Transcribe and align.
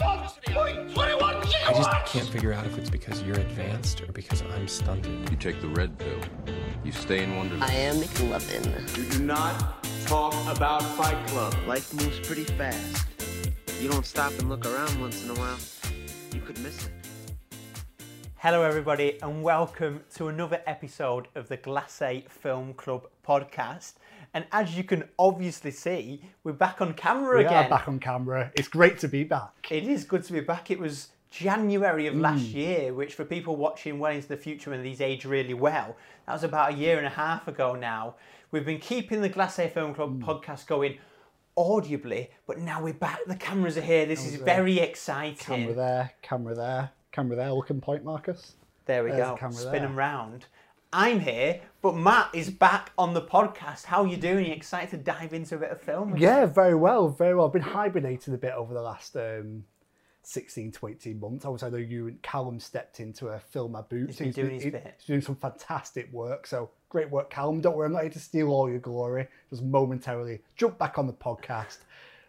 I 0.00 1.72
just 1.72 2.06
can't 2.06 2.28
figure 2.28 2.52
out 2.52 2.66
if 2.66 2.76
it's 2.78 2.90
because 2.90 3.22
you're 3.22 3.38
advanced 3.38 4.00
or 4.00 4.10
because 4.12 4.42
I'm 4.54 4.66
stunted. 4.66 5.30
You 5.30 5.36
take 5.36 5.60
the 5.60 5.68
red 5.68 5.96
pill. 5.98 6.18
You 6.82 6.90
stay 6.90 7.22
in 7.22 7.36
Wonderland. 7.36 7.64
I 7.64 7.74
am 7.74 7.96
McLovin. 7.96 8.96
You 8.96 9.04
do 9.18 9.24
not 9.24 9.84
talk 10.06 10.34
about 10.48 10.82
Fight 10.82 11.24
Club. 11.28 11.54
Life 11.66 11.94
moves 11.94 12.18
pretty 12.26 12.44
fast. 12.44 13.06
You 13.80 13.88
don't 13.88 14.06
stop 14.06 14.32
and 14.38 14.48
look 14.48 14.66
around 14.66 15.00
once 15.00 15.24
in 15.24 15.30
a 15.30 15.34
while, 15.34 15.58
you 16.32 16.40
could 16.40 16.58
miss 16.58 16.86
it. 16.86 16.92
Hello, 18.36 18.62
everybody, 18.62 19.18
and 19.22 19.42
welcome 19.42 20.02
to 20.16 20.28
another 20.28 20.60
episode 20.66 21.28
of 21.34 21.48
the 21.48 21.56
Glacé 21.56 22.28
Film 22.28 22.74
Club 22.74 23.06
podcast. 23.26 23.94
And 24.34 24.44
as 24.50 24.76
you 24.76 24.82
can 24.82 25.04
obviously 25.16 25.70
see, 25.70 26.20
we're 26.42 26.52
back 26.52 26.80
on 26.80 26.92
camera 26.94 27.38
We 27.38 27.44
again. 27.44 27.66
are 27.66 27.68
back 27.68 27.86
on 27.86 28.00
camera. 28.00 28.50
It's 28.56 28.66
great 28.66 28.98
to 28.98 29.08
be 29.08 29.22
back. 29.22 29.52
It 29.70 29.84
is 29.84 30.04
good 30.04 30.24
to 30.24 30.32
be 30.32 30.40
back. 30.40 30.72
It 30.72 30.80
was 30.80 31.10
January 31.30 32.08
of 32.08 32.16
last 32.16 32.46
mm. 32.46 32.54
year, 32.54 32.94
which 32.94 33.14
for 33.14 33.24
people 33.24 33.54
watching 33.54 34.00
well 34.00 34.12
into 34.12 34.26
the 34.26 34.36
future 34.36 34.70
when 34.70 34.82
these 34.82 35.00
age 35.00 35.24
really 35.24 35.54
well, 35.54 35.96
that 36.26 36.32
was 36.32 36.42
about 36.42 36.72
a 36.72 36.76
year 36.76 36.98
and 36.98 37.06
a 37.06 37.10
half 37.10 37.46
ago 37.46 37.76
now. 37.76 38.16
We've 38.50 38.66
been 38.66 38.80
keeping 38.80 39.20
the 39.20 39.30
Glacé 39.30 39.70
Film 39.70 39.94
Club 39.94 40.20
mm. 40.20 40.24
podcast 40.24 40.66
going 40.66 40.98
audibly, 41.56 42.30
but 42.48 42.58
now 42.58 42.82
we're 42.82 42.92
back. 42.92 43.18
The 43.28 43.36
cameras 43.36 43.76
are 43.76 43.82
here. 43.82 44.04
This 44.04 44.26
is 44.26 44.34
very 44.34 44.80
exciting. 44.80 45.36
Camera 45.36 45.74
there, 45.74 46.12
camera 46.22 46.54
there, 46.56 46.90
camera 47.12 47.36
there. 47.36 47.52
Looking 47.52 47.80
point, 47.80 48.04
Marcus. 48.04 48.54
There 48.86 49.04
we 49.04 49.10
There's 49.10 49.38
go. 49.38 49.38
the 49.40 49.52
Spin 49.52 49.72
there. 49.72 49.80
them 49.82 49.96
round. 49.96 50.46
I'm 50.96 51.18
here, 51.18 51.60
but 51.82 51.96
Matt 51.96 52.30
is 52.32 52.50
back 52.50 52.92
on 52.96 53.14
the 53.14 53.20
podcast. 53.20 53.84
How 53.84 54.04
are 54.04 54.06
you 54.06 54.16
doing? 54.16 54.44
Are 54.44 54.48
you 54.48 54.52
excited 54.52 54.90
to 54.90 54.96
dive 54.96 55.34
into 55.34 55.56
a 55.56 55.58
bit 55.58 55.72
of 55.72 55.80
film? 55.80 56.16
Yeah, 56.16 56.46
very 56.46 56.76
well, 56.76 57.08
very 57.08 57.34
well. 57.34 57.46
I've 57.46 57.52
been 57.52 57.62
hibernating 57.62 58.32
a 58.32 58.38
bit 58.38 58.52
over 58.52 58.72
the 58.72 58.80
last 58.80 59.16
um, 59.16 59.64
16 60.22 60.70
to 60.70 60.86
18 60.86 61.18
months. 61.18 61.44
Obviously, 61.44 61.66
I 61.66 61.70
know 61.72 61.78
you 61.78 62.06
and 62.06 62.22
Callum 62.22 62.60
stepped 62.60 63.00
into 63.00 63.26
a 63.26 63.40
film 63.40 63.72
my 63.72 63.80
boots. 63.80 64.18
He's 64.18 64.36
been 64.36 64.44
doing 64.44 64.54
his 64.54 64.62
he- 64.62 64.70
bit. 64.70 64.94
He's 64.98 65.06
doing 65.08 65.20
some 65.20 65.34
fantastic 65.34 66.12
work. 66.12 66.46
So 66.46 66.70
great 66.90 67.10
work, 67.10 67.28
Callum. 67.28 67.60
Don't 67.60 67.76
worry, 67.76 67.86
I'm 67.86 67.92
not 67.92 68.02
here 68.02 68.10
to 68.12 68.20
steal 68.20 68.52
all 68.52 68.70
your 68.70 68.78
glory. 68.78 69.26
Just 69.50 69.64
momentarily 69.64 70.42
jump 70.54 70.78
back 70.78 70.96
on 70.96 71.08
the 71.08 71.12
podcast 71.12 71.78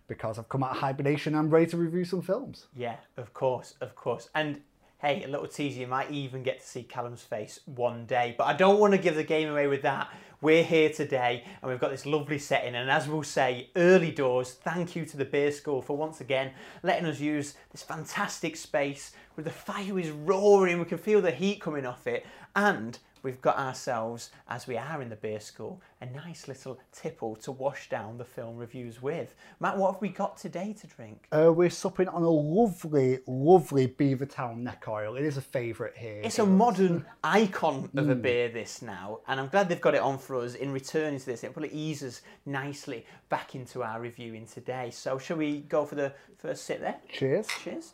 because 0.08 0.40
I've 0.40 0.50
come 0.50 0.64
out 0.64 0.72
of 0.72 0.78
hibernation. 0.78 1.36
I'm 1.36 1.52
ready 1.52 1.68
to 1.68 1.78
review 1.78 2.04
some 2.04 2.24
films. 2.24 2.66
Yeah, 2.76 2.96
of 3.18 3.32
course, 3.36 3.76
of 3.80 3.94
course. 3.94 4.28
And 4.34 4.62
hey, 5.00 5.24
a 5.24 5.28
little 5.28 5.48
teaser, 5.48 5.82
you 5.82 5.88
might 5.88 6.10
even 6.10 6.42
get 6.42 6.62
to 6.62 6.66
see 6.66 6.84
Callum's 6.84 7.22
face 7.22 7.60
one 7.66 8.06
day. 8.06 8.34
But 8.38 8.46
I 8.46 8.54
don't 8.54 8.80
want 8.80 8.94
to 8.94 8.98
give 8.98 9.16
the 9.16 9.24
game 9.24 9.50
away 9.50 9.68
with 9.68 9.82
that. 9.82 10.10
We're 10.42 10.64
here 10.64 10.90
today 10.90 11.44
and 11.62 11.70
we've 11.70 11.80
got 11.80 11.92
this 11.92 12.06
lovely 12.06 12.40
setting. 12.40 12.76
And 12.76 12.90
as 12.90 13.08
we'll 13.08 13.24
say, 13.24 13.70
early 13.76 14.12
doors, 14.12 14.54
thank 14.54 14.96
you 14.96 15.06
to 15.06 15.18
the 15.18 15.26
Beer 15.26 15.52
School 15.52 15.82
for 15.82 15.98
once 15.98 16.22
again 16.22 16.52
letting 16.84 17.06
us 17.06 17.20
use 17.20 17.56
this 17.72 17.84
fantastic 17.84 18.56
space 18.56 19.12
where 19.34 19.44
the 19.44 19.50
fire 19.50 20.00
is 20.00 20.12
roaring, 20.12 20.80
we 20.80 20.86
can 20.86 20.98
feel 20.98 21.22
the 21.22 21.32
heat 21.32 21.62
coming 21.62 21.86
off 21.86 22.08
it. 22.08 22.26
And 22.56 22.98
we've 23.26 23.42
got 23.42 23.58
ourselves, 23.58 24.30
as 24.48 24.68
we 24.68 24.78
are 24.78 25.02
in 25.02 25.10
the 25.10 25.16
beer 25.16 25.40
school, 25.40 25.82
a 26.00 26.06
nice 26.06 26.48
little 26.48 26.80
tipple 26.94 27.36
to 27.36 27.52
wash 27.52 27.90
down 27.90 28.20
the 28.20 28.24
film 28.24 28.56
reviews 28.56 29.02
with. 29.02 29.34
Matt, 29.60 29.78
what 29.78 29.94
have 29.94 30.02
we 30.02 30.10
got 30.10 30.38
today 30.38 30.76
to 30.80 30.88
drink? 30.88 31.28
Uh, 31.32 31.52
we're 31.52 31.72
supping 31.72 32.08
on 32.08 32.22
a 32.22 32.30
lovely, 32.30 33.20
lovely 33.26 33.88
Beavertown 33.88 34.58
neck 34.58 34.86
oil. 34.88 35.16
It 35.16 35.26
is 35.26 35.38
a 35.38 35.42
favourite 35.42 35.98
here. 35.98 36.22
It's 36.24 36.38
a 36.38 36.46
modern 36.46 37.04
icon 37.24 37.90
of 37.98 38.10
a 38.10 38.16
beer, 38.16 38.48
this 38.48 38.84
now, 38.84 39.22
and 39.28 39.40
I'm 39.40 39.48
glad 39.48 39.70
they've 39.70 39.82
got 39.82 39.96
it 39.96 40.02
on 40.02 40.20
for 40.20 40.36
us 40.36 40.54
in 40.54 40.72
returning 40.72 41.20
to 41.20 41.26
this. 41.26 41.44
It 41.44 41.52
probably 41.52 41.72
eases 41.72 42.22
nicely 42.46 43.08
back 43.30 43.56
into 43.56 43.82
our 43.82 44.00
reviewing 44.00 44.46
today. 44.46 44.92
So, 44.92 45.18
shall 45.18 45.38
we 45.38 45.62
go 45.62 45.84
for 45.84 45.96
the 45.96 46.14
first 46.38 46.66
sip 46.66 46.80
there? 46.80 46.98
Cheers. 47.12 47.48
Cheers. 47.64 47.94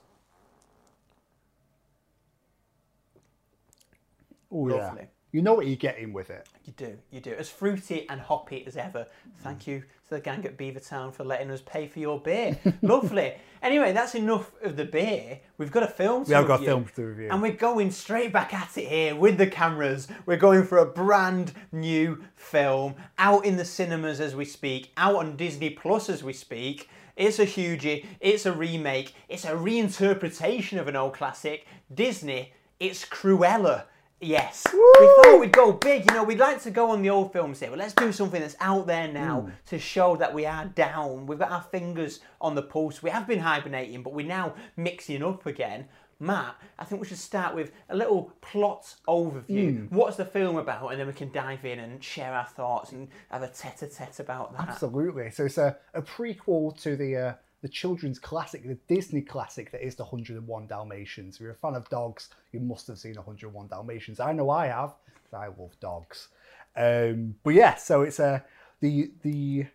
Oh, 4.51 4.67
yeah. 4.67 5.05
You 5.31 5.41
know 5.41 5.53
what 5.53 5.65
you're 5.67 5.77
getting 5.77 6.11
with 6.11 6.29
it. 6.29 6.47
You 6.65 6.73
do, 6.75 6.97
you 7.09 7.21
do. 7.21 7.33
As 7.37 7.49
fruity 7.49 8.05
and 8.09 8.19
hoppy 8.19 8.65
as 8.67 8.75
ever. 8.75 9.07
Thank 9.39 9.65
you 9.65 9.79
to 9.79 10.09
the 10.09 10.19
gang 10.19 10.45
at 10.45 10.57
Beavertown 10.57 11.13
for 11.13 11.23
letting 11.23 11.49
us 11.51 11.61
pay 11.61 11.87
for 11.87 11.99
your 11.99 12.19
beer. 12.19 12.59
Lovely. 12.81 13.33
Anyway, 13.63 13.93
that's 13.93 14.13
enough 14.13 14.51
of 14.61 14.75
the 14.75 14.83
beer. 14.83 15.39
We've 15.57 15.71
got 15.71 15.83
a 15.83 15.87
film 15.87 16.25
to 16.25 16.29
We 16.29 16.35
have 16.35 16.47
got 16.47 16.55
a 16.55 16.57
review. 16.59 16.67
film 16.67 16.85
to 16.95 17.05
review. 17.05 17.29
And 17.31 17.41
we're 17.41 17.53
going 17.53 17.91
straight 17.91 18.33
back 18.33 18.53
at 18.53 18.77
it 18.77 18.87
here 18.89 19.15
with 19.15 19.37
the 19.37 19.47
cameras. 19.47 20.09
We're 20.25 20.35
going 20.37 20.65
for 20.65 20.79
a 20.79 20.85
brand 20.85 21.53
new 21.71 22.23
film 22.35 22.95
out 23.17 23.45
in 23.45 23.55
the 23.55 23.65
cinemas 23.65 24.19
as 24.19 24.35
we 24.35 24.43
speak, 24.45 24.91
out 24.97 25.15
on 25.15 25.37
Disney 25.37 25.69
Plus 25.69 26.09
as 26.09 26.23
we 26.23 26.33
speak. 26.33 26.89
It's 27.15 27.39
a 27.39 27.45
hugie, 27.45 28.05
it's 28.19 28.45
a 28.45 28.51
remake, 28.53 29.13
it's 29.29 29.45
a 29.45 29.51
reinterpretation 29.51 30.79
of 30.79 30.87
an 30.87 30.95
old 30.95 31.13
classic. 31.13 31.67
Disney, 31.93 32.53
it's 32.79 33.05
Cruella. 33.05 33.83
Yes. 34.21 34.67
We 34.71 34.79
thought 35.23 35.39
we'd 35.39 35.51
go 35.51 35.73
big, 35.73 36.09
you 36.09 36.15
know, 36.15 36.23
we'd 36.23 36.39
like 36.39 36.61
to 36.63 36.71
go 36.71 36.91
on 36.91 37.01
the 37.01 37.09
old 37.09 37.33
films 37.33 37.59
here, 37.59 37.69
but 37.69 37.79
let's 37.79 37.93
do 37.93 38.11
something 38.11 38.39
that's 38.39 38.55
out 38.59 38.85
there 38.85 39.07
now 39.07 39.49
to 39.65 39.79
show 39.79 40.15
that 40.17 40.31
we 40.33 40.45
are 40.45 40.65
down. 40.65 41.25
We've 41.25 41.39
got 41.39 41.51
our 41.51 41.63
fingers 41.63 42.19
on 42.39 42.53
the 42.53 42.61
pulse. 42.61 43.01
We 43.01 43.09
have 43.09 43.27
been 43.27 43.39
hibernating, 43.39 44.03
but 44.03 44.13
we're 44.13 44.27
now 44.27 44.53
mixing 44.77 45.23
up 45.23 45.47
again. 45.47 45.87
Matt, 46.19 46.55
I 46.77 46.85
think 46.85 47.01
we 47.01 47.07
should 47.07 47.17
start 47.17 47.55
with 47.55 47.71
a 47.89 47.95
little 47.95 48.31
plot 48.41 48.93
overview. 49.07 49.91
What's 49.91 50.17
the 50.17 50.25
film 50.25 50.55
about? 50.57 50.89
And 50.91 50.99
then 50.99 51.07
we 51.07 51.13
can 51.13 51.31
dive 51.31 51.65
in 51.65 51.79
and 51.79 52.03
share 52.03 52.31
our 52.31 52.45
thoughts 52.45 52.91
and 52.91 53.07
have 53.31 53.41
a 53.41 53.47
tete 53.47 53.81
a 53.81 53.87
tete 53.87 54.19
about 54.19 54.55
that. 54.55 54.69
Absolutely. 54.69 55.31
So 55.31 55.45
it's 55.45 55.57
a, 55.57 55.77
a 55.95 56.01
prequel 56.03 56.79
to 56.83 56.95
the 56.95 57.17
uh, 57.17 57.33
the 57.61 57.69
children's 57.69 58.19
classic, 58.19 58.67
the 58.67 58.77
Disney 58.93 59.21
classic 59.21 59.71
that 59.71 59.85
is 59.85 59.95
the 59.95 60.03
101 60.03 60.67
Dalmatians. 60.67 61.35
If 61.35 61.41
you're 61.41 61.51
a 61.51 61.55
fan 61.55 61.75
of 61.75 61.89
dogs, 61.89 62.29
you 62.51 62.59
must 62.59 62.87
have 62.87 62.97
seen 62.97 63.15
101 63.15 63.67
Dalmatians. 63.67 64.19
I 64.19 64.33
know 64.33 64.49
I 64.49 64.67
have, 64.67 64.95
I 65.33 65.47
love 65.47 65.79
dogs. 65.79 66.29
Um, 66.75 67.35
but 67.43 67.53
yeah, 67.53 67.75
so 67.75 68.01
it's 68.01 68.19
a 68.19 68.43
the 68.79 69.11
the 69.21 69.67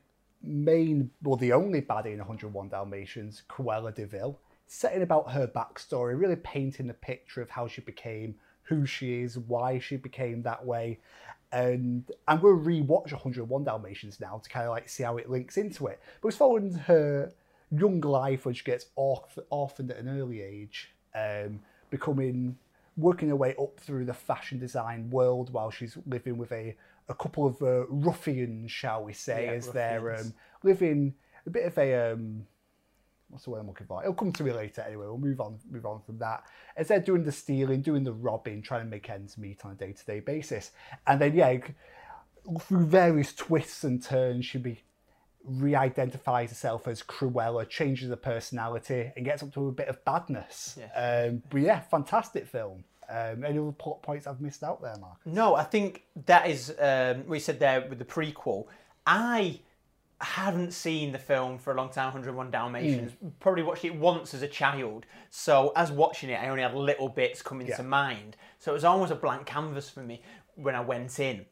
main, 0.42 1.10
well, 1.22 1.36
the 1.36 1.52
only 1.52 1.82
baddie 1.82 2.12
in 2.12 2.19
101 2.19 2.69
Dalmatians, 2.69 3.42
Cruella 3.48 3.94
de 3.94 4.06
Vil, 4.06 4.38
setting 4.66 5.03
about 5.03 5.30
her 5.32 5.47
backstory, 5.47 6.18
really 6.18 6.36
painting 6.36 6.86
the 6.86 6.94
picture 6.94 7.42
of 7.42 7.50
how 7.50 7.68
she 7.68 7.80
became 7.80 8.34
who 8.62 8.84
she 8.84 9.22
is, 9.22 9.38
why 9.38 9.78
she 9.78 9.97
became 9.97 10.42
that 10.42 10.64
way. 10.64 10.98
And 11.53 12.10
I'm 12.26 12.41
going 12.41 12.62
to 12.62 12.68
rewatch 12.68 13.12
101 13.12 13.64
Dalmatians 13.64 14.20
now 14.20 14.41
to 14.42 14.50
kind 14.50 14.66
of 14.66 14.72
like 14.72 14.88
see 14.88 15.04
how 15.04 15.16
it 15.16 15.30
links 15.30 15.56
into 15.56 15.86
it. 15.86 16.00
But 16.20 16.28
it's 16.28 16.36
following 16.36 16.74
her 16.74 17.32
young 17.71 18.00
life 18.00 18.44
when 18.44 18.54
she 18.54 18.65
gets 18.65 18.87
orph- 18.97 19.38
orphaned 19.50 19.91
at 19.91 19.99
an 19.99 20.09
early 20.09 20.43
age, 20.43 20.94
um, 21.15 21.60
becoming 21.91 22.56
working 22.97 23.28
her 23.28 23.37
way 23.37 23.54
up 23.60 23.78
through 23.78 24.04
the 24.04 24.15
fashion 24.15 24.59
design 24.59 25.10
world 25.10 25.53
while 25.53 25.71
she's 25.71 25.99
living 26.06 26.38
with 26.38 26.50
a, 26.53 26.75
a 27.09 27.15
couple 27.15 27.47
of 27.47 27.60
uh, 27.62 27.87
ruffians, 27.88 28.71
shall 28.71 29.04
we 29.04 29.12
say, 29.12 29.47
Yeah, 29.47 29.53
as 29.53 29.69
they're 29.69 30.16
um, 30.16 30.32
living 30.62 31.15
a 31.47 31.50
bit 31.50 31.66
of 31.66 31.77
a 31.78 32.12
um, 32.12 32.47
what's 33.28 33.44
the 33.44 33.50
word 33.50 33.60
I'm 33.60 33.66
looking 33.66 33.87
for? 33.87 34.03
It'll 34.03 34.15
come 34.15 34.33
to 34.33 34.44
me 34.44 34.53
later 34.53 34.83
anyway. 34.83 35.06
We'll 35.06 35.19
move 35.19 35.41
on 35.41 35.59
move 35.71 35.87
on 35.87 36.00
from 36.00 36.19
that. 36.19 36.44
As 36.77 36.88
they're 36.88 37.00
doing 37.00 37.25
the 37.25 37.33
stealing, 37.33 37.83
doing 37.83 38.04
the 38.04 38.12
robbing, 38.12 38.62
trying 38.62 38.84
to 38.84 38.91
make 38.91 39.10
ends 39.10 39.38
meet 39.38 39.65
on 39.65 39.72
a 39.72 39.75
day 39.75 39.93
to 39.93 40.04
day 40.04 40.21
basis. 40.21 40.72
And 41.06 41.21
then 41.21 41.34
yeah, 41.34 41.59
through 42.60 42.87
various 42.87 43.34
twists 43.34 43.84
and 43.84 44.03
turns, 44.03 44.47
she 44.47 44.59
be 44.59 44.83
re-identifies 45.47 46.51
herself 46.51 46.87
as 46.89 47.03
Cruella, 47.03 47.69
changes 47.69 48.09
her 48.11 48.17
personality, 48.17 49.12
and 49.17 49.25
gets 49.25 49.43
up 49.43 49.53
to 49.55 49.69
a 49.69 49.73
bit 49.73 49.89
of 49.89 50.05
badness. 50.05 50.79
Um, 50.97 51.43
but 51.51 51.61
yeah, 51.61 51.81
fantastic 51.81 52.47
film. 52.47 52.84
Um, 53.09 53.45
any 53.45 53.59
other 53.59 53.71
plot 53.73 54.03
points 54.03 54.27
I've 54.27 54.41
missed 54.41 54.65
out 54.65 54.83
there, 54.83 54.97
Mark? 55.01 55.19
No, 55.25 55.55
I 55.55 55.62
think 55.62 56.03
that 56.27 56.49
is 56.49 56.75
um, 56.81 57.25
we 57.27 57.39
said 57.39 57.60
there 57.60 57.87
with 57.89 57.98
the 57.98 58.04
prequel. 58.04 58.66
I 59.07 59.60
hadn't 60.21 60.72
seen 60.72 61.13
the 61.13 61.19
film 61.19 61.59
for 61.59 61.72
a 61.72 61.77
long 61.77 61.91
time, 61.91 62.07
101 62.07 62.51
Dalmatians. 62.51 63.13
Probably 63.39 63.63
watched 63.63 63.84
it 63.84 63.95
once 63.95 64.34
as 64.34 64.42
a 64.42 64.49
child. 64.49 65.07
So 65.31 65.72
as 65.77 65.92
watching 65.92 66.31
it, 66.31 66.41
I 66.42 66.49
only 66.49 66.63
had 66.63 66.75
little 66.75 67.09
bits 67.09 67.42
coming 67.42 67.66
Yeah. 67.69 67.77
to 67.77 67.83
mind. 67.83 68.37
So 68.59 68.72
it 68.72 68.75
was 68.75 68.84
almost 68.84 69.13
a 69.13 69.16
blank 69.16 69.47
canvas 69.47 69.89
for 69.91 70.01
me 70.01 70.22
when 70.54 70.75
I 70.75 70.81
went 70.81 71.21
in. 71.21 71.45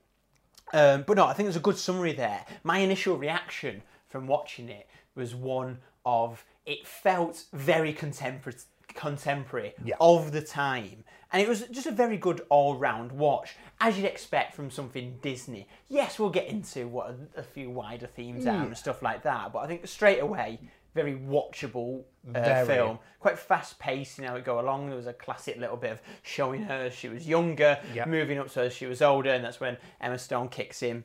Um, 0.75 1.05
but 1.06 1.17
no, 1.17 1.25
I 1.26 1.32
think 1.35 1.47
there's 1.47 1.56
a 1.56 1.61
good 1.61 1.79
summary 1.79 2.12
there. 2.12 2.44
My 2.65 2.79
initial 2.79 3.17
reaction 3.17 3.82
from 4.09 4.26
watching 4.26 4.69
it 4.69 4.88
was 5.15 5.32
one 5.35 5.79
of 6.05 6.44
it 6.67 6.85
felt 6.87 7.44
very 7.53 7.93
contemporary, 7.93 8.59
contemporary 8.88 9.75
Yeah. 9.85 9.94
of 10.00 10.32
the 10.32 10.41
time, 10.43 11.05
and 11.32 11.41
it 11.41 11.49
was 11.49 11.62
just 11.69 11.87
a 11.87 11.93
very 11.93 12.17
good 12.17 12.41
all-round 12.49 13.12
watch, 13.12 13.55
as 13.81 13.97
you'd 13.97 14.06
expect 14.06 14.55
from 14.55 14.71
something 14.71 15.19
Disney. 15.23 15.69
Yes, 15.88 16.19
we'll 16.19 16.31
get 16.31 16.49
into 16.49 16.88
what 16.88 17.11
a, 17.11 17.41
a 17.41 17.43
few 17.44 17.71
wider 17.71 18.06
themes 18.09 18.44
are 18.47 18.65
and 18.65 18.76
stuff 18.76 19.00
like 19.03 19.23
that, 19.23 19.53
but 19.53 19.61
I 19.61 19.67
think 19.69 19.87
straight 19.87 20.19
away, 20.21 20.59
very 20.94 21.14
watchable 21.17 22.02
uh, 22.29 22.32
Very. 22.41 22.67
film, 22.67 22.99
quite 23.19 23.38
fast-paced. 23.38 24.19
You 24.19 24.25
know, 24.26 24.37
it 24.37 24.44
go 24.44 24.61
along. 24.61 24.87
There 24.88 24.96
was 24.96 25.06
a 25.06 25.12
classic 25.12 25.56
little 25.58 25.76
bit 25.76 25.91
of 25.93 26.00
showing 26.23 26.62
her 26.62 26.85
as 26.87 26.94
she 26.94 27.08
was 27.08 27.26
younger, 27.26 27.79
Yeah. 27.93 28.05
moving 28.06 28.38
up 28.38 28.49
to 28.52 28.62
as 28.62 28.73
she 28.73 28.87
was 28.87 29.02
older, 29.02 29.31
and 29.31 29.44
that's 29.44 29.61
when 29.61 29.76
Emma 30.00 30.19
Stone 30.19 30.49
kicks 30.49 30.82
in 30.82 31.05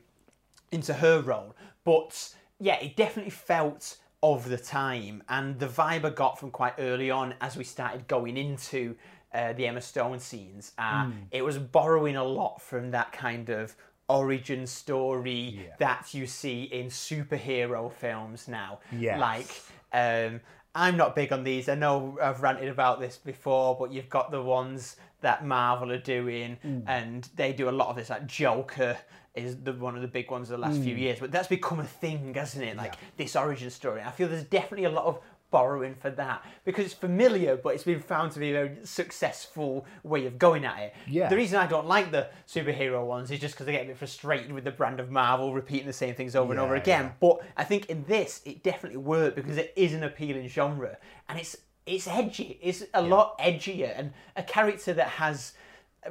into 0.72 0.94
her 0.94 1.20
role. 1.20 1.56
But 1.84 2.34
yeah, 2.58 2.76
it 2.80 2.94
definitely 2.96 3.30
felt 3.32 3.98
of 4.22 4.48
the 4.48 4.58
time, 4.58 5.22
and 5.28 5.58
the 5.58 5.66
vibe 5.66 6.04
I 6.04 6.10
got 6.10 6.38
from 6.38 6.50
quite 6.50 6.74
early 6.78 7.10
on 7.10 7.34
as 7.40 7.56
we 7.56 7.64
started 7.64 8.06
going 8.06 8.36
into 8.36 8.96
uh, 9.32 9.52
the 9.54 9.66
Emma 9.66 9.80
Stone 9.80 10.18
scenes, 10.20 10.72
uh, 10.78 11.04
Hmm. 11.06 11.12
it 11.30 11.42
was 11.42 11.56
borrowing 11.58 12.16
a 12.16 12.24
lot 12.24 12.60
from 12.60 12.90
that 12.90 13.12
kind 13.12 13.48
of 13.48 13.76
origin 14.08 14.66
story 14.66 15.32
Yeah. 15.66 15.76
that 15.78 16.12
you 16.14 16.26
see 16.26 16.64
in 16.64 16.86
superhero 16.88 17.92
films 17.92 18.48
now. 18.48 18.80
Yes. 18.90 19.20
Like, 19.20 19.46
um, 19.92 20.40
I'm 20.74 20.96
not 20.96 21.16
big 21.16 21.32
on 21.32 21.42
these. 21.44 21.68
I 21.68 21.74
know 21.74 22.16
I've 22.22 22.42
ranted 22.42 22.68
about 22.68 23.00
this 23.00 23.16
before, 23.16 23.76
but 23.78 23.92
you've 23.92 24.08
got 24.08 24.30
the 24.30 24.42
ones 24.42 24.96
that 25.20 25.44
Marvel 25.44 25.90
are 25.92 25.98
doing, 25.98 26.58
Mm. 26.64 26.84
and 26.86 27.28
they 27.36 27.52
do 27.52 27.68
a 27.68 27.72
lot 27.72 27.88
of 27.88 27.96
this. 27.96 28.08
Like 28.10 28.26
Joker 28.26 28.96
is 29.34 29.62
the 29.62 29.72
one 29.72 29.94
of 29.96 30.02
the 30.02 30.08
big 30.08 30.30
ones 30.30 30.50
of 30.50 30.58
the 30.60 30.66
last 30.66 30.80
few 30.80 30.94
Mm. 30.94 30.98
years, 31.00 31.18
but 31.20 31.30
that's 31.32 31.48
become 31.48 31.80
a 31.80 31.84
thing, 31.84 32.32
hasn't 32.34 32.64
it? 32.64 32.76
Like 32.76 32.94
this 33.16 33.36
origin 33.36 33.70
story. 33.70 34.00
I 34.00 34.10
feel 34.12 34.28
there's 34.28 34.44
definitely 34.44 34.84
a 34.86 34.90
lot 34.90 35.04
of 35.06 35.20
borrowing 35.50 35.94
for 35.94 36.10
that 36.10 36.44
because 36.64 36.84
it's 36.84 36.94
familiar, 36.94 37.56
but 37.56 37.74
it's 37.74 37.84
been 37.84 38.00
found 38.00 38.32
to 38.32 38.38
be 38.38 38.50
a 38.50 38.52
very 38.52 38.76
successful 38.84 39.86
way 40.02 40.26
of 40.26 40.38
going 40.38 40.64
at 40.64 40.78
it. 40.78 40.94
Yeah. 41.08 41.28
The 41.28 41.36
reason 41.36 41.58
I 41.58 41.66
don't 41.66 41.86
like 41.86 42.10
the 42.10 42.28
superhero 42.48 43.04
ones 43.04 43.30
is 43.30 43.40
just 43.40 43.54
because 43.54 43.68
I 43.68 43.72
get 43.72 43.84
a 43.84 43.88
bit 43.88 43.98
frustrated 43.98 44.52
with 44.52 44.64
the 44.64 44.70
brand 44.70 45.00
of 45.00 45.10
Marvel 45.10 45.52
repeating 45.52 45.86
the 45.86 45.92
same 45.92 46.14
things 46.14 46.36
over 46.36 46.52
and 46.52 46.60
over 46.60 46.74
again. 46.76 47.04
yeah. 47.04 47.12
But 47.20 47.40
I 47.56 47.64
think 47.64 47.86
in 47.86 48.04
this, 48.04 48.40
it 48.44 48.62
definitely 48.62 48.98
worked 48.98 49.36
because 49.36 49.56
it 49.56 49.72
is 49.76 49.94
an 49.94 50.02
appealing 50.04 50.48
genre 50.48 50.96
and 51.28 51.38
it's 51.38 51.56
it's 51.86 52.06
edgy. 52.06 52.58
It's 52.62 52.84
a 52.94 53.02
lot 53.02 53.38
edgier 53.38 53.92
and 53.98 54.12
a 54.36 54.42
character 54.42 54.92
that 54.94 55.08
has 55.08 55.54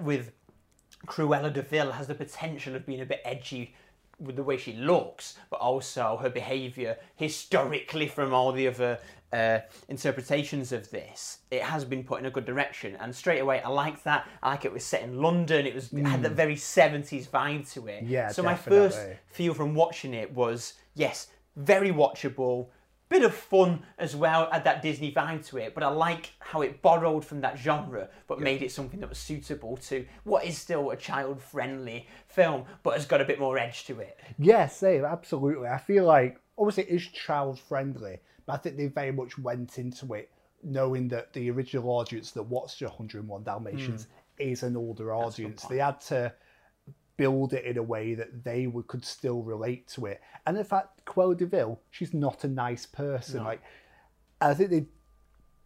with 0.01 0.31
Cruella 1.05 1.53
de 1.53 1.61
Vil 1.61 1.91
has 1.93 2.07
the 2.07 2.15
potential 2.15 2.75
of 2.75 2.85
being 2.85 3.01
a 3.01 3.05
bit 3.05 3.21
edgy 3.23 3.75
with 4.19 4.35
the 4.35 4.43
way 4.43 4.57
she 4.57 4.73
looks, 4.73 5.37
but 5.49 5.59
also 5.61 6.17
her 6.21 6.29
behaviour 6.29 6.97
historically 7.15 8.07
from 8.07 8.33
all 8.33 8.51
the 8.51 8.67
other 8.67 8.99
uh, 9.31 9.59
interpretations 9.87 10.71
of 10.71 10.89
this. 10.91 11.39
It 11.51 11.61
has 11.61 11.85
been 11.85 12.03
put 12.03 12.19
in 12.19 12.25
a 12.25 12.31
good 12.31 12.45
direction, 12.45 12.97
and 12.99 13.15
straight 13.15 13.39
away 13.39 13.61
I 13.61 13.69
like 13.69 14.03
that. 14.03 14.27
I 14.41 14.51
like 14.51 14.65
it 14.65 14.73
was 14.73 14.83
set 14.83 15.03
in 15.03 15.21
London. 15.21 15.65
It 15.65 15.75
was 15.75 15.91
it 15.93 16.05
had 16.05 16.23
that 16.23 16.33
very 16.33 16.55
seventies 16.55 17.27
vibe 17.27 17.71
to 17.73 17.87
it. 17.87 18.03
Yeah, 18.03 18.29
So 18.29 18.43
my 18.43 18.55
first 18.55 18.99
feel 19.27 19.53
from 19.53 19.75
watching 19.75 20.13
it 20.13 20.33
was 20.33 20.73
yes, 20.95 21.27
very 21.55 21.91
watchable. 21.91 22.67
Bit 23.09 23.23
of 23.23 23.33
fun 23.33 23.81
as 23.97 24.15
well, 24.15 24.47
had 24.51 24.63
that 24.65 24.83
Disney 24.83 25.11
vibe 25.11 25.43
to 25.47 25.57
it, 25.57 25.73
but 25.73 25.81
I 25.81 25.87
like 25.87 26.31
how 26.37 26.61
it 26.61 26.79
borrowed 26.83 27.25
from 27.25 27.41
that 27.41 27.57
genre, 27.57 28.07
but 28.27 28.39
made 28.39 28.61
it 28.61 28.71
something 28.71 28.99
that 28.99 29.09
was 29.09 29.17
suitable 29.17 29.77
to 29.77 30.05
what 30.25 30.45
is 30.45 30.59
still 30.59 30.91
a 30.91 30.95
child-friendly 30.95 32.05
film, 32.27 32.65
but 32.83 32.93
has 32.93 33.07
got 33.07 33.19
a 33.19 33.25
bit 33.25 33.39
more 33.39 33.57
edge 33.57 33.85
to 33.85 33.99
it. 33.99 34.19
Yeah, 34.37 34.67
same, 34.67 35.05
absolutely. 35.05 35.67
I 35.67 35.79
feel 35.79 36.05
like 36.05 36.39
obviously 36.55 36.83
it 36.83 36.89
is 36.89 37.07
child 37.07 37.59
friendly, 37.59 38.19
but 38.49 38.55
I 38.55 38.57
think 38.57 38.77
they 38.77 38.87
very 38.87 39.11
much 39.11 39.37
went 39.37 39.77
into 39.77 40.13
it 40.15 40.31
knowing 40.63 41.07
that 41.09 41.31
the 41.33 41.51
original 41.51 41.89
audience 41.89 42.31
that 42.31 42.43
watched 42.43 42.81
101 42.81 43.43
Dalmatians 43.43 44.07
is 44.39 44.63
an 44.63 44.75
older 44.75 45.13
audience. 45.13 45.63
They 45.63 45.77
had 45.77 46.01
to 46.01 46.33
build 47.15 47.53
it 47.53 47.63
in 47.65 47.77
a 47.77 47.83
way 47.83 48.15
that 48.15 48.43
they 48.43 48.65
would, 48.65 48.87
could 48.87 49.05
still 49.05 49.43
relate 49.43 49.87
to 49.89 50.07
it. 50.07 50.19
And 50.47 50.57
in 50.57 50.63
fact, 50.63 51.05
Cruella 51.05 51.37
de 51.37 51.45
Vil, 51.45 51.79
she's 51.91 52.13
not 52.13 52.43
a 52.43 52.47
nice 52.47 52.85
person. 52.85 53.43
Like, 53.43 53.61
I 54.41 54.53
think 54.55 54.69
they 54.71 54.85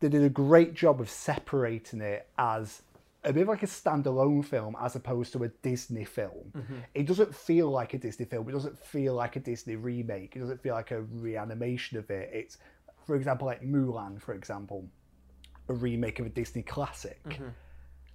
they 0.01 0.09
did 0.09 0.23
a 0.23 0.29
great 0.29 0.73
job 0.73 0.99
of 0.99 1.09
separating 1.09 2.01
it 2.01 2.27
as 2.37 2.81
a 3.23 3.31
bit 3.31 3.47
like 3.47 3.63
a 3.63 3.67
standalone 3.67 4.43
film 4.43 4.75
as 4.81 4.97
opposed 4.97 5.31
to 5.31 5.43
a 5.45 5.47
Disney 5.47 6.03
film. 6.03 6.51
It 6.93 7.05
doesn't 7.07 7.33
feel 7.33 7.69
like 7.69 7.93
a 7.93 7.97
Disney 7.97 8.25
film. 8.25 8.49
It 8.49 8.51
doesn't 8.51 8.77
feel 8.77 9.13
like 9.13 9.37
a 9.37 9.39
Disney 9.39 9.77
remake. 9.77 10.35
It 10.35 10.39
doesn't 10.39 10.61
feel 10.61 10.75
like 10.75 10.91
a 10.91 11.03
reanimation 11.03 11.97
of 11.97 12.09
it. 12.11 12.29
It's, 12.33 12.57
for 13.05 13.15
example, 13.15 13.47
like 13.47 13.61
Mulan, 13.61 14.21
for 14.21 14.33
example, 14.33 14.87
a 15.69 15.73
remake 15.73 16.19
of 16.19 16.25
a 16.25 16.29
Disney 16.29 16.61
classic. 16.63 17.21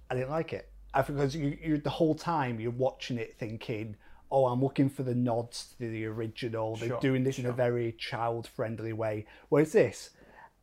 I 0.09 0.15
didn't 0.15 0.29
like 0.29 0.53
it. 0.53 0.69
I 0.93 1.01
think 1.03 1.17
because 1.17 1.35
you, 1.35 1.57
you 1.61 1.77
the 1.77 1.89
whole 1.89 2.15
time 2.15 2.59
you're 2.59 2.71
watching 2.71 3.17
it 3.17 3.37
thinking, 3.37 3.95
oh, 4.31 4.45
I'm 4.45 4.61
looking 4.61 4.89
for 4.89 5.03
the 5.03 5.15
nods 5.15 5.75
to 5.79 5.89
the 5.89 6.05
original. 6.05 6.75
They're 6.75 6.89
Sure, 6.89 6.99
doing 6.99 7.23
this 7.23 7.39
in 7.39 7.45
a 7.45 7.51
very 7.51 7.91
child 7.93 8.47
friendly 8.47 8.93
way. 8.93 9.25
Whereas 9.49 9.71
this, 9.71 10.11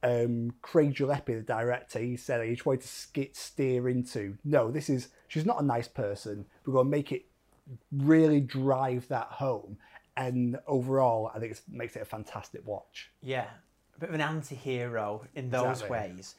um, 0.03 0.53
Craig 0.63 0.95
Gillespie, 0.97 1.35
the 1.35 1.43
director, 1.43 1.99
he 2.01 2.17
said 2.17 2.47
he 2.47 2.57
tried 2.57 2.81
to 2.81 2.89
skit 2.89 3.37
steer 3.37 3.89
into 3.89 4.37
no, 4.45 4.71
this 4.71 4.89
is 4.91 5.09
she's 5.29 5.47
not 5.47 5.61
a 5.61 5.65
nice 5.65 5.89
person. 5.89 6.47
We're 6.65 6.75
going 6.75 6.87
to 6.87 6.91
make 6.91 7.13
it 7.13 7.27
really 7.93 8.41
drive 8.41 9.07
that 9.09 9.29
home. 9.29 9.79
And 10.17 10.59
overall, 10.67 11.31
I 11.35 11.39
think 11.39 11.53
it 11.53 11.61
makes 11.69 11.95
it 11.95 12.03
a 12.03 12.07
fantastic 12.07 12.67
watch. 12.67 13.11
Yeah, 13.23 13.47
a 13.97 14.01
bit 14.01 14.09
of 14.09 14.15
an 14.15 14.21
anti-hero 14.21 15.25
in 15.35 15.51
those 15.51 15.83
Exactly. 15.83 15.91
ways. 15.91 16.35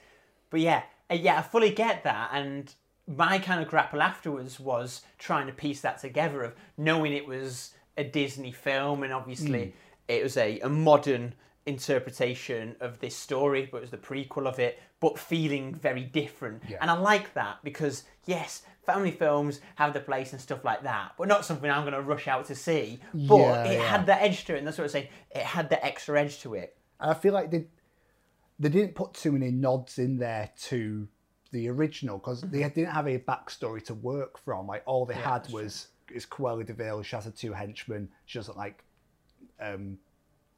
But 0.49 0.59
yeah, 0.61 0.83
uh, 1.09 1.15
yeah, 1.15 1.39
I 1.39 1.41
fully 1.41 1.71
get 1.71 2.03
that. 2.03 2.29
And 2.33 2.73
my 3.07 3.39
kind 3.39 3.61
of 3.61 3.67
grapple 3.67 4.01
afterwards 4.01 4.59
was 4.59 5.01
trying 5.17 5.47
to 5.47 5.53
piece 5.53 5.81
that 5.81 5.99
together 5.99 6.43
of 6.43 6.55
knowing 6.77 7.13
it 7.13 7.27
was 7.27 7.73
a 7.97 8.03
Disney 8.03 8.51
film 8.51 9.03
and 9.03 9.11
obviously 9.11 9.73
it 10.07 10.21
was 10.23 10.37
a, 10.37 10.59
a 10.59 10.69
modern 10.69 11.33
interpretation 11.65 12.75
of 12.79 12.99
this 12.99 13.15
story, 13.15 13.67
but 13.71 13.77
it 13.77 13.81
was 13.81 13.91
the 13.91 13.97
prequel 13.97 14.45
of 14.47 14.59
it, 14.59 14.79
but 14.99 15.17
feeling 15.17 15.73
very 15.73 16.03
different. 16.03 16.63
And 16.81 16.89
I 16.91 16.93
like 16.93 17.33
that 17.33 17.57
because, 17.63 18.03
yes, 18.25 18.61
family 18.85 19.11
films 19.11 19.59
have 19.75 19.93
the 19.93 19.99
place 19.99 20.31
and 20.31 20.41
stuff 20.41 20.63
like 20.63 20.83
that, 20.83 21.13
but 21.17 21.27
not 21.27 21.43
something 21.43 21.69
I'm 21.69 21.81
going 21.83 21.93
to 21.93 22.01
rush 22.01 22.27
out 22.27 22.45
to 22.45 22.55
see. 22.55 22.99
But 23.13 23.37
Yeah, 23.37 23.63
it 23.65 23.73
yeah. 23.79 23.83
had 23.89 24.05
that 24.05 24.21
edge 24.21 24.45
to 24.45 24.55
it, 24.55 24.59
and 24.59 24.67
that's 24.67 24.77
what 24.77 24.85
I'm 24.85 24.89
saying. 24.91 25.07
It 25.31 25.41
had 25.43 25.69
that 25.71 25.83
extra 25.85 26.19
edge 26.21 26.39
to 26.41 26.53
it. 26.53 26.76
And 26.99 27.11
I 27.11 27.13
feel 27.13 27.33
like 27.33 27.51
they 27.51 27.67
they 28.59 28.69
didn't 28.69 28.95
put 28.95 29.13
too 29.13 29.31
many 29.31 29.51
nods 29.51 29.99
in 29.99 30.17
there 30.17 30.49
to 30.63 31.07
the 31.51 31.69
original 31.69 32.17
because 32.17 32.41
they 32.41 32.59
didn't 32.59 32.91
have 32.91 33.07
a 33.07 33.19
backstory 33.19 33.83
to 33.85 33.93
work 33.93 34.37
from. 34.43 34.67
Like 34.67 34.83
all 34.85 35.05
they 35.05 35.13
had 35.13 35.47
was 35.51 35.87
is 36.11 36.25
Cruella 36.25 36.65
de 36.65 36.73
Vil. 36.73 37.03
She 37.03 37.15
has 37.15 37.25
her 37.25 37.31
two 37.31 37.53
henchmen. 37.53 38.09
She 38.25 38.39
doesn't 38.39 38.57
like 38.57 38.83
um, 39.59 39.97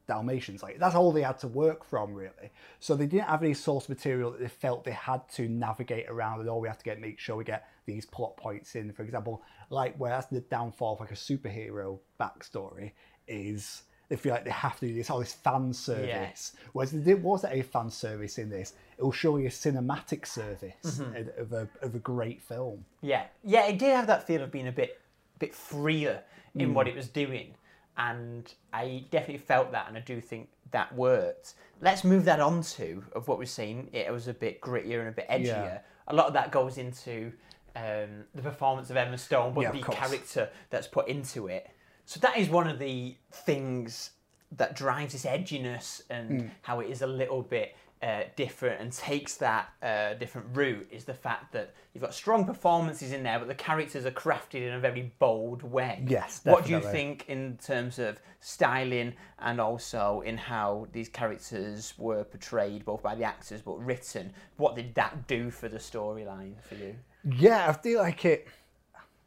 Dalmatians. 0.07 0.63
Like 0.63 0.79
that's 0.79 0.95
all 0.95 1.11
they 1.11 1.21
had 1.21 1.39
to 1.39 1.47
work 1.47 1.83
from, 1.83 2.13
really. 2.13 2.51
So 2.79 2.95
they 2.95 3.05
didn't 3.05 3.27
have 3.27 3.43
any 3.43 3.53
source 3.53 3.89
material 3.89 4.31
that 4.31 4.39
they 4.39 4.47
felt 4.47 4.83
they 4.83 4.91
had 4.91 5.27
to 5.33 5.47
navigate 5.47 6.09
around, 6.09 6.39
and 6.39 6.49
all 6.49 6.61
we 6.61 6.67
have 6.67 6.77
to 6.79 6.85
get 6.85 6.99
make 6.99 7.19
sure 7.19 7.35
we 7.35 7.43
get 7.43 7.67
these 7.85 8.05
plot 8.05 8.37
points 8.37 8.75
in. 8.75 8.91
For 8.91 9.03
example, 9.03 9.43
like 9.69 9.95
where 9.97 10.11
that's 10.11 10.27
the 10.27 10.41
downfall 10.41 10.93
of 10.93 10.99
like 10.99 11.11
a 11.11 11.15
superhero 11.15 11.99
backstory 12.19 12.91
is 13.27 13.83
they 14.09 14.15
feel 14.15 14.33
like 14.33 14.43
they 14.43 14.49
have 14.49 14.79
to 14.79 14.87
do 14.87 14.93
this 14.95 15.09
all 15.09 15.19
this 15.19 15.33
fan 15.33 15.71
service. 15.71 16.53
Whereas 16.73 16.91
there 16.91 17.15
wasn't 17.17 17.53
a 17.53 17.61
fan 17.61 17.89
service 17.89 18.37
in 18.39 18.49
this. 18.49 18.73
It 18.97 19.03
will 19.03 19.11
show 19.11 19.37
you 19.37 19.45
a 19.47 19.49
cinematic 19.49 20.25
service 20.25 20.99
of 21.37 21.53
a 21.53 21.67
of 21.81 21.95
a 21.95 21.99
great 21.99 22.41
film. 22.41 22.83
Yeah, 23.01 23.25
yeah, 23.43 23.65
it 23.67 23.77
did 23.79 23.95
have 23.95 24.07
that 24.07 24.25
feel 24.25 24.41
of 24.41 24.51
being 24.51 24.67
a 24.67 24.71
bit, 24.71 24.99
bit 25.37 25.53
freer 25.53 26.21
in 26.55 26.73
what 26.73 26.87
it 26.87 26.95
was 26.95 27.07
doing, 27.07 27.53
and 27.97 28.51
I 28.73 29.05
definitely 29.11 29.37
felt 29.37 29.71
that, 29.71 29.87
and 29.87 29.95
I 29.95 30.01
do 30.01 30.19
think 30.19 30.49
that 30.71 30.93
worked. 30.95 31.53
Let's 31.81 32.03
move 32.03 32.25
that 32.25 32.39
on 32.39 32.61
to 32.63 33.03
of 33.13 33.27
what 33.27 33.39
we've 33.39 33.47
seen. 33.49 33.89
It 33.93 34.11
was 34.11 34.27
a 34.27 34.33
bit 34.33 34.59
grittier 34.59 34.99
and 34.99 35.07
a 35.09 35.11
bit 35.11 35.29
edgier. 35.29 35.45
Yeah. 35.45 35.79
A 36.07 36.15
lot 36.15 36.25
of 36.27 36.33
that 36.33 36.51
goes 36.51 36.77
into 36.77 37.31
um, 37.75 38.25
the 38.35 38.41
performance 38.41 38.89
of 38.89 38.97
Emma 38.97 39.17
Stone, 39.17 39.53
but 39.53 39.61
Yeah, 39.61 39.71
the 39.71 39.81
course. 39.81 39.97
character 39.97 40.49
that's 40.71 40.87
put 40.87 41.07
into 41.07 41.47
it. 41.47 41.69
So 42.09 42.19
that 42.21 42.39
is 42.39 42.49
one 42.49 42.65
of 42.65 42.79
the 42.79 43.15
things 43.31 44.09
that 44.53 44.75
drives 44.75 45.13
this 45.13 45.25
edginess 45.25 46.01
and 46.09 46.41
Mm. 46.41 46.51
how 46.63 46.79
it 46.79 46.89
is 46.89 47.03
a 47.03 47.07
little 47.07 47.43
bit 47.43 47.75
uh, 48.01 48.23
different 48.35 48.81
and 48.81 48.91
takes 48.91 49.35
that 49.35 49.69
uh, 49.83 50.15
different 50.15 50.47
route 50.57 50.87
is 50.89 51.05
the 51.05 51.13
fact 51.13 51.51
that 51.51 51.75
you've 51.93 52.01
got 52.01 52.15
strong 52.15 52.45
performances 52.45 53.11
in 53.11 53.21
there, 53.21 53.37
but 53.37 53.47
the 53.47 53.53
characters 53.53 54.07
are 54.07 54.11
crafted 54.11 54.63
in 54.67 54.73
a 54.73 54.79
very 54.79 55.11
bold 55.19 55.61
way. 55.61 56.03
Yes, 56.07 56.39
definitely. 56.39 56.51
What 56.51 56.65
do 56.65 56.71
you 56.71 56.91
think 56.91 57.25
in 57.27 57.59
terms 57.63 57.99
of 57.99 58.19
styling 58.39 59.13
and 59.37 59.61
also 59.61 60.21
in 60.21 60.35
how 60.35 60.87
these 60.91 61.09
characters 61.09 61.93
were 61.99 62.23
portrayed, 62.23 62.85
both 62.85 63.03
by 63.03 63.13
the 63.13 63.23
actors 63.23 63.61
but 63.61 63.77
written? 63.85 64.33
What 64.57 64.75
did 64.75 64.95
that 64.95 65.27
do 65.27 65.51
for 65.51 65.69
the 65.69 65.77
storyline 65.77 66.59
for 66.63 66.73
you? 66.73 66.95
Yeah, 67.23 67.69
I 67.69 67.73
feel 67.73 67.99
like 67.99 68.25
it. 68.25 68.47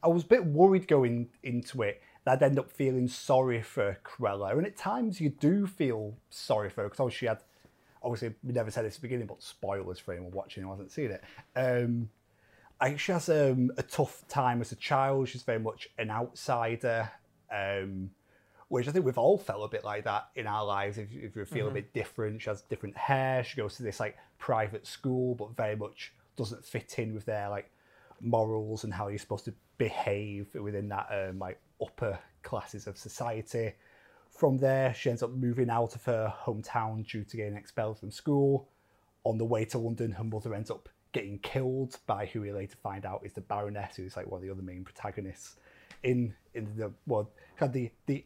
I 0.02 0.08
was 0.08 0.24
a 0.24 0.26
bit 0.26 0.44
worried 0.44 0.88
going 0.88 1.28
into 1.44 1.82
it 1.82 2.02
I'd 2.26 2.42
end 2.42 2.58
up 2.58 2.70
feeling 2.70 3.08
sorry 3.08 3.62
for 3.62 3.98
Cruella, 4.04 4.52
and 4.52 4.66
at 4.66 4.76
times 4.76 5.20
you 5.20 5.30
do 5.30 5.66
feel 5.66 6.14
sorry 6.30 6.70
for 6.70 6.82
her 6.82 6.88
because 6.88 7.00
obviously 7.00 7.18
she 7.18 7.26
had. 7.26 7.38
Obviously, 8.04 8.34
we 8.42 8.52
never 8.52 8.68
said 8.68 8.84
this 8.84 8.96
at 8.96 9.00
the 9.00 9.06
beginning, 9.06 9.28
but 9.28 9.40
spoilers 9.44 10.00
for 10.00 10.12
anyone 10.12 10.32
watching 10.32 10.64
who 10.64 10.70
hasn't 10.70 10.90
seen 10.90 11.12
it. 11.12 11.22
Um, 11.54 12.10
I 12.80 12.88
think 12.88 12.98
she 12.98 13.12
has 13.12 13.28
um, 13.28 13.70
a 13.76 13.84
tough 13.84 14.26
time 14.26 14.60
as 14.60 14.72
a 14.72 14.76
child. 14.76 15.28
She's 15.28 15.44
very 15.44 15.60
much 15.60 15.88
an 15.98 16.10
outsider, 16.10 17.08
um, 17.48 18.10
which 18.66 18.88
I 18.88 18.90
think 18.90 19.04
we've 19.04 19.18
all 19.18 19.38
felt 19.38 19.64
a 19.64 19.68
bit 19.68 19.84
like 19.84 20.02
that 20.02 20.30
in 20.34 20.48
our 20.48 20.64
lives. 20.64 20.98
If, 20.98 21.12
if 21.12 21.36
you 21.36 21.44
feel 21.44 21.68
a 21.68 21.70
bit 21.70 21.92
different, 21.92 22.42
she 22.42 22.50
has 22.50 22.62
different 22.62 22.96
hair. 22.96 23.44
She 23.44 23.56
goes 23.56 23.76
to 23.76 23.84
this 23.84 24.00
like 24.00 24.16
private 24.38 24.84
school, 24.84 25.36
but 25.36 25.54
very 25.56 25.76
much 25.76 26.12
doesn't 26.36 26.64
fit 26.64 26.98
in 26.98 27.14
with 27.14 27.24
their 27.24 27.48
like 27.50 27.70
morals 28.20 28.82
and 28.82 28.92
how 28.92 29.06
you're 29.06 29.18
supposed 29.18 29.44
to 29.44 29.54
behave 29.78 30.52
within 30.54 30.88
that 30.88 31.06
um, 31.12 31.38
like 31.38 31.60
upper 31.82 32.18
classes 32.42 32.86
of 32.86 32.96
society. 32.98 33.72
from 34.30 34.56
there, 34.58 34.94
she 34.94 35.10
ends 35.10 35.22
up 35.22 35.30
moving 35.30 35.68
out 35.68 35.94
of 35.94 36.04
her 36.04 36.32
hometown 36.44 37.06
due 37.06 37.22
to 37.24 37.36
getting 37.36 37.54
expelled 37.56 37.98
from 37.98 38.10
school. 38.10 38.66
On 39.24 39.36
the 39.38 39.44
way 39.44 39.64
to 39.66 39.78
London, 39.78 40.10
her 40.12 40.24
mother 40.24 40.54
ends 40.54 40.70
up 40.70 40.88
getting 41.12 41.38
killed 41.40 41.98
by 42.06 42.24
who 42.26 42.40
we 42.40 42.50
later 42.52 42.76
find 42.82 43.04
out 43.04 43.20
is 43.24 43.34
the 43.34 43.40
Baroness, 43.42 43.94
who's 43.96 44.16
like 44.16 44.26
one 44.26 44.38
of 44.38 44.42
the 44.42 44.50
other 44.50 44.62
main 44.62 44.82
protagonists 44.84 45.56
in 46.02 46.34
in 46.54 46.74
the 46.76 46.90
well, 47.06 47.30
kind 47.56 47.68
of 47.68 47.74
the 47.74 47.90
the 48.06 48.24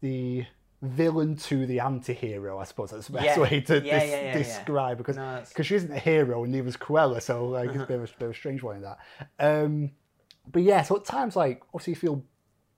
the 0.00 0.46
villain 0.82 1.34
to 1.36 1.66
the 1.66 1.80
anti-hero, 1.80 2.58
I 2.58 2.64
suppose 2.64 2.90
that's 2.92 3.06
the 3.08 3.14
best 3.14 3.24
Yeah. 3.24 3.38
way 3.40 3.60
to 3.62 3.82
Yeah, 3.82 3.98
dis- 4.00 4.10
yeah, 4.10 4.38
describe 4.38 4.98
because 4.98 5.16
No, 5.16 5.42
because 5.48 5.66
she 5.66 5.74
isn't 5.74 5.90
a 5.92 5.98
hero 5.98 6.44
and 6.44 6.52
neither 6.52 6.68
is 6.68 6.76
Cruella, 6.76 7.20
so 7.20 7.46
like 7.48 7.70
it's 7.70 7.82
a 7.82 7.86
bit, 7.86 7.96
of 7.98 8.04
a, 8.04 8.06
bit 8.18 8.22
of 8.26 8.30
a 8.30 8.34
strange 8.34 8.62
one 8.62 8.76
in 8.76 8.82
that. 8.82 8.98
Um, 9.38 9.90
but 10.50 10.62
yeah, 10.62 10.82
so 10.82 10.96
at 10.96 11.04
times 11.04 11.34
like 11.34 11.62
obviously 11.74 11.92
you 11.94 11.96
feel 11.98 12.24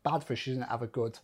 bad 0.03 0.25
for 0.25 0.33
her, 0.33 0.37
she 0.37 0.51
doesn't 0.51 0.69
have 0.69 0.83
a 0.83 0.87
good 0.87 1.19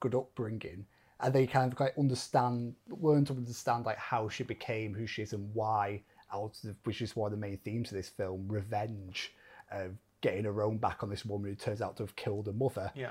good 0.00 0.14
upbringing, 0.14 0.86
and 1.20 1.34
they 1.34 1.46
kind 1.46 1.72
of 1.72 1.78
like 1.78 1.92
understand, 1.98 2.74
learn 2.88 3.24
to 3.26 3.34
understand 3.34 3.84
like 3.84 3.98
how 3.98 4.28
she 4.28 4.42
became 4.42 4.94
who 4.94 5.06
she 5.06 5.22
is 5.22 5.32
and 5.32 5.54
why. 5.54 6.02
Out 6.32 6.56
of 6.64 6.76
which 6.84 7.02
is 7.02 7.16
one 7.16 7.32
of 7.32 7.38
the 7.38 7.44
main 7.44 7.58
themes 7.58 7.90
of 7.90 7.96
this 7.96 8.08
film, 8.08 8.46
revenge, 8.46 9.32
uh, 9.72 9.88
getting 10.20 10.44
her 10.44 10.62
own 10.62 10.78
back 10.78 11.02
on 11.02 11.10
this 11.10 11.24
woman 11.24 11.50
who 11.50 11.56
turns 11.56 11.82
out 11.82 11.96
to 11.96 12.04
have 12.04 12.14
killed 12.14 12.46
her 12.46 12.52
mother 12.52 12.92
Yeah. 12.94 13.10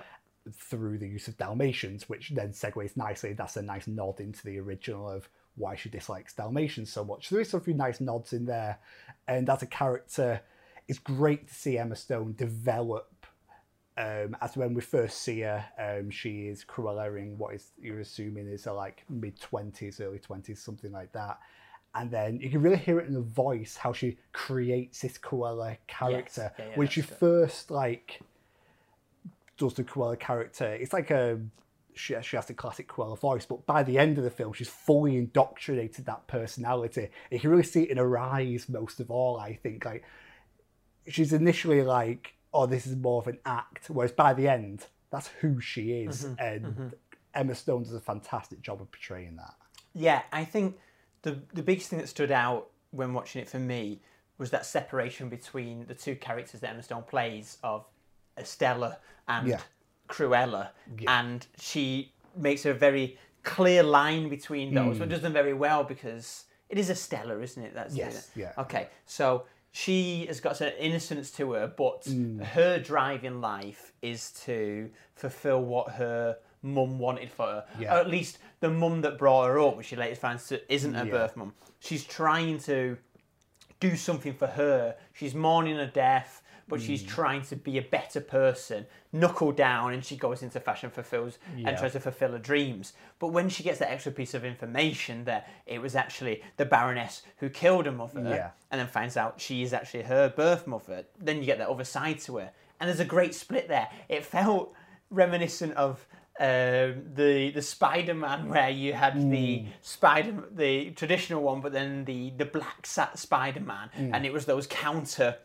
through 0.54 1.00
the 1.00 1.08
use 1.08 1.28
of 1.28 1.38
Dalmatians, 1.38 2.08
which 2.08 2.30
then 2.30 2.54
segues 2.54 2.96
nicely. 2.96 3.34
That's 3.34 3.58
a 3.58 3.62
nice 3.62 3.88
nod 3.88 4.22
into 4.22 4.44
the 4.46 4.58
original 4.60 5.10
of 5.10 5.28
why 5.56 5.76
she 5.76 5.90
dislikes 5.90 6.34
Dalmatians 6.34 6.92
so 6.94 7.04
much. 7.04 7.30
There 7.30 7.42
is 7.42 7.54
a 7.54 7.60
few 7.60 7.74
nice 7.74 8.00
nods 8.00 8.32
in 8.32 8.46
there, 8.46 8.80
and 9.28 9.50
as 9.50 9.62
a 9.64 9.68
character, 9.68 10.42
it's 10.88 11.00
great 11.00 11.50
to 11.50 11.54
see 11.54 11.78
Emma 11.78 11.98
Stone 11.98 12.36
develop. 12.38 13.19
Um, 14.00 14.38
as 14.40 14.56
when 14.56 14.74
we 14.74 14.82
first 14.82 15.24
see 15.24 15.42
her, 15.42 15.66
um, 15.78 16.10
she 16.10 16.48
is 16.48 16.64
Cruella 16.64 17.20
in 17.20 17.38
what 17.38 17.54
is 17.54 17.72
you're 17.82 18.00
assuming 18.00 18.48
is 18.48 18.64
her 18.64 18.72
like 18.72 19.04
mid 19.10 19.38
twenties, 19.40 20.00
early 20.00 20.20
twenties, 20.20 20.62
something 20.62 20.94
like 20.94 21.12
that. 21.12 21.38
And 21.94 22.10
then 22.10 22.40
you 22.40 22.50
can 22.50 22.62
really 22.62 22.78
hear 22.78 23.00
it 23.00 23.08
in 23.08 23.14
the 23.14 23.20
voice 23.22 23.76
how 23.76 23.92
she 23.92 24.18
creates 24.32 25.02
this 25.02 25.18
Cruella 25.18 25.78
character 25.88 26.54
Yeah, 26.58 26.66
yeah, 26.66 26.76
when 26.76 26.88
she 26.88 27.02
good. 27.02 27.18
first 27.18 27.72
like 27.72 28.22
does 29.58 29.74
the 29.74 29.84
Cruella 29.84 30.18
character. 30.18 30.74
It's 30.74 30.94
like 30.94 31.12
a 31.12 31.42
she, 31.94 32.16
she 32.22 32.38
has 32.38 32.46
the 32.46 32.54
classic 32.54 32.88
Cruella 32.88 33.20
voice, 33.20 33.46
but 33.46 33.66
by 33.66 33.84
the 33.84 33.98
end 33.98 34.18
of 34.18 34.24
the 34.24 34.30
film, 34.30 34.54
she's 34.54 34.70
fully 34.70 35.18
indoctrinated 35.18 36.06
that 36.06 36.26
personality. 36.28 37.10
You 37.32 37.40
can 37.42 37.50
really 37.50 37.64
see 37.64 37.84
it 37.84 37.90
in 37.90 37.98
her 37.98 38.18
eyes 38.18 38.70
most 38.70 39.02
of 39.02 39.12
all. 39.12 39.38
I 39.38 39.56
think 39.56 39.84
like 39.84 40.06
she's 41.06 41.34
initially 41.34 41.82
like, 41.82 42.36
"Oh, 42.54 42.66
this 42.66 42.86
is 42.88 42.96
more 42.96 43.22
of 43.22 43.28
an 43.28 43.40
act," 43.46 43.90
whereas 43.90 44.12
by 44.12 44.34
the 44.34 44.48
end, 44.48 44.88
that's 45.12 45.28
who 45.42 45.60
she 45.60 46.04
is, 46.04 46.26
Mm-hmm, 46.26 46.42
and 46.42 46.94
Emma 47.34 47.56
Stone 47.56 47.84
does 47.84 47.94
a 47.94 48.00
fantastic 48.02 48.62
job 48.62 48.82
of 48.82 48.92
portraying 48.92 49.36
that. 49.38 49.56
Yeah, 49.94 50.22
I 50.32 50.46
think 50.46 50.78
the 51.24 51.42
the 51.54 51.64
biggest 51.64 51.90
thing 51.90 52.00
that 52.00 52.08
stood 52.10 52.32
out 52.32 52.70
when 52.92 53.14
watching 53.14 53.42
it 53.42 53.50
for 53.50 53.60
me 53.60 54.02
was 54.38 54.52
that 54.52 54.66
separation 54.66 55.30
between 55.30 55.86
the 55.88 55.94
two 55.94 56.16
characters 56.16 56.62
that 56.62 56.70
Emma 56.72 56.82
Stone 56.84 57.04
plays 57.04 57.58
of 57.64 57.86
Estella 58.38 58.98
and 59.28 59.48
Yeah. 59.48 59.62
Cruella, 60.08 60.70
and 61.08 61.46
she 61.60 62.14
makes 62.36 62.66
a 62.66 62.74
very 62.74 63.18
clear 63.44 63.84
line 63.84 64.30
between 64.30 64.74
those, 64.74 64.96
Mm. 64.96 65.00
but 65.00 65.10
does 65.10 65.22
them 65.22 65.34
very 65.34 65.54
well 65.54 65.84
because 65.84 66.46
it 66.70 66.78
is 66.78 66.90
Estella, 66.90 67.40
isn't 67.40 67.62
it? 67.64 67.74
That's 67.74 67.96
Yes, 67.96 68.28
the- 68.28 68.40
yeah. 68.42 68.54
Okay, 68.58 68.88
so 69.06 69.46
she 69.72 70.26
has 70.26 70.40
got 70.40 70.62
an 70.62 70.74
innocence 70.80 71.32
to 71.32 71.54
her, 71.54 71.68
but 71.68 72.02
Mm. 72.06 72.44
her 72.44 72.80
drive 72.80 73.24
in 73.24 73.40
life 73.42 73.94
is 74.02 74.32
to 74.46 74.90
fulfill 75.16 75.62
what 75.64 75.92
her 75.94 76.38
mum 76.62 77.00
wanted 77.00 77.32
for 77.32 77.46
her. 77.46 77.66
Yeah. 77.80 77.96
Or 77.96 78.00
at 78.00 78.10
least 78.10 78.40
the 78.60 78.70
mum 78.70 79.02
that 79.02 79.18
brought 79.18 79.48
her 79.48 79.60
up, 79.60 79.78
which 79.78 79.88
she 79.88 79.96
later 79.96 80.16
finds 80.16 80.52
isn't 80.52 80.94
her 80.94 81.06
Yeah. 81.06 81.12
birth 81.12 81.36
mum. 81.38 81.54
She's 81.80 82.04
trying 82.06 82.58
to 82.60 82.98
do 83.80 83.96
something 83.96 84.34
for 84.34 84.48
her. 84.48 84.98
She's 85.14 85.34
mourning 85.34 85.78
her 85.78 85.86
death, 85.88 86.42
but 86.70 86.80
she's 86.82 87.04
Mm. 87.04 87.08
trying 87.08 87.42
to 87.42 87.56
be 87.56 87.78
a 87.78 87.82
better 87.82 88.22
person, 88.22 88.86
knuckle 89.12 89.52
down, 89.52 89.94
and 89.94 90.06
she 90.06 90.16
goes 90.16 90.42
into 90.44 90.60
fashion, 90.60 90.90
fulfills, 90.90 91.38
Yeah. 91.56 91.70
and 91.70 91.78
tries 91.78 91.94
to 91.94 92.00
fulfill 92.00 92.32
her 92.34 92.38
dreams. 92.40 92.94
But 93.18 93.28
when 93.30 93.50
she 93.50 93.64
gets 93.64 93.80
that 93.80 93.90
extra 93.92 94.12
piece 94.12 94.34
of 94.34 94.46
information 94.46 95.26
that 95.26 95.50
it 95.66 95.82
was 95.82 95.96
actually 95.96 96.44
the 96.58 96.66
Baroness 96.66 97.24
who 97.38 97.50
killed 97.50 97.86
her 97.88 97.92
mother, 97.92 98.22
Yeah. 98.22 98.52
and 98.72 98.80
then 98.80 98.88
finds 98.88 99.18
out 99.18 99.42
she 99.42 99.64
is 99.64 99.74
actually 99.74 100.04
her 100.04 100.30
birth 100.30 100.68
mother, 100.68 101.06
then 101.18 101.38
you 101.40 101.46
get 101.46 101.58
that 101.58 101.68
other 101.70 101.84
side 101.84 102.20
to 102.20 102.38
her. 102.38 102.52
And 102.80 102.88
there's 102.88 103.00
a 103.02 103.06
great 103.06 103.36
split 103.36 103.68
there. 103.68 103.90
It 104.08 104.24
felt 104.24 104.74
reminiscent 105.10 105.74
of 105.76 106.06
um, 106.42 107.04
the 107.16 107.52
the 107.54 107.62
Spider-Man 107.62 108.48
where 108.48 108.70
you 108.70 108.94
had 108.94 109.30
the 109.30 109.66
Spider 109.82 110.46
the 110.52 110.92
traditional 110.92 111.42
one, 111.44 111.60
but 111.60 111.74
then 111.74 112.06
the 112.06 112.30
the 112.38 112.46
black 112.46 112.86
sa- 112.86 113.14
Spider-Man, 113.14 113.90
and 114.14 114.26
it 114.26 114.32
was 114.32 114.46
those 114.46 114.66
counter 114.66 115.36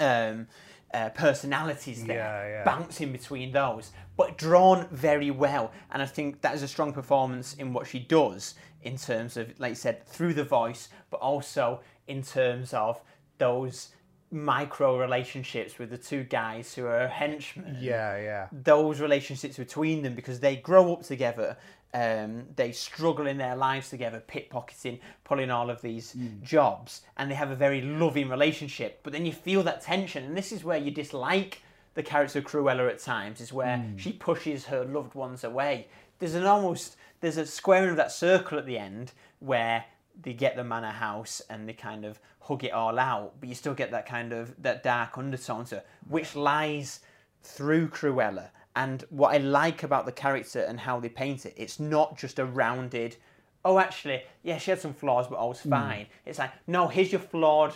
um, 0.00 0.46
uh, 0.92 1.08
personalities 1.10 2.04
there, 2.04 2.16
Yeah, 2.18 2.48
yeah. 2.48 2.64
bouncing 2.64 3.12
between 3.12 3.52
those, 3.52 3.90
but 4.16 4.38
drawn 4.38 4.86
very 4.90 5.30
well. 5.30 5.72
And 5.90 6.02
I 6.02 6.06
think 6.06 6.40
that 6.42 6.54
is 6.54 6.62
a 6.62 6.68
strong 6.68 6.92
performance 6.92 7.54
in 7.54 7.72
what 7.72 7.86
she 7.86 7.98
does 7.98 8.54
in 8.82 8.96
terms 8.96 9.36
of, 9.36 9.58
like 9.58 9.70
you 9.70 9.74
said, 9.76 10.06
through 10.06 10.34
the 10.34 10.44
voice, 10.44 10.88
but 11.10 11.18
also 11.20 11.80
in 12.06 12.22
terms 12.22 12.72
of 12.74 13.00
those 13.38 13.88
micro 14.30 14.98
relationships 14.98 15.78
with 15.78 15.90
the 15.90 15.98
two 15.98 16.24
guys 16.24 16.74
who 16.74 16.86
are 16.86 17.06
henchmen 17.08 17.76
Yeah, 17.80 18.16
yeah. 18.18 18.48
those 18.52 19.00
relationships 19.00 19.56
between 19.56 20.02
them 20.02 20.14
because 20.14 20.40
they 20.40 20.56
grow 20.56 20.92
up 20.92 21.02
together. 21.02 21.56
Um, 21.94 22.46
they 22.56 22.72
struggle 22.72 23.28
in 23.28 23.38
their 23.38 23.54
lives 23.54 23.88
together, 23.88 24.20
pickpocketing, 24.28 24.98
pulling 25.22 25.50
all 25.50 25.70
of 25.70 25.80
these 25.80 26.14
jobs, 26.42 27.02
and 27.16 27.30
they 27.30 27.36
have 27.36 27.52
a 27.52 27.56
very 27.56 27.80
loving 27.82 28.28
relationship. 28.28 29.00
But 29.04 29.12
then 29.12 29.24
you 29.24 29.32
feel 29.32 29.62
that 29.62 29.80
tension, 29.80 30.24
and 30.24 30.36
this 30.36 30.50
is 30.50 30.64
where 30.64 30.76
you 30.76 30.90
dislike 30.90 31.62
the 31.94 32.02
character 32.02 32.40
of 32.40 32.46
Cruella 32.46 32.90
at 32.90 32.98
times, 32.98 33.40
is 33.40 33.52
where 33.52 33.78
she 33.96 34.12
pushes 34.12 34.66
her 34.66 34.84
loved 34.84 35.14
ones 35.14 35.44
away. 35.44 35.86
There's 36.18 36.34
an 36.34 36.46
almost 36.46 36.96
there's 37.20 37.36
a 37.36 37.46
squaring 37.46 37.90
of 37.90 37.96
that 37.96 38.12
circle 38.12 38.58
at 38.58 38.66
the 38.66 38.76
end 38.76 39.12
where 39.38 39.84
they 40.20 40.32
get 40.34 40.56
the 40.56 40.64
manor 40.64 40.90
house 40.90 41.40
and 41.48 41.68
they 41.68 41.72
kind 41.72 42.04
of 42.04 42.18
hug 42.40 42.64
it 42.64 42.72
all 42.72 42.98
out, 42.98 43.34
but 43.40 43.48
you 43.48 43.54
still 43.54 43.74
get 43.74 43.90
that 43.92 44.06
kind 44.06 44.32
of 44.32 44.54
that 44.62 44.82
dark 44.82 45.16
undertone 45.16 45.64
to 45.66 45.82
which 46.08 46.34
lies 46.36 47.00
through 47.42 47.88
Cruella. 47.88 48.48
And 48.76 49.04
what 49.10 49.34
I 49.34 49.38
like 49.38 49.82
about 49.82 50.04
the 50.04 50.12
character 50.12 50.60
and 50.60 50.80
how 50.80 50.98
they 50.98 51.08
paint 51.08 51.46
it, 51.46 51.54
it's 51.56 51.78
not 51.78 52.18
just 52.18 52.38
a 52.38 52.44
rounded, 52.44 53.16
oh, 53.64 53.78
actually, 53.78 54.22
yeah, 54.42 54.58
she 54.58 54.70
had 54.70 54.80
some 54.80 54.94
flaws, 54.94 55.26
but 55.28 55.36
I 55.36 55.44
was 55.44 55.60
hmm. 55.60 55.70
fine. 55.70 56.06
It's 56.26 56.38
like, 56.38 56.50
no, 56.66 56.88
here's 56.88 57.12
your 57.12 57.20
flawed 57.20 57.74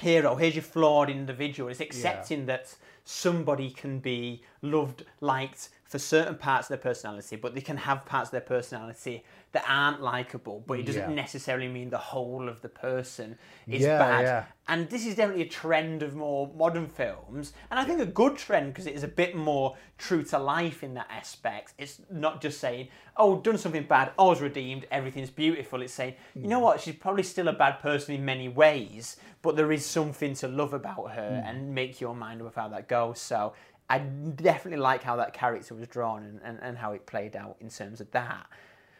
hero, 0.00 0.34
here's 0.34 0.54
your 0.54 0.62
flawed 0.62 1.10
individual. 1.10 1.68
It's 1.68 1.80
accepting 1.80 2.46
that 2.46 2.74
somebody 3.04 3.70
can 3.70 3.98
be 3.98 4.42
loved, 4.62 5.04
liked 5.20 5.70
for 5.94 6.00
certain 6.00 6.34
parts 6.34 6.64
of 6.64 6.70
their 6.70 6.92
personality, 6.92 7.36
but 7.36 7.54
they 7.54 7.60
can 7.60 7.76
have 7.76 8.04
parts 8.04 8.26
of 8.26 8.32
their 8.32 8.40
personality 8.40 9.22
that 9.52 9.64
aren't 9.68 10.02
likable, 10.02 10.64
but 10.66 10.80
it 10.80 10.86
doesn't 10.86 11.08
Yeah. 11.10 11.14
necessarily 11.14 11.68
mean 11.68 11.90
the 11.90 11.98
whole 11.98 12.48
of 12.48 12.62
the 12.62 12.68
person 12.68 13.38
is 13.68 13.82
Yeah, 13.82 13.98
bad. 13.98 14.22
yeah. 14.24 14.44
And 14.66 14.90
this 14.90 15.06
is 15.06 15.14
definitely 15.14 15.44
a 15.44 15.48
trend 15.48 16.02
of 16.02 16.16
more 16.16 16.50
modern 16.56 16.88
films, 16.88 17.52
and 17.70 17.78
I 17.78 17.84
think 17.84 18.00
a 18.00 18.06
good 18.06 18.36
trend 18.36 18.72
because 18.72 18.88
it 18.88 18.94
is 18.96 19.04
a 19.04 19.08
bit 19.22 19.36
more 19.36 19.76
true 19.96 20.24
to 20.24 20.38
life 20.40 20.82
in 20.82 20.94
that 20.94 21.06
aspect. 21.10 21.74
It's 21.78 22.00
not 22.10 22.40
just 22.40 22.58
saying, 22.58 22.88
"Oh, 23.16 23.36
done 23.36 23.56
something 23.58 23.84
bad, 23.84 24.10
all's 24.18 24.40
redeemed, 24.40 24.88
everything's 24.90 25.30
beautiful." 25.30 25.80
It's 25.80 25.92
saying, 25.92 26.16
"You 26.34 26.48
know 26.48 26.58
mm. 26.58 26.62
what? 26.62 26.80
She's 26.80 26.96
probably 26.96 27.22
still 27.22 27.46
a 27.46 27.52
bad 27.52 27.78
person 27.78 28.16
in 28.16 28.24
many 28.24 28.48
ways, 28.48 29.16
but 29.42 29.54
there 29.54 29.70
is 29.70 29.86
something 29.86 30.34
to 30.36 30.48
love 30.48 30.74
about 30.74 31.12
her, 31.12 31.40
mm. 31.40 31.48
and 31.48 31.72
make 31.72 32.00
your 32.00 32.16
mind 32.16 32.40
up 32.40 32.48
of 32.48 32.54
how 32.56 32.66
that 32.68 32.88
goes." 32.88 33.20
So. 33.20 33.52
I 33.88 33.98
definitely 33.98 34.80
like 34.80 35.02
how 35.02 35.16
that 35.16 35.32
character 35.34 35.74
was 35.74 35.86
drawn 35.88 36.22
and, 36.24 36.40
and, 36.42 36.58
and 36.62 36.78
how 36.78 36.92
it 36.92 37.06
played 37.06 37.36
out 37.36 37.56
in 37.60 37.68
terms 37.68 38.00
of 38.00 38.10
that. 38.12 38.46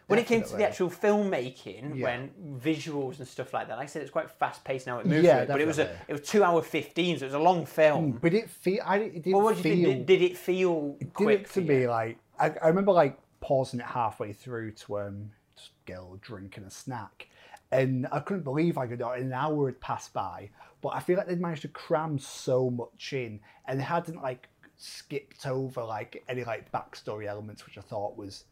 When 0.07 0.19
it 0.19 0.27
came 0.27 0.43
to 0.43 0.55
the 0.55 0.67
actual 0.67 0.91
filmmaking, 0.91 1.95
Yeah. 1.95 2.03
when 2.03 2.59
visuals 2.59 3.17
and 3.17 3.27
stuff 3.27 3.53
like 3.55 3.67
that, 3.69 3.77
like 3.77 3.85
I 3.85 3.87
said 3.87 4.03
it's 4.03 4.11
quite 4.11 4.29
fast 4.29 4.63
paced 4.63 4.85
now. 4.85 4.99
It 4.99 5.07
moves, 5.07 5.25
Yeah, 5.25 5.39
it, 5.39 5.47
but 5.47 5.59
it 5.59 5.65
was 5.65 5.79
a 5.79 5.89
it 6.07 6.11
was 6.13 6.21
two 6.21 6.43
hour 6.43 6.61
fifteen, 6.61 7.17
so 7.17 7.25
it 7.25 7.29
was 7.29 7.33
a 7.33 7.39
long 7.39 7.65
film. 7.65 8.19
But 8.21 8.35
it 8.35 8.47
feel 8.47 8.81
I 8.85 8.97
it 8.97 9.13
didn't 9.23 9.33
Well, 9.33 9.41
what 9.45 9.57
did 9.57 9.65
you 9.65 9.75
feel 9.75 9.89
think? 9.89 10.05
Did, 10.05 10.19
did 10.19 10.31
it 10.31 10.37
feel 10.37 10.95
did 10.99 11.13
quick 11.15 11.41
it 11.41 11.47
for 11.47 11.53
to 11.55 11.61
you? 11.61 11.67
me 11.67 11.87
like 11.87 12.19
I, 12.39 12.51
I 12.61 12.67
remember 12.67 12.91
like 12.91 13.17
pausing 13.41 13.79
it 13.79 13.85
halfway 13.87 14.31
through 14.31 14.73
to 14.73 14.99
um 14.99 15.31
just 15.57 15.71
get 15.85 15.97
a 15.97 16.01
little 16.01 16.17
drink 16.17 16.57
and 16.57 16.67
a 16.67 16.71
snack 16.71 17.27
and 17.71 18.07
I 18.11 18.19
couldn't 18.19 18.43
believe 18.43 18.77
I 18.77 18.85
could 18.85 19.01
an 19.01 19.33
hour 19.33 19.65
had 19.67 19.81
passed 19.81 20.13
by 20.13 20.51
but 20.81 20.89
I 20.89 20.99
feel 20.99 21.17
like 21.17 21.25
they'd 21.27 21.41
managed 21.41 21.63
to 21.63 21.67
cram 21.69 22.19
so 22.19 22.69
much 22.69 23.13
in 23.13 23.39
and 23.67 23.79
they 23.79 23.83
hadn't 23.83 24.21
like 24.21 24.49
skipped 24.77 25.45
over 25.45 25.83
like 25.83 26.23
any 26.27 26.43
like 26.43 26.71
backstory 26.71 27.27
elements 27.27 27.65
which 27.65 27.77
I 27.77 27.81
thought 27.81 28.17
was 28.17 28.45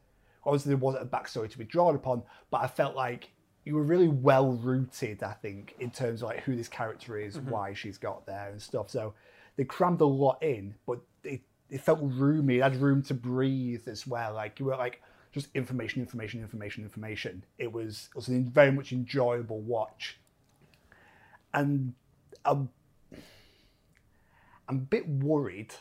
obviously 0.45 0.69
there 0.69 0.77
wasn't 0.77 1.03
a 1.03 1.07
backstory 1.07 1.49
to 1.49 1.57
be 1.57 1.65
drawn 1.65 1.95
upon 1.95 2.23
but 2.49 2.61
I 2.61 2.67
felt 2.67 2.95
like 2.95 3.29
you 3.65 3.75
were 3.75 3.83
really 3.83 4.07
well 4.07 4.51
rooted 4.51 5.23
I 5.23 5.33
think 5.33 5.75
in 5.79 5.91
terms 5.91 6.21
of 6.21 6.29
like 6.29 6.41
who 6.41 6.55
this 6.55 6.67
character 6.67 7.17
is 7.17 7.37
mm-hmm. 7.37 7.49
why 7.49 7.73
she's 7.73 7.97
got 7.97 8.25
there 8.25 8.49
and 8.49 8.61
stuff. 8.61 8.89
So 8.89 9.13
they 9.55 9.63
crammed 9.63 10.01
a 10.01 10.05
lot 10.05 10.41
in 10.41 10.75
but 10.85 10.99
it, 11.23 11.41
it 11.69 11.81
felt 11.81 11.99
roomy. 12.01 12.57
It 12.57 12.63
had 12.63 12.75
room 12.75 13.01
to 13.03 13.13
breathe 13.13 13.87
as 13.87 14.05
well. 14.05 14.33
Like 14.33 14.59
you 14.59 14.65
were 14.65 14.75
like 14.75 15.01
just 15.33 15.47
information, 15.55 16.01
information, 16.01 16.41
information, 16.41 16.83
information. 16.83 17.43
It 17.57 17.71
was 17.71 18.09
it 18.11 18.15
was 18.15 18.29
a 18.29 18.39
very 18.39 18.71
much 18.71 18.91
enjoyable 18.91 19.59
watch, 19.61 20.19
and 21.53 21.93
I'm 22.45 22.69
I'm 24.69 24.77
a 24.77 24.81
bit 24.81 25.07
worried 25.09 25.73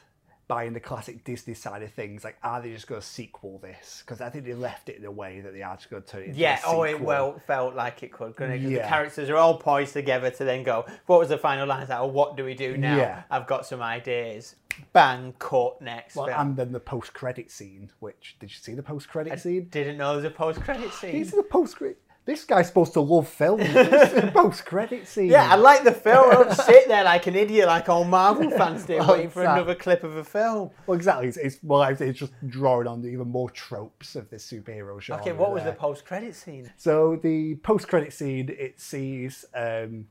buying 0.52 0.74
the 0.74 0.80
classic 0.80 1.24
Disney 1.24 1.54
side 1.54 1.82
of 1.82 1.90
things. 1.92 2.24
Like, 2.24 2.36
are 2.42 2.60
they 2.60 2.72
just 2.72 2.86
going 2.86 3.00
to 3.00 3.06
sequel 3.06 3.58
this? 3.62 4.02
Because 4.04 4.20
I 4.20 4.28
think 4.28 4.44
they 4.44 4.52
left 4.52 4.90
it 4.90 4.96
in 4.98 5.04
a 5.06 5.10
way 5.10 5.40
that 5.40 5.54
they 5.54 5.62
are 5.62 5.76
just 5.76 5.88
going 5.88 6.02
to 6.02 6.08
turn 6.08 6.22
it 6.22 6.26
into 6.28 6.38
Yeah, 6.40 6.60
oh, 6.66 6.82
it 6.82 7.00
well 7.00 7.40
felt 7.46 7.74
like 7.74 8.02
it 8.02 8.12
could. 8.12 8.36
couldn't 8.36 8.52
it? 8.56 8.58
'Cause 8.60 8.70
The 8.70 8.78
characters 8.80 9.30
are 9.30 9.36
all 9.36 9.56
poised 9.56 9.94
together 9.94 10.30
to 10.30 10.44
then 10.44 10.62
go, 10.62 10.84
what 11.06 11.18
was 11.20 11.30
the 11.30 11.38
final 11.38 11.66
line? 11.66 11.80
It's 11.80 11.88
like, 11.90 12.00
oh, 12.00 12.06
what 12.06 12.36
do 12.36 12.44
we 12.44 12.52
do 12.52 12.76
now? 12.76 12.96
Yeah. 12.96 13.22
I've 13.30 13.46
got 13.46 13.64
some 13.64 13.80
ideas. 13.80 14.56
Bang, 14.92 15.34
cut, 15.38 15.80
next 15.80 16.16
Well, 16.16 16.26
film. 16.26 16.38
and 16.40 16.56
then 16.56 16.72
the 16.72 16.80
post-credit 16.80 17.50
scene, 17.50 17.90
which 18.00 18.36
did 18.38 18.50
you 18.50 18.56
see 18.56 18.74
the 18.74 18.82
post-credit 18.82 19.40
scene? 19.40 19.68
Didn't 19.70 19.96
know 19.96 20.08
there 20.08 20.16
was 20.16 20.24
a 20.26 20.30
post-credit 20.30 20.92
scene. 20.92 21.12
These 21.12 21.32
are 21.32 21.36
the 21.36 21.42
post-credit. 21.44 21.98
This 22.24 22.44
guy's 22.44 22.68
supposed 22.68 22.92
to 22.92 23.00
love 23.00 23.28
film. 23.28 23.60
This 23.72 24.12
is 24.12 24.22
the 24.22 24.30
post-credit 24.32 25.08
scene. 25.08 25.30
Yeah, 25.30 25.50
I 25.50 25.56
like 25.56 25.82
the 25.82 25.92
film. 25.92 26.30
I 26.30 26.34
don't 26.34 26.52
sit 26.52 26.86
there 26.86 27.02
like 27.02 27.26
an 27.26 27.34
idiot, 27.34 27.66
like 27.66 27.88
all 27.88 28.04
Marvel 28.04 28.50
fans 28.50 28.84
do, 28.84 28.98
Well, 28.98 29.08
waiting 29.12 29.30
for 29.30 29.40
exactly. 29.42 29.62
another 29.62 29.74
clip 29.74 30.04
of 30.04 30.16
a 30.16 30.24
film. 30.24 30.70
Well, 30.86 30.96
exactly. 30.96 31.26
It's, 31.26 31.36
it's 31.36 31.58
well, 31.62 31.82
it's 31.82 32.18
just 32.18 32.32
drawing 32.48 32.86
on 32.86 33.04
even 33.04 33.28
more 33.28 33.50
tropes 33.50 34.14
of 34.14 34.30
this 34.30 34.48
superhero 34.48 35.00
genre. 35.00 35.22
Okay, 35.22 35.32
what 35.32 35.52
was 35.52 35.64
the 35.64 35.72
post-credit 35.72 36.36
scene? 36.36 36.72
So 36.76 37.18
the 37.22 37.56
post-credit 37.56 38.12
scene, 38.12 38.54
it 38.56 38.80
sees 38.80 39.44
um, 39.54 40.06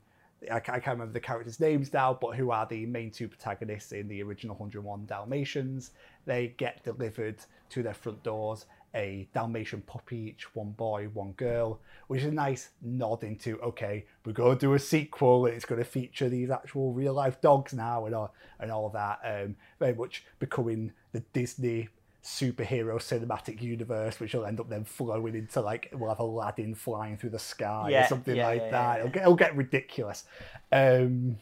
I 0.50 0.60
can't 0.60 0.84
remember 0.86 1.12
the 1.12 1.20
characters' 1.20 1.60
names 1.60 1.92
now, 1.92 2.16
but 2.20 2.36
who 2.36 2.50
are 2.50 2.66
the 2.66 2.86
main 2.86 3.10
two 3.10 3.28
protagonists 3.28 3.92
in 3.92 4.08
the 4.08 4.22
original 4.22 4.56
101 4.56 5.06
Dalmatians? 5.06 5.92
They 6.24 6.54
get 6.56 6.82
delivered 6.84 7.36
to 7.70 7.82
their 7.82 7.94
front 7.94 8.22
doors 8.22 8.66
a 8.94 9.28
Dalmatian 9.32 9.82
puppy, 9.82 10.18
each 10.36 10.54
one 10.54 10.72
boy, 10.72 11.08
one 11.12 11.32
girl, 11.32 11.80
which 12.08 12.20
is 12.22 12.26
a 12.28 12.32
nice 12.32 12.70
nod 12.82 13.24
into 13.24 13.58
okay, 13.60 14.04
we're 14.24 14.32
going 14.32 14.56
to 14.58 14.60
do 14.60 14.74
a 14.74 14.78
sequel. 14.78 15.46
and 15.46 15.54
It's 15.54 15.64
going 15.64 15.80
to 15.80 15.84
feature 15.84 16.28
these 16.28 16.50
actual 16.50 16.92
real 16.92 17.14
life 17.14 17.40
dogs 17.40 17.72
now 17.72 18.06
and 18.06 18.14
all 18.14 18.34
and 18.60 18.70
all 18.70 18.88
that. 18.90 19.20
Um, 19.24 19.56
very 19.78 19.94
much 19.94 20.24
becoming 20.38 20.92
the 21.12 21.20
Disney 21.32 21.88
superhero 22.22 22.96
cinematic 22.98 23.60
universe, 23.60 24.20
which 24.20 24.34
will 24.34 24.46
end 24.46 24.60
up 24.60 24.68
then 24.68 24.84
flowing 24.84 25.34
into 25.34 25.60
like 25.60 25.90
we'll 25.92 26.08
have 26.10 26.20
Aladdin 26.20 26.74
flying 26.74 27.16
through 27.16 27.30
the 27.30 27.38
sky 27.38 27.88
Yeah, 27.90 28.04
or 28.04 28.08
something 28.08 28.36
yeah, 28.36 28.46
like 28.46 28.60
yeah, 28.60 28.70
that. 28.70 28.98
It'll, 28.98 29.10
get, 29.10 29.22
it'll 29.22 29.34
get 29.34 29.56
ridiculous. 29.56 30.24
Um, 30.70 31.36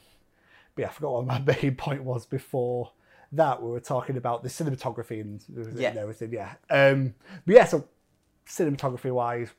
but 0.75 0.83
yeah, 0.83 0.88
I 0.88 0.92
forgot 0.92 1.12
what 1.12 1.26
my 1.26 1.38
main 1.62 1.75
point 1.75 2.04
was 2.04 2.26
before 2.26 2.92
that. 3.32 3.62
We 3.62 3.70
were 3.70 3.80
talking 3.80 4.16
about 4.16 4.42
the 4.42 4.49
cinematography 4.49 5.20
and, 5.20 5.44
Yeah. 5.76 5.90
and 5.90 5.99
everything. 5.99 6.32
Yeah. 6.32 6.54
Um, 6.70 7.14
but 7.46 7.54
yeah, 7.54 7.64
so 7.64 7.87
cinematography 8.46 9.12
wise, 9.12 9.50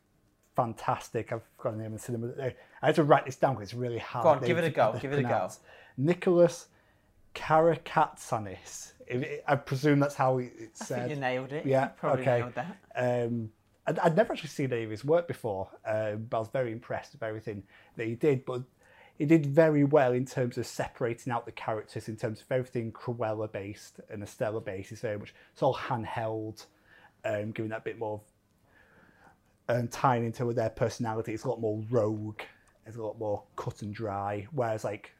fantastic. 0.55 1.31
I've 1.31 1.41
got 1.57 1.73
a 1.73 1.77
name 1.77 1.93
in 1.93 1.99
cinema. 1.99 2.31
I 2.41 2.53
had 2.85 2.95
to 2.95 3.03
write 3.03 3.25
this 3.25 3.35
down 3.35 3.55
because 3.55 3.69
it's 3.69 3.73
really 3.73 3.99
hard. 3.99 4.23
Go 4.23 4.29
on, 4.29 4.43
give 4.43 4.57
it 4.57 4.63
a 4.65 4.69
go, 4.69 4.97
give 5.01 5.13
it 5.13 5.19
a 5.19 5.23
go. 5.23 5.49
Nicholas 5.97 6.67
Karakatsanis. 7.35 8.93
I 9.47 9.55
presume 9.55 9.99
that's 9.99 10.15
how 10.15 10.37
it's 10.37 10.87
said. 10.87 11.09
you 11.09 11.17
nailed 11.17 11.51
it. 11.51 11.65
Yeah, 11.65 11.85
You 11.85 11.91
probably 11.97 12.21
okay. 12.21 12.39
nailed 12.39 12.55
that. 12.55 12.77
Um, 12.95 13.51
I'd, 13.85 13.99
I'd 13.99 14.15
never 14.15 14.31
actually 14.33 14.49
seen 14.49 14.71
any 14.71 14.83
of 14.83 14.89
his 14.89 15.03
work 15.03 15.27
before, 15.27 15.67
um, 15.85 16.27
but 16.29 16.37
I 16.37 16.39
was 16.39 16.49
very 16.49 16.71
impressed 16.71 17.13
with 17.13 17.23
everything 17.23 17.63
that 17.97 18.07
he 18.07 18.15
did. 18.15 18.45
But 18.45 18.61
he 19.17 19.25
did 19.25 19.45
very 19.45 19.83
well 19.83 20.13
in 20.13 20.25
terms 20.25 20.57
of 20.57 20.65
separating 20.65 21.31
out 21.31 21.45
the 21.45 21.51
characters, 21.51 22.09
in 22.09 22.15
terms 22.15 22.41
of 22.41 22.51
everything 22.51 22.91
Cruella 22.91 23.51
based 23.51 23.99
and 24.09 24.23
Estella 24.23 24.61
based. 24.61 24.91
It's 24.91 25.01
very 25.01 25.17
much 25.17 25.33
it's 25.53 25.61
all 25.61 25.75
handheld, 25.75 26.65
um, 27.23 27.51
giving 27.51 27.69
that 27.69 27.83
bit 27.83 27.99
more 27.99 28.21
um, 29.69 29.87
tying 29.87 30.25
into 30.25 30.51
their 30.53 30.69
personality. 30.69 31.33
It's 31.33 31.43
a 31.43 31.49
lot 31.49 31.61
more 31.61 31.83
rogue. 31.89 32.41
It's 32.85 32.97
a 32.97 33.03
lot 33.03 33.19
more 33.19 33.43
cut 33.55 33.81
and 33.81 33.93
dry. 33.93 34.47
Whereas 34.51 34.83
like 34.83 35.11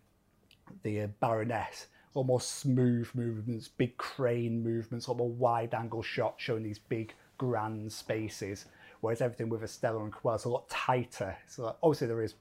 the 0.84 1.02
uh, 1.02 1.08
Baroness, 1.20 1.88
a 2.14 2.20
lot 2.20 2.26
more 2.26 2.42
smooth 2.42 3.10
movements, 3.14 3.68
big 3.68 3.98
crane 3.98 4.64
movements, 4.64 5.08
a 5.08 5.12
lot 5.12 5.20
more 5.20 5.30
wide 5.30 5.74
angle 5.74 6.02
shots 6.02 6.44
showing 6.44 6.64
these 6.64 6.80
big 6.80 7.14
grand 7.38 7.92
spaces. 7.92 8.66
Whereas 9.02 9.22
everything 9.22 9.50
with 9.50 9.64
Estella 9.64 10.04
and 10.04 10.12
Cruella 10.14 10.36
is 10.36 10.46
a 10.46 10.50
lot 10.50 10.70
tighter. 10.70 11.38
So 11.48 11.76
obviously 11.82 12.08
there 12.08 12.24
is 12.24 12.36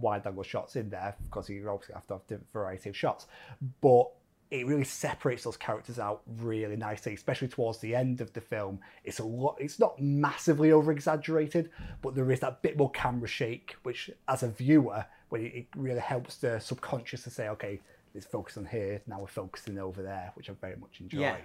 wide 0.00 0.26
angle 0.26 0.42
shots 0.42 0.76
in 0.76 0.90
there 0.90 1.16
because 1.24 1.48
you 1.48 1.68
obviously 1.68 1.94
have 1.94 2.06
to 2.06 2.14
have 2.14 2.26
different 2.26 2.52
variety 2.52 2.90
of 2.90 2.96
shots, 2.96 3.26
but 3.80 4.08
it 4.50 4.66
really 4.66 4.84
separates 4.84 5.44
those 5.44 5.56
characters 5.56 5.98
out 5.98 6.22
really 6.40 6.76
nicely, 6.76 7.12
especially 7.12 7.48
towards 7.48 7.78
the 7.78 7.94
end 7.94 8.20
of 8.20 8.32
the 8.32 8.40
film. 8.40 8.80
It's 9.04 9.18
a 9.18 9.24
lot. 9.24 9.56
It's 9.60 9.78
not 9.78 10.00
massively 10.00 10.72
over 10.72 10.90
exaggerated, 10.90 11.70
but 12.00 12.14
there 12.14 12.30
is 12.30 12.40
that 12.40 12.62
bit 12.62 12.78
more 12.78 12.90
camera 12.90 13.28
shake, 13.28 13.76
which 13.82 14.10
as 14.26 14.42
a 14.42 14.48
viewer, 14.48 15.04
when 15.28 15.44
it, 15.44 15.66
really 15.76 16.00
helps 16.00 16.36
the 16.36 16.58
subconscious 16.60 17.24
to 17.24 17.30
say, 17.30 17.48
okay, 17.50 17.80
let's 18.14 18.26
focus 18.26 18.56
on 18.56 18.64
here. 18.64 19.02
Now 19.06 19.20
we're 19.20 19.26
focusing 19.26 19.78
over 19.78 20.02
there, 20.02 20.32
which 20.34 20.48
I 20.48 20.54
very 20.54 20.76
much 20.76 21.00
enjoyed. 21.00 21.20
Yeah, 21.20 21.36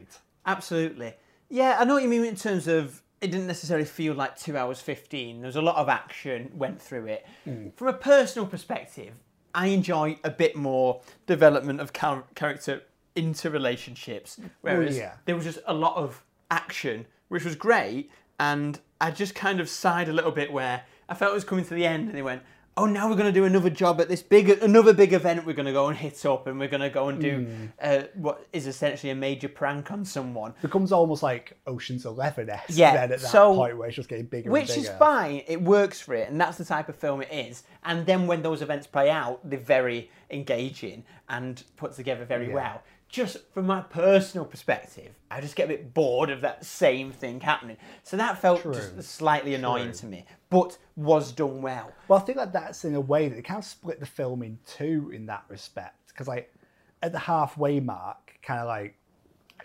absolutely. 0.46 1.13
Yeah, 1.50 1.78
I 1.80 1.84
know 1.84 1.96
what 1.96 2.04
you 2.04 2.10
mean 2.10 2.24
in 2.24 2.38
terms 2.38 2.68
of 2.68 3.02
it 3.23 3.31
didn't 3.31 3.47
necessarily 3.47 3.86
feel 3.86 4.13
like 4.13 4.38
two 4.38 4.57
hours 4.57 4.81
15. 4.81 5.39
There 5.39 5.47
was 5.47 5.55
a 5.55 5.62
lot 5.62 5.77
of 5.77 5.88
action 5.88 6.51
went 6.53 6.81
through 6.81 7.05
it. 7.05 7.25
Mm. 7.47 7.73
From 7.73 7.88
a 7.88 7.93
personal 7.93 8.45
perspective, 8.45 9.13
I 9.55 9.67
enjoy 9.67 10.17
a 10.25 10.29
bit 10.29 10.57
more 10.57 11.01
development 11.25 11.79
of 11.79 11.93
char- 11.93 12.25
character 12.36 12.83
into 13.15 13.49
relationships, 13.49 14.38
mm. 14.39 14.47
oh, 14.47 14.49
whereas 14.62 14.97
yeah. 14.97 15.13
there 15.23 15.36
was 15.36 15.45
just 15.45 15.59
a 15.65 15.73
lot 15.73 15.95
of 15.95 16.21
action, 16.51 17.05
which 17.29 17.45
was 17.45 17.55
great. 17.55 18.12
And 18.39 18.79
I 18.99 19.09
just 19.12 19.36
kind 19.36 19.62
of 19.62 19.69
sighed 19.69 20.09
a 20.09 20.13
little 20.13 20.31
bit 20.31 20.51
where 20.51 20.83
I 21.07 21.13
felt 21.13 21.31
it 21.31 21.36
was 21.36 21.45
coming 21.45 21.63
to 21.63 21.73
the 21.73 21.86
end, 21.86 22.09
and 22.09 22.17
they 22.17 22.21
went, 22.21 22.41
"Oh, 22.75 22.86
now 22.86 23.07
we're 23.09 23.15
going 23.15 23.31
to 23.31 23.39
do 23.39 23.45
another 23.45 23.69
job 23.69 24.01
at 24.01 24.09
this 24.09 24.21
big, 24.23 24.49
another 24.49 24.93
big 24.93 25.13
event. 25.13 25.45
We're 25.45 25.53
going 25.53 25.67
to 25.67 25.71
go 25.73 25.88
and 25.88 25.97
hit 25.97 26.25
up, 26.25 26.47
and 26.47 26.59
we're 26.59 26.67
going 26.69 26.81
to 26.81 26.89
go 26.89 27.09
and 27.09 27.21
do 27.21 27.47
uh, 27.81 28.03
what 28.15 28.47
is 28.51 28.65
essentially 28.67 29.12
a 29.12 29.15
major 29.15 29.47
prank 29.49 29.91
on 29.91 30.03
someone." 30.05 30.51
It 30.51 30.62
becomes 30.63 30.91
almost 30.91 31.23
like 31.23 31.57
Ocean's 31.67 32.05
Eleven 32.05 32.49
esque 32.49 32.69
Yeah, 32.71 32.93
then 32.93 33.03
at 33.12 33.19
that 33.21 33.29
so- 33.29 33.55
point 33.55 33.77
where 33.77 33.88
it's 33.88 33.95
just 33.95 34.09
getting 34.09 34.25
bigger 34.25 34.49
and 34.49 34.53
bigger. 34.55 34.73
Which 34.73 34.77
is 34.77 34.89
fine, 34.97 35.43
it 35.47 35.62
works 35.62 35.99
for 36.01 36.15
it, 36.15 36.29
and 36.29 36.39
that's 36.41 36.57
the 36.57 36.65
type 36.65 36.89
of 36.89 36.95
film 36.95 37.21
it 37.21 37.31
is. 37.31 37.63
And 37.83 38.05
then 38.05 38.27
when 38.27 38.41
those 38.41 38.62
events 38.62 38.88
play 38.88 39.09
out, 39.09 39.39
they're 39.47 39.59
very 39.59 40.09
engaging 40.31 41.03
and 41.29 41.63
put 41.77 41.93
together 41.93 42.25
very 42.25 42.47
Yeah. 42.49 42.53
well. 42.53 42.83
Just 43.09 43.38
from 43.53 43.67
my 43.67 43.81
personal 43.81 44.43
perspective, 44.43 45.13
I 45.29 45.39
just 45.39 45.55
get 45.55 45.65
a 45.65 45.67
bit 45.67 45.93
bored 45.93 46.31
of 46.31 46.41
that 46.41 46.65
same 46.65 47.12
thing 47.12 47.41
happening. 47.41 47.77
So 48.01 48.17
that 48.17 48.39
felt 48.41 48.63
just 48.63 48.99
slightly 49.03 49.53
annoying 49.53 49.91
to 49.91 50.07
me, 50.07 50.25
but 50.54 50.78
was 50.96 51.32
done 51.32 51.63
well. 51.63 51.92
Well, 52.08 52.20
I 52.20 52.22
think 52.22 52.38
that 52.38 52.54
that's 52.54 52.86
in 52.86 52.94
a 52.94 53.02
way 53.02 53.28
that 53.28 53.36
they 53.36 53.42
kind 53.42 53.58
of 53.58 53.66
split 53.66 54.00
the 54.00 54.06
film 54.06 54.44
in 54.44 54.60
two 54.68 55.10
in 55.12 55.26
that 55.26 55.44
respect. 55.50 56.10
Because 56.10 56.28
like 56.28 56.54
at 57.02 57.12
the 57.12 57.18
halfway 57.18 57.80
mark, 57.80 58.38
kind 58.44 58.60
of 58.60 58.68
like 58.68 58.96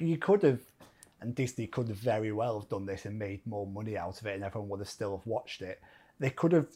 you 0.01 0.17
could 0.17 0.43
have, 0.43 0.61
and 1.21 1.35
Disney 1.35 1.67
could 1.67 1.89
have 1.89 1.99
very 1.99 2.33
well 2.33 2.59
have 2.59 2.71
done 2.71 2.87
this 2.87 3.05
and 3.05 3.19
made 3.19 3.47
more 3.47 3.67
money 3.67 3.99
out 3.99 4.19
of 4.19 4.27
it, 4.27 4.35
and 4.35 4.43
everyone 4.43 4.71
would 4.71 4.81
have 4.81 4.89
still 4.89 5.15
have 5.15 5.27
watched 5.27 5.61
it. 5.61 5.83
They 6.19 6.31
could 6.31 6.53
have 6.53 6.69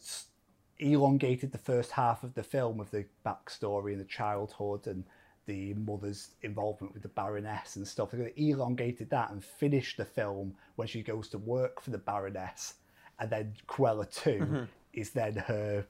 elongated 0.77 1.51
the 1.51 1.57
first 1.57 1.89
half 1.91 2.23
of 2.23 2.35
the 2.35 2.43
film 2.43 2.77
with 2.77 2.91
the 2.91 3.05
backstory 3.25 3.93
and 3.93 4.01
the 4.01 4.05
childhood 4.05 4.85
and 4.85 5.05
the 5.47 5.73
mother's 5.73 6.29
involvement 6.43 6.93
with 6.93 7.01
the 7.01 7.09
Baroness 7.09 7.77
and 7.77 7.87
stuff. 7.87 8.11
They 8.11 8.17
could 8.17 8.27
have 8.27 8.37
elongated 8.37 9.09
that 9.09 9.31
and 9.31 9.43
finished 9.43 9.97
the 9.97 10.05
film 10.05 10.53
when 10.75 10.87
she 10.87 11.01
goes 11.01 11.29
to 11.29 11.39
work 11.39 11.81
for 11.81 11.89
the 11.89 11.97
Baroness, 11.97 12.75
and 13.23 13.31
then 13.31 13.53
Cruella 13.67 14.13
2 14.13 14.67
is 14.93 15.11
then 15.11 15.35
her 15.35 15.85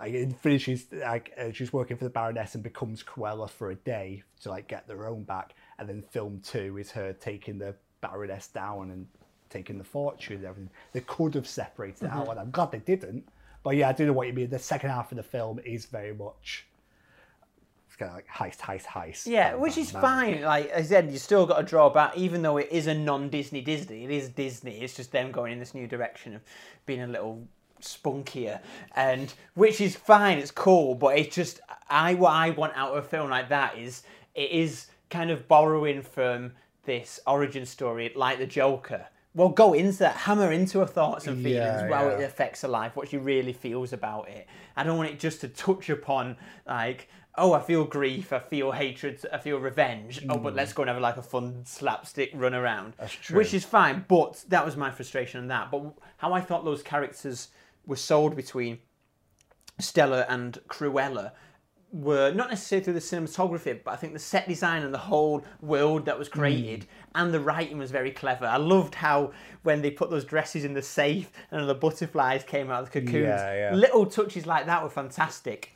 like 0.00 0.14
it 0.14 0.32
finishes 0.36 0.86
like 0.92 1.32
uh, 1.38 1.50
she's 1.52 1.72
working 1.72 1.96
for 1.96 2.04
the 2.04 2.10
Baroness 2.10 2.54
and 2.54 2.62
becomes 2.62 3.02
Cruella 3.02 3.50
for 3.50 3.70
a 3.70 3.74
day 3.74 4.22
to 4.42 4.48
like 4.48 4.68
get 4.68 4.86
their 4.86 5.06
own 5.06 5.24
back, 5.24 5.54
and 5.78 5.88
then 5.88 6.02
film 6.02 6.40
two 6.42 6.78
is 6.78 6.90
her 6.92 7.12
taking 7.12 7.58
the 7.58 7.74
Baroness 8.00 8.46
down 8.46 8.90
and 8.90 9.06
taking 9.50 9.76
the 9.76 9.84
fortune 9.84 10.36
and 10.36 10.44
everything. 10.44 10.70
They 10.92 11.00
could 11.00 11.34
have 11.34 11.48
separated 11.48 12.04
it 12.04 12.10
out, 12.12 12.28
and 12.28 12.38
I'm 12.38 12.50
glad 12.50 12.70
they 12.70 12.78
didn't. 12.78 13.28
But 13.64 13.76
yeah, 13.76 13.88
I 13.88 13.92
do 13.92 14.06
know 14.06 14.12
what 14.12 14.28
you 14.28 14.32
mean. 14.32 14.50
The 14.50 14.58
second 14.58 14.90
half 14.90 15.10
of 15.10 15.16
the 15.16 15.24
film 15.24 15.58
is 15.64 15.86
very 15.86 16.14
much 16.14 16.64
kind 17.98 18.10
of 18.10 18.16
like 18.16 18.28
heist, 18.28 18.58
heist, 18.58 18.84
heist. 18.84 19.26
Yeah, 19.26 19.52
bang, 19.52 19.60
which 19.60 19.74
bang, 19.74 19.84
is 19.84 19.92
bang. 19.92 20.02
fine. 20.02 20.42
Like 20.42 20.72
I 20.72 20.82
said, 20.82 21.10
you 21.10 21.18
still 21.18 21.46
got 21.46 21.58
to 21.58 21.62
draw 21.64 21.88
back, 21.90 22.16
even 22.16 22.42
though 22.42 22.56
it 22.56 22.68
is 22.70 22.86
a 22.86 22.94
non-Disney 22.94 23.60
Disney. 23.60 24.04
It 24.04 24.10
is 24.10 24.28
Disney. 24.28 24.80
It's 24.80 24.94
just 24.94 25.12
them 25.12 25.30
going 25.32 25.52
in 25.52 25.58
this 25.58 25.74
new 25.74 25.86
direction 25.86 26.34
of 26.34 26.42
being 26.86 27.02
a 27.02 27.06
little 27.06 27.46
spunkier, 27.82 28.60
and 28.96 29.32
which 29.54 29.80
is 29.80 29.96
fine. 29.96 30.38
It's 30.38 30.50
cool, 30.50 30.94
but 30.94 31.18
it's 31.18 31.34
just 31.34 31.60
I 31.88 32.14
what 32.14 32.32
I 32.32 32.50
want 32.50 32.72
out 32.76 32.92
of 32.96 33.04
a 33.04 33.08
film 33.08 33.30
like 33.30 33.48
that 33.50 33.78
is 33.78 34.02
it 34.34 34.50
is 34.50 34.86
kind 35.10 35.30
of 35.30 35.48
borrowing 35.48 36.02
from 36.02 36.52
this 36.84 37.20
origin 37.26 37.66
story, 37.66 38.12
like 38.14 38.38
the 38.38 38.46
Joker. 38.46 39.06
well, 39.34 39.48
go 39.50 39.74
into 39.74 39.98
that, 39.98 40.16
hammer 40.16 40.52
into 40.52 40.80
her 40.80 40.86
thoughts 40.86 41.26
and 41.26 41.36
feelings, 41.36 41.82
Yeah, 41.82 41.88
how 41.94 42.08
it 42.08 42.22
affects 42.22 42.62
her 42.62 42.68
life, 42.68 42.96
what 42.96 43.08
she 43.08 43.18
really 43.18 43.52
feels 43.52 43.92
about 43.92 44.28
it. 44.28 44.46
I 44.76 44.84
don't 44.84 44.96
want 44.96 45.10
it 45.10 45.18
just 45.20 45.40
to 45.42 45.48
touch 45.48 45.90
upon 45.90 46.36
like, 46.66 47.08
oh, 47.38 47.52
I 47.54 47.60
feel 47.60 47.84
grief, 47.84 48.32
I 48.32 48.38
feel 48.38 48.72
hatred, 48.72 49.20
I 49.32 49.38
feel 49.38 49.58
revenge. 49.58 50.24
Oh, 50.28 50.38
but 50.38 50.54
let's 50.54 50.72
go 50.72 50.82
and 50.82 50.90
have 50.90 51.00
like 51.00 51.16
a 51.16 51.22
fun 51.22 51.64
slapstick 51.64 52.30
run 52.34 52.54
around, 52.54 52.92
Mm. 52.94 52.96
That's 52.98 53.12
true. 53.14 53.36
which 53.38 53.54
is 53.54 53.64
fine. 53.64 54.04
But 54.08 54.44
that 54.48 54.64
was 54.64 54.76
my 54.76 54.90
frustration 54.90 55.40
on 55.40 55.48
that. 55.48 55.70
But 55.70 55.92
how 56.18 56.32
I 56.32 56.40
thought 56.40 56.64
those 56.64 56.82
characters 56.82 57.48
were 57.86 57.96
sold 57.96 58.36
between 58.36 58.78
Stella 59.78 60.26
and 60.28 60.58
Cruella 60.68 61.32
were 61.90 62.30
not 62.32 62.50
necessarily 62.50 62.84
through 62.84 62.92
the 62.94 63.00
cinematography, 63.00 63.82
but 63.82 63.92
I 63.92 63.96
think 63.96 64.12
the 64.12 64.18
set 64.18 64.46
design 64.46 64.82
and 64.82 64.92
the 64.92 64.98
whole 64.98 65.42
world 65.62 66.04
that 66.04 66.18
was 66.18 66.28
created 66.28 66.86
and 67.14 67.32
the 67.32 67.40
writing 67.40 67.78
was 67.78 67.90
very 67.90 68.10
clever. 68.10 68.44
I 68.44 68.58
loved 68.58 68.94
how 68.94 69.32
when 69.62 69.80
they 69.80 69.90
put 69.90 70.10
those 70.10 70.26
dresses 70.26 70.64
in 70.66 70.74
the 70.74 70.82
safe 70.82 71.30
and 71.50 71.66
the 71.66 71.74
butterflies 71.74 72.44
came 72.44 72.70
out 72.70 72.82
of 72.82 72.90
the 72.90 73.00
cocoons, 73.00 73.24
Yeah, 73.28 73.70
yeah. 73.70 73.74
little 73.74 74.04
touches 74.04 74.44
like 74.46 74.66
that 74.66 74.82
were 74.82 74.90
fantastic. 74.90 75.72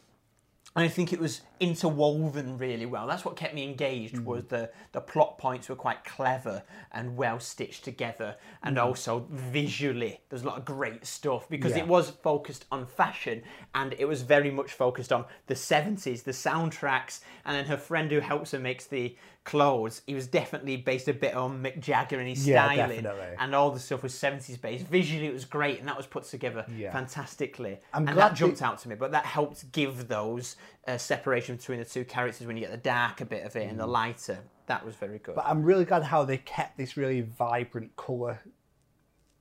And 0.76 0.84
I 0.84 0.88
think 0.88 1.14
it 1.14 1.18
was 1.20 1.40
interwoven 1.62 2.58
really 2.58 2.86
well. 2.86 3.06
That's 3.06 3.24
what 3.24 3.36
kept 3.36 3.54
me 3.54 3.64
engaged. 3.64 4.16
Mm. 4.16 4.24
Was 4.24 4.44
the 4.46 4.70
the 4.92 5.00
plot 5.00 5.38
points 5.38 5.68
were 5.68 5.76
quite 5.76 6.04
clever 6.04 6.62
and 6.92 7.16
well 7.16 7.38
stitched 7.40 7.84
together, 7.84 8.36
and 8.62 8.76
Mm. 8.76 8.84
also 8.84 9.26
visually 9.30 10.20
there's 10.28 10.42
a 10.42 10.46
lot 10.46 10.58
of 10.58 10.64
great 10.64 11.06
stuff 11.06 11.48
because 11.48 11.72
Yeah. 11.72 11.78
it 11.84 11.86
was 11.88 12.10
focused 12.10 12.66
on 12.72 12.86
fashion 12.86 13.42
and 13.74 13.94
it 13.98 14.06
was 14.06 14.22
very 14.22 14.50
much 14.50 14.72
focused 14.72 15.12
on 15.12 15.24
the 15.46 15.54
70s, 15.54 16.22
the 16.24 16.32
soundtracks, 16.32 17.20
and 17.44 17.56
then 17.56 17.66
her 17.66 17.76
friend 17.76 18.10
who 18.10 18.20
helps 18.20 18.50
her 18.50 18.58
makes 18.58 18.86
the 18.86 19.16
clothes. 19.44 20.02
He 20.06 20.14
was 20.14 20.28
definitely 20.28 20.76
based 20.76 21.08
a 21.08 21.12
bit 21.12 21.34
on 21.34 21.60
Mick 21.64 21.80
Jagger 21.80 22.18
and 22.20 22.28
his 22.28 22.46
Yeah, 22.46 22.64
styling, 22.64 23.02
definitely. 23.02 23.36
and 23.40 23.54
all 23.56 23.72
the 23.72 23.80
stuff 23.80 24.02
was 24.04 24.14
70s 24.14 24.56
based. 24.56 24.86
Visually, 24.86 25.26
it 25.26 25.32
was 25.32 25.44
great, 25.44 25.80
and 25.80 25.88
that 25.88 25.96
was 25.96 26.06
put 26.06 26.22
together 26.24 26.64
Yeah. 26.68 26.92
fantastically. 26.92 27.80
I'm 27.92 28.06
and 28.06 28.16
that 28.16 28.34
jumped 28.34 28.60
they- 28.60 28.64
out 28.64 28.78
to 28.78 28.88
me, 28.88 28.94
but 28.94 29.10
that 29.12 29.24
helped 29.26 29.72
give 29.72 30.06
those 30.08 30.56
uh, 30.88 30.98
separation 30.98 31.51
between 31.56 31.78
the 31.78 31.84
two 31.84 32.04
characters 32.04 32.46
when 32.46 32.56
you 32.56 32.62
get 32.62 32.70
the 32.70 32.76
darker 32.76 33.24
bit 33.24 33.44
of 33.44 33.56
it 33.56 33.68
and 33.68 33.78
the 33.78 33.86
lighter. 33.86 34.38
That 34.66 34.84
was 34.84 34.94
very 34.94 35.18
good. 35.18 35.32
Mm. 35.32 35.36
But 35.36 35.46
I'm 35.46 35.62
really 35.62 35.84
glad 35.84 36.02
how 36.02 36.24
they 36.24 36.38
kept 36.38 36.76
this 36.76 36.96
really 36.96 37.22
vibrant 37.22 37.96
colour 37.96 38.40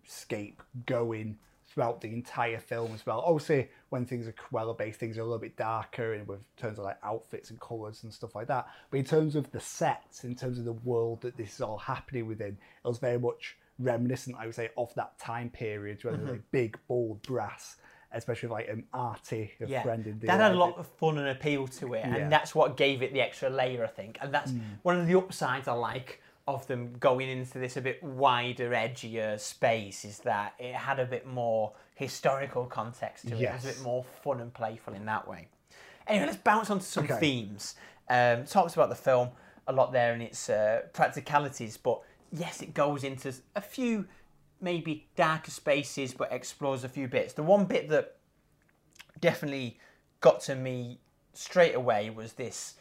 scape 0.06 0.62
going 0.86 1.38
throughout 1.72 2.02
the 2.02 2.10
entire 2.10 2.60
film 2.60 2.94
as 2.94 3.06
well. 3.06 3.24
Obviously, 3.26 3.70
when 3.90 4.06
things 4.06 4.28
are 4.28 4.34
Cruella 4.34 4.78
based, 4.78 5.00
things 5.00 5.18
are 5.18 5.22
a 5.22 5.24
little 5.24 5.40
bit 5.40 5.56
darker 5.56 6.14
in 6.14 6.26
with 6.26 6.40
terms 6.58 6.78
of 6.78 6.86
like 6.86 6.98
outfits 7.04 7.50
and 7.50 7.60
colours 7.62 8.04
and 8.04 8.14
stuff 8.14 8.36
like 8.36 8.48
that. 8.48 8.68
But 8.90 8.98
in 8.98 9.06
terms 9.06 9.36
of 9.36 9.52
the 9.52 9.60
sets, 9.60 10.24
in 10.24 10.36
terms 10.36 10.60
of 10.60 10.66
the 10.66 10.74
world 10.74 11.22
that 11.22 11.38
this 11.38 11.56
is 11.56 11.62
all 11.62 11.78
happening 11.78 12.28
within, 12.28 12.58
it 12.84 12.88
was 12.88 12.98
very 12.98 13.20
much 13.20 13.58
reminiscent, 13.80 14.36
I 14.38 14.46
would 14.46 14.56
say, 14.56 14.70
of 14.78 14.94
that 14.96 15.18
time 15.18 15.50
period 15.50 16.04
where 16.04 16.16
there's 16.16 16.30
like 16.30 16.52
big, 16.52 16.78
bold 16.88 17.22
brass, 17.22 17.78
especially 18.14 18.50
like 18.50 18.68
an 18.68 18.84
Artie, 18.94 19.52
a 19.62 19.68
yeah, 19.68 19.84
friend 19.84 20.06
in 20.06 20.20
the 20.20 20.28
that 20.28 20.40
had 20.40 20.52
a 20.52 20.56
lot 20.56 20.78
of 20.78 20.88
fun 20.88 21.18
and 21.18 21.28
appeal 21.30 21.68
to 21.68 21.94
it, 21.94 22.06
Yeah. 22.06 22.16
and 22.16 22.32
that's 22.32 22.54
what 22.54 22.78
gave 22.78 23.02
it 23.02 23.14
the 23.14 23.22
extra 23.22 23.50
layer, 23.50 23.84
I 23.84 23.88
think. 23.88 24.18
And 24.22 24.34
that's 24.34 24.54
one 24.84 25.00
of 25.00 25.08
the 25.08 25.18
upsides 25.18 25.68
I 25.68 25.74
like 25.74 26.22
of 26.48 26.66
them 26.68 26.94
going 27.00 27.30
into 27.30 27.60
this 27.60 27.78
a 27.78 27.82
bit 27.82 28.02
wider, 28.04 28.72
edgier 28.72 29.40
space 29.40 30.04
is 30.04 30.20
that 30.20 30.54
it 30.60 30.74
had 30.74 31.00
a 31.00 31.06
bit 31.06 31.26
more 31.28 31.74
historical 31.96 32.66
context 32.66 33.28
to 33.28 33.36
it. 33.36 33.42
It 33.44 33.54
was 33.54 33.64
a 33.64 33.68
bit 33.68 33.82
more 33.82 34.04
fun 34.24 34.42
and 34.42 34.54
playful 34.54 34.94
in 34.94 35.06
that 35.06 35.28
way. 35.28 35.48
Anyway, 36.08 36.26
let's 36.26 36.38
bounce 36.38 36.70
onto 36.70 36.84
some 36.84 37.04
Okay. 37.06 37.20
themes. 37.20 37.76
Um, 38.10 38.44
talks 38.46 38.74
about 38.74 38.90
the 38.90 38.96
film 38.96 39.30
a 39.68 39.72
lot 39.72 39.94
there 39.94 40.14
and 40.14 40.22
its 40.22 40.50
uh, 40.50 40.82
practicalities, 40.94 41.78
but 41.78 42.02
yes, 42.32 42.62
it 42.62 42.74
goes 42.74 43.04
into 43.04 43.34
a 43.56 43.62
few 43.62 44.06
maybe 44.62 45.08
darker 45.16 45.52
spaces, 45.52 46.14
but 46.14 46.32
explores 46.32 46.84
a 46.84 46.90
few 46.90 47.08
bits. 47.08 47.34
The 47.34 47.44
one 47.44 47.66
bit 47.66 47.90
that 47.90 48.18
definitely 49.20 49.80
got 50.20 50.42
to 50.42 50.56
me 50.56 51.00
straight 51.34 51.76
away 51.76 52.10
was 52.10 52.34
this 52.34 52.76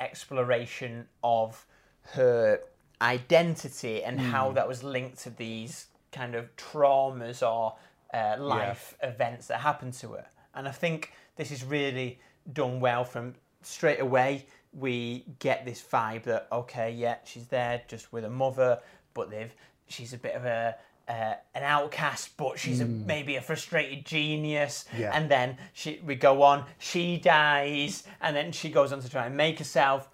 exploration 0.00 1.06
of 1.22 1.66
her 2.12 2.60
identity 3.00 4.02
and 4.02 4.20
how 4.20 4.52
that 4.52 4.66
was 4.66 4.82
linked 4.82 5.18
to 5.18 5.30
these 5.30 5.86
kind 6.12 6.34
of 6.34 6.54
traumas 6.56 7.42
or 7.42 7.74
uh, 8.14 8.36
life 8.38 8.94
events 9.02 9.46
that 9.48 9.60
happened 9.60 9.94
to 9.94 10.08
her. 10.12 10.26
And 10.54 10.68
I 10.68 10.70
think 10.70 11.12
this 11.36 11.50
is 11.50 11.64
really 11.64 12.20
done 12.52 12.80
well 12.80 13.04
from 13.04 13.34
straight 13.62 14.00
away. 14.00 14.46
We 14.72 15.24
get 15.38 15.64
this 15.64 15.82
vibe 15.82 16.24
that 16.24 16.48
okay, 16.52 16.92
yeah, 16.92 17.16
she's 17.24 17.46
there 17.46 17.82
just 17.88 18.12
with 18.12 18.24
her 18.24 18.30
mother, 18.30 18.80
but 19.14 19.30
they've 19.30 19.54
she's 19.88 20.12
a 20.12 20.18
bit 20.18 20.34
of 20.34 20.44
a 20.44 20.76
uh, 21.12 21.34
an 21.54 21.62
outcast, 21.62 22.36
but 22.36 22.58
she's 22.58 22.80
a, 22.80 22.86
maybe 22.86 23.36
a 23.36 23.42
frustrated 23.42 24.04
genius. 24.06 24.86
Yeah. 24.96 25.10
And 25.16 25.30
then 25.30 25.58
she 25.72 26.00
we 26.06 26.14
go 26.14 26.42
on. 26.42 26.64
She 26.78 27.18
dies, 27.18 28.04
and 28.20 28.34
then 28.36 28.52
she 28.52 28.68
goes 28.70 28.92
on 28.92 29.00
to 29.02 29.08
try 29.10 29.26
and 29.26 29.36
make 29.36 29.58
herself. 29.58 30.08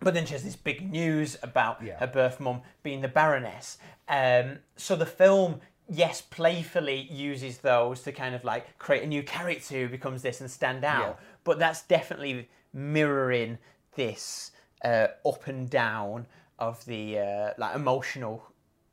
But 0.00 0.12
then 0.14 0.26
she 0.26 0.32
has 0.32 0.42
this 0.42 0.56
big 0.56 0.90
news 0.90 1.38
about 1.42 1.82
Yeah. 1.82 1.98
her 1.98 2.06
birth 2.08 2.40
mum 2.40 2.62
being 2.82 3.00
the 3.00 3.08
Baroness. 3.08 3.78
Um, 4.08 4.58
so 4.76 4.96
the 4.96 5.06
film, 5.06 5.60
yes, 5.88 6.20
playfully 6.20 7.00
uses 7.10 7.58
those 7.58 8.02
to 8.02 8.12
kind 8.12 8.34
of 8.34 8.42
like 8.44 8.78
create 8.78 9.02
a 9.04 9.06
new 9.06 9.22
character 9.22 9.74
who 9.82 9.88
becomes 9.88 10.20
this 10.22 10.40
and 10.40 10.50
stand 10.50 10.84
out. 10.84 11.16
Yeah. 11.18 11.26
But 11.44 11.58
that's 11.58 11.82
definitely 11.82 12.48
mirroring 12.72 13.58
this 13.94 14.50
uh, 14.84 15.06
up 15.24 15.46
and 15.46 15.70
down 15.70 16.26
of 16.58 16.84
the 16.86 17.18
uh, 17.18 17.50
like 17.56 17.74
emotional 17.76 18.42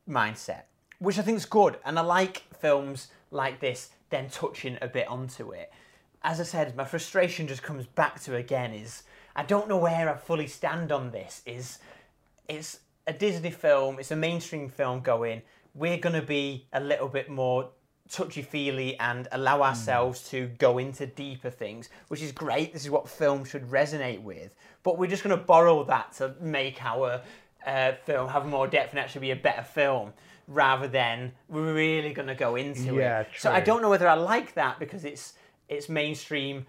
mindset, 0.08 0.62
which 1.02 1.18
I 1.18 1.22
think 1.22 1.36
is 1.36 1.46
good. 1.46 1.78
And 1.84 1.98
I 1.98 2.02
like 2.02 2.44
films 2.60 3.08
like 3.30 3.60
this 3.60 3.90
then 4.10 4.28
touching 4.28 4.78
a 4.80 4.88
bit 4.88 5.08
onto 5.08 5.50
it. 5.50 5.72
As 6.22 6.38
I 6.38 6.44
said, 6.44 6.76
my 6.76 6.84
frustration 6.84 7.48
just 7.48 7.62
comes 7.62 7.86
back 7.86 8.20
to 8.22 8.36
again 8.36 8.72
is 8.72 9.02
I 9.34 9.42
don't 9.42 9.68
know 9.68 9.78
where 9.78 10.08
I 10.08 10.16
fully 10.16 10.46
stand 10.46 10.92
on 10.92 11.10
this. 11.10 11.42
Is 11.44 11.78
it's 12.48 12.80
a 13.06 13.12
Disney 13.12 13.50
film, 13.50 13.98
it's 13.98 14.10
a 14.12 14.16
mainstream 14.16 14.68
film 14.68 15.00
going. 15.00 15.42
We're 15.74 15.96
gonna 15.96 16.22
be 16.22 16.66
a 16.72 16.80
little 16.80 17.08
bit 17.08 17.28
more 17.28 17.70
touchy 18.08 18.42
feely 18.42 18.98
and 19.00 19.26
allow 19.32 19.62
ourselves 19.62 20.28
to 20.28 20.48
go 20.58 20.78
into 20.78 21.06
deeper 21.06 21.50
things, 21.50 21.88
which 22.08 22.20
is 22.20 22.30
great. 22.30 22.72
This 22.72 22.84
is 22.84 22.90
what 22.90 23.08
film 23.08 23.44
should 23.44 23.68
resonate 23.70 24.22
with. 24.22 24.54
But 24.82 24.98
we're 24.98 25.08
just 25.08 25.24
going 25.24 25.36
to 25.36 25.42
borrow 25.42 25.82
that 25.84 26.12
to 26.14 26.34
make 26.38 26.82
our 26.84 27.22
uh, 27.66 27.92
film 28.04 28.28
have 28.28 28.44
more 28.44 28.66
depth 28.66 28.90
and 28.90 28.98
actually 28.98 29.22
be 29.22 29.30
a 29.30 29.36
better 29.36 29.62
film 29.62 30.12
rather 30.52 30.88
than 30.88 31.32
we're 31.48 31.74
really 31.74 32.12
going 32.12 32.28
to 32.28 32.34
go 32.34 32.56
into 32.56 32.96
Yeah, 32.96 33.20
it. 33.20 33.28
So 33.38 33.50
I 33.50 33.60
don't 33.60 33.82
know 33.82 33.90
whether 33.90 34.08
I 34.08 34.14
like 34.14 34.54
that 34.54 34.78
because 34.78 35.04
it's 35.04 35.34
it's 35.68 35.88
mainstream 35.88 36.66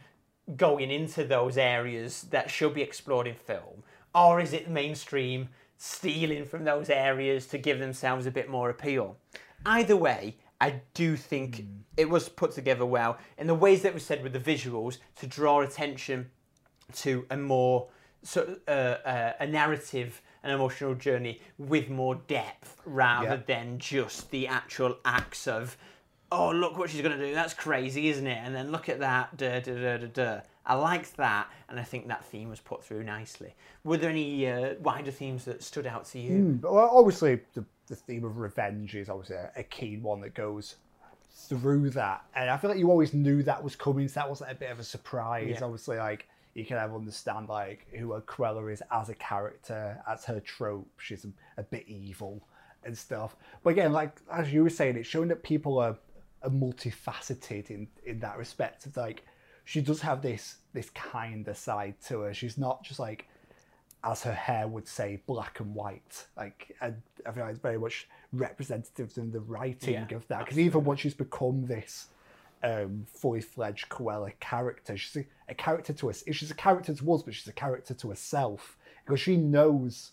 going 0.56 0.92
into 0.92 1.24
those 1.24 1.58
areas 1.58 2.24
that 2.32 2.50
should 2.50 2.74
be 2.74 2.82
explored 2.82 3.28
in 3.28 3.36
film, 3.36 3.84
or 4.14 4.40
is 4.40 4.54
it 4.54 4.70
mainstream 4.70 5.50
stealing 5.78 6.46
from 6.46 6.64
those 6.64 6.90
areas 6.90 7.48
to 7.48 7.58
give 7.58 7.80
themselves 7.80 8.26
a 8.26 8.32
bit 8.32 8.50
more 8.50 8.70
appeal? 8.70 9.18
Either 9.66 9.96
way, 9.96 10.38
I 10.60 10.82
do 10.94 11.16
think 11.16 11.66
it 11.98 12.10
was 12.10 12.30
put 12.30 12.52
together 12.52 12.86
well 12.86 13.18
in 13.38 13.48
the 13.48 13.56
ways 13.56 13.82
that 13.82 13.94
was 13.94 14.06
said 14.06 14.24
with 14.24 14.34
the 14.34 14.40
visuals 14.40 14.98
to 15.18 15.28
draw 15.28 15.62
attention 15.62 16.32
to 16.96 17.26
a 17.30 17.38
more 17.38 17.90
so 18.24 18.58
uh, 18.68 18.72
uh, 18.72 19.34
a 19.40 19.48
narrative 19.48 20.22
an 20.44 20.52
emotional 20.52 20.94
journey 20.96 21.40
with 21.58 21.90
more 21.90 22.16
depth 22.16 22.82
rather 22.86 23.28
Yeah. 23.28 23.36
than 23.48 23.80
just 23.80 24.30
the 24.32 24.48
actual 24.48 24.98
acts 25.06 25.48
of 25.48 25.78
oh 26.32 26.52
look 26.52 26.78
what 26.78 26.90
she's 26.90 27.02
going 27.02 27.18
to 27.18 27.26
do 27.28 27.34
that's 27.34 27.54
crazy 27.54 28.10
isn't 28.10 28.28
it 28.28 28.40
and 28.44 28.56
then 28.56 28.72
look 28.72 28.90
at 28.90 29.00
that 29.00 29.30
i 30.66 30.74
liked 30.74 31.16
that 31.18 31.48
and 31.70 31.80
i 31.80 31.84
think 31.84 32.08
that 32.08 32.26
theme 32.26 32.50
was 32.50 32.60
put 32.60 32.84
through 32.84 33.04
nicely 33.04 33.54
were 33.84 33.98
there 33.98 34.10
any 34.10 34.48
uh, 34.50 34.74
wider 34.80 35.12
themes 35.12 35.46
that 35.46 35.62
stood 35.64 35.86
out 35.86 36.06
to 36.06 36.20
you 36.20 36.58
But 36.62 36.74
well, 36.74 36.90
obviously, 36.92 37.40
the, 37.54 37.66
the 37.88 37.96
theme 37.96 38.24
of 38.24 38.38
revenge 38.38 38.96
is 38.96 39.10
obviously 39.10 39.36
a, 39.36 39.52
a 39.58 39.64
keen 39.64 40.02
one 40.02 40.22
that 40.22 40.34
goes 40.34 40.76
through 41.36 41.90
that. 41.90 42.24
And 42.36 42.50
I 42.50 42.56
feel 42.58 42.70
like 42.70 42.80
you 42.80 42.90
always 42.90 43.14
knew 43.14 43.44
that 43.44 43.62
was 43.62 43.76
coming, 43.76 44.08
so 44.08 44.22
that 44.22 44.30
wasn't 44.30 44.52
a 44.52 44.56
bit 44.56 44.72
of 44.72 44.80
a 44.80 44.84
surprise. 44.84 45.48
Yeah. 45.60 45.66
Obviously, 45.66 45.98
like, 45.98 46.30
you 46.54 46.66
can 46.66 46.78
have 46.78 46.94
understand, 46.94 47.50
like, 47.50 47.88
who 47.98 48.14
a 48.14 48.22
Cruella 48.22 48.72
is 48.72 48.84
as 48.92 49.10
a 49.10 49.16
character, 49.16 50.02
as 50.08 50.26
her 50.26 50.40
trope. 50.40 50.90
She's 50.98 51.26
a, 51.26 51.30
a 51.58 51.64
bit 51.64 51.88
evil 51.88 52.48
and 52.84 52.98
stuff. 52.98 53.36
But 53.64 53.72
again, 53.72 53.94
like, 53.94 54.20
as 54.32 54.54
you 54.54 54.64
were 54.64 54.70
saying, 54.70 54.98
it's 54.98 55.08
showing 55.08 55.30
that 55.30 55.44
people 55.44 55.80
are, 55.80 55.98
are 56.42 56.50
multifaceted 56.50 57.70
in, 57.70 57.88
in 58.06 58.20
that 58.20 58.38
respect. 58.38 58.86
It's 58.86 58.98
like, 58.98 59.24
she 59.66 59.82
does 59.82 60.02
have 60.02 60.22
this 60.22 60.58
this 60.74 60.90
kinder 60.90 61.54
side 61.54 61.96
to 62.08 62.22
her. 62.22 62.34
She's 62.34 62.58
not 62.58 62.84
just 62.84 63.00
like 63.00 63.28
as 64.04 64.24
her 64.24 64.34
hair 64.34 64.68
would 64.68 64.88
say, 64.88 65.22
black 65.26 65.62
and 65.62 65.74
white. 65.74 66.28
Like, 66.36 66.76
and 66.82 67.02
I 67.26 67.32
feel 67.32 67.44
like 67.44 67.54
it's 67.54 67.62
very 67.62 67.80
much 67.80 68.10
representative 68.34 69.18
in 69.18 69.32
the 69.32 69.40
writing 69.40 69.94
Yeah, 70.10 70.18
of 70.18 70.28
that. 70.28 70.40
Because 70.40 70.60
even 70.60 70.84
once 70.84 71.00
she's 71.00 71.14
become 71.14 71.66
this 71.66 72.08
um, 72.62 73.06
fully 73.08 73.40
fledged 73.40 73.88
Cruella 73.88 74.34
character, 74.42 74.98
she's 74.98 75.24
a, 75.54 75.64
character 75.64 75.94
to 75.94 76.10
us. 76.10 76.24
She's 76.32 76.52
a 76.52 76.56
character 76.56 76.94
to 76.94 77.14
us, 77.14 77.24
but 77.24 77.34
she's 77.34 77.48
a 77.48 77.54
character 77.54 77.94
to 77.94 78.10
herself 78.10 78.78
because 79.06 79.20
she 79.20 79.38
knows 79.38 80.12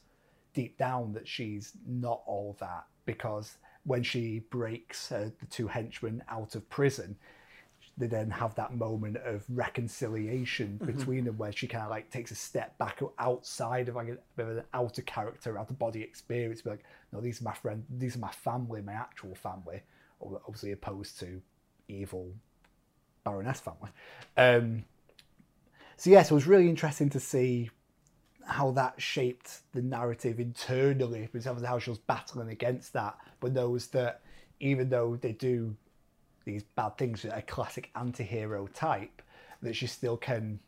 deep 0.55 0.79
down 0.79 1.13
that 1.15 1.27
she's 1.27 1.73
not 1.87 2.23
all 2.27 2.57
that. 2.61 2.85
Because 3.07 3.57
when 3.85 4.03
she 4.03 4.41
breaks 4.51 5.11
uh, 5.11 5.31
the 5.41 5.47
two 5.47 5.69
henchmen 5.69 6.23
out 6.29 6.55
of 6.55 6.69
prison, 6.69 7.17
they 7.97 8.07
then 8.07 8.31
have 8.31 8.55
that 8.55 8.75
moment 8.75 9.17
of 9.19 9.45
reconciliation 9.49 10.79
between 10.85 11.25
them 11.25 11.37
where 11.37 11.53
she 11.53 11.67
kind 11.67 11.85
of 11.85 11.91
like 11.91 12.11
takes 12.11 12.31
a 12.31 12.35
step 12.35 12.77
back 12.79 13.01
outside 13.19 13.89
of 13.89 13.97
like 13.97 14.09
a 14.09 14.17
bit 14.37 14.47
of 14.47 14.57
an 14.59 14.65
outer 14.73 15.03
character, 15.03 15.59
out 15.59 15.71
of 15.71 15.79
body 15.79 16.03
experience. 16.03 16.63
Be 16.63 16.71
like, 16.71 16.85
no, 17.13 17.21
these 17.21 17.41
are 17.41 17.45
my 17.45 17.55
friend, 17.55 17.85
these 17.99 18.17
are 18.17 18.21
my 18.21 18.31
family, 18.31 18.81
my 18.81 18.93
actual 18.93 19.35
family, 19.35 19.83
obviously 20.21 20.73
opposed 20.73 21.19
to 21.21 21.43
evil 21.89 22.33
Baroness 23.25 23.61
family. 23.61 23.91
Um, 24.37 24.85
so 26.01 26.09
yes, 26.09 26.31
it 26.31 26.35
was 26.35 26.47
really 26.47 26.67
interesting 26.67 27.11
to 27.11 27.21
see 27.21 27.69
how 28.47 28.71
that 28.71 28.95
shaped 29.03 29.61
the 29.75 29.83
narrative 29.83 30.41
internally, 30.41 31.29
because 31.31 31.47
of 31.47 31.63
how 31.63 31.79
she 31.79 31.91
was 31.91 31.99
battling 31.99 32.49
against 32.49 32.95
that, 32.95 33.19
but 33.39 33.53
knows 33.53 33.89
that 33.89 34.23
even 34.61 34.89
though 34.89 35.17
they 35.17 35.33
do 35.33 35.77
these 36.47 36.63
bad 36.63 36.97
things, 36.97 37.27
a 37.27 37.43
classic 37.43 37.91
anti-hero 37.97 38.67
type, 38.69 39.21
that 39.61 39.77
she 39.77 39.87
still 39.87 40.17
can 40.17 40.59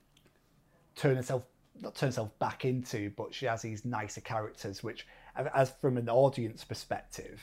turn 0.97 1.17
herself 1.17 1.45
not 1.81 1.95
turn 1.95 2.09
herself 2.09 2.39
back 2.39 2.67
into, 2.67 3.11
but 3.17 3.33
she 3.33 3.47
has 3.47 3.63
these 3.63 3.87
nicer 3.87 4.21
characters, 4.21 4.83
which, 4.83 5.07
as 5.55 5.73
from 5.81 5.97
an 5.97 6.11
audience 6.11 6.63
perspective, 6.63 7.41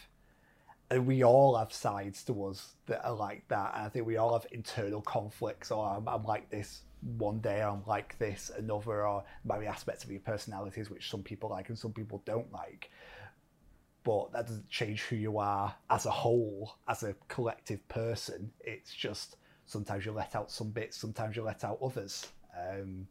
and 0.91 1.07
we 1.07 1.23
all 1.23 1.57
have 1.57 1.73
sides 1.73 2.23
to 2.25 2.45
us 2.45 2.73
that 2.85 3.03
are 3.03 3.15
like 3.15 3.47
that. 3.47 3.73
And 3.73 3.85
I 3.85 3.89
think 3.89 4.05
we 4.05 4.17
all 4.17 4.33
have 4.33 4.45
internal 4.51 5.01
conflicts. 5.01 5.71
Or 5.71 5.87
I'm, 5.87 6.07
I'm 6.07 6.23
like 6.23 6.51
this 6.51 6.81
one 7.01 7.39
day, 7.39 7.61
I'm 7.61 7.83
like 7.85 8.17
this 8.19 8.51
another, 8.57 9.07
or 9.07 9.23
maybe 9.45 9.67
aspects 9.67 10.03
of 10.03 10.11
your 10.11 10.19
personalities 10.19 10.89
which 10.89 11.09
some 11.09 11.23
people 11.23 11.49
like 11.49 11.69
and 11.69 11.77
some 11.77 11.93
people 11.93 12.21
don't 12.25 12.51
like. 12.51 12.91
But 14.03 14.31
that 14.33 14.47
doesn't 14.47 14.69
change 14.69 15.01
who 15.03 15.15
you 15.15 15.37
are 15.37 15.75
as 15.89 16.05
a 16.05 16.11
whole, 16.11 16.75
as 16.87 17.03
a 17.03 17.15
collective 17.27 17.87
person. 17.87 18.51
It's 18.59 18.93
just 18.93 19.37
sometimes 19.65 20.05
you 20.05 20.11
let 20.11 20.35
out 20.35 20.51
some 20.51 20.69
bits, 20.69 20.97
sometimes 20.97 21.35
you 21.35 21.43
let 21.43 21.63
out 21.63 21.79
others. 21.83 22.27
Um, 22.57 23.07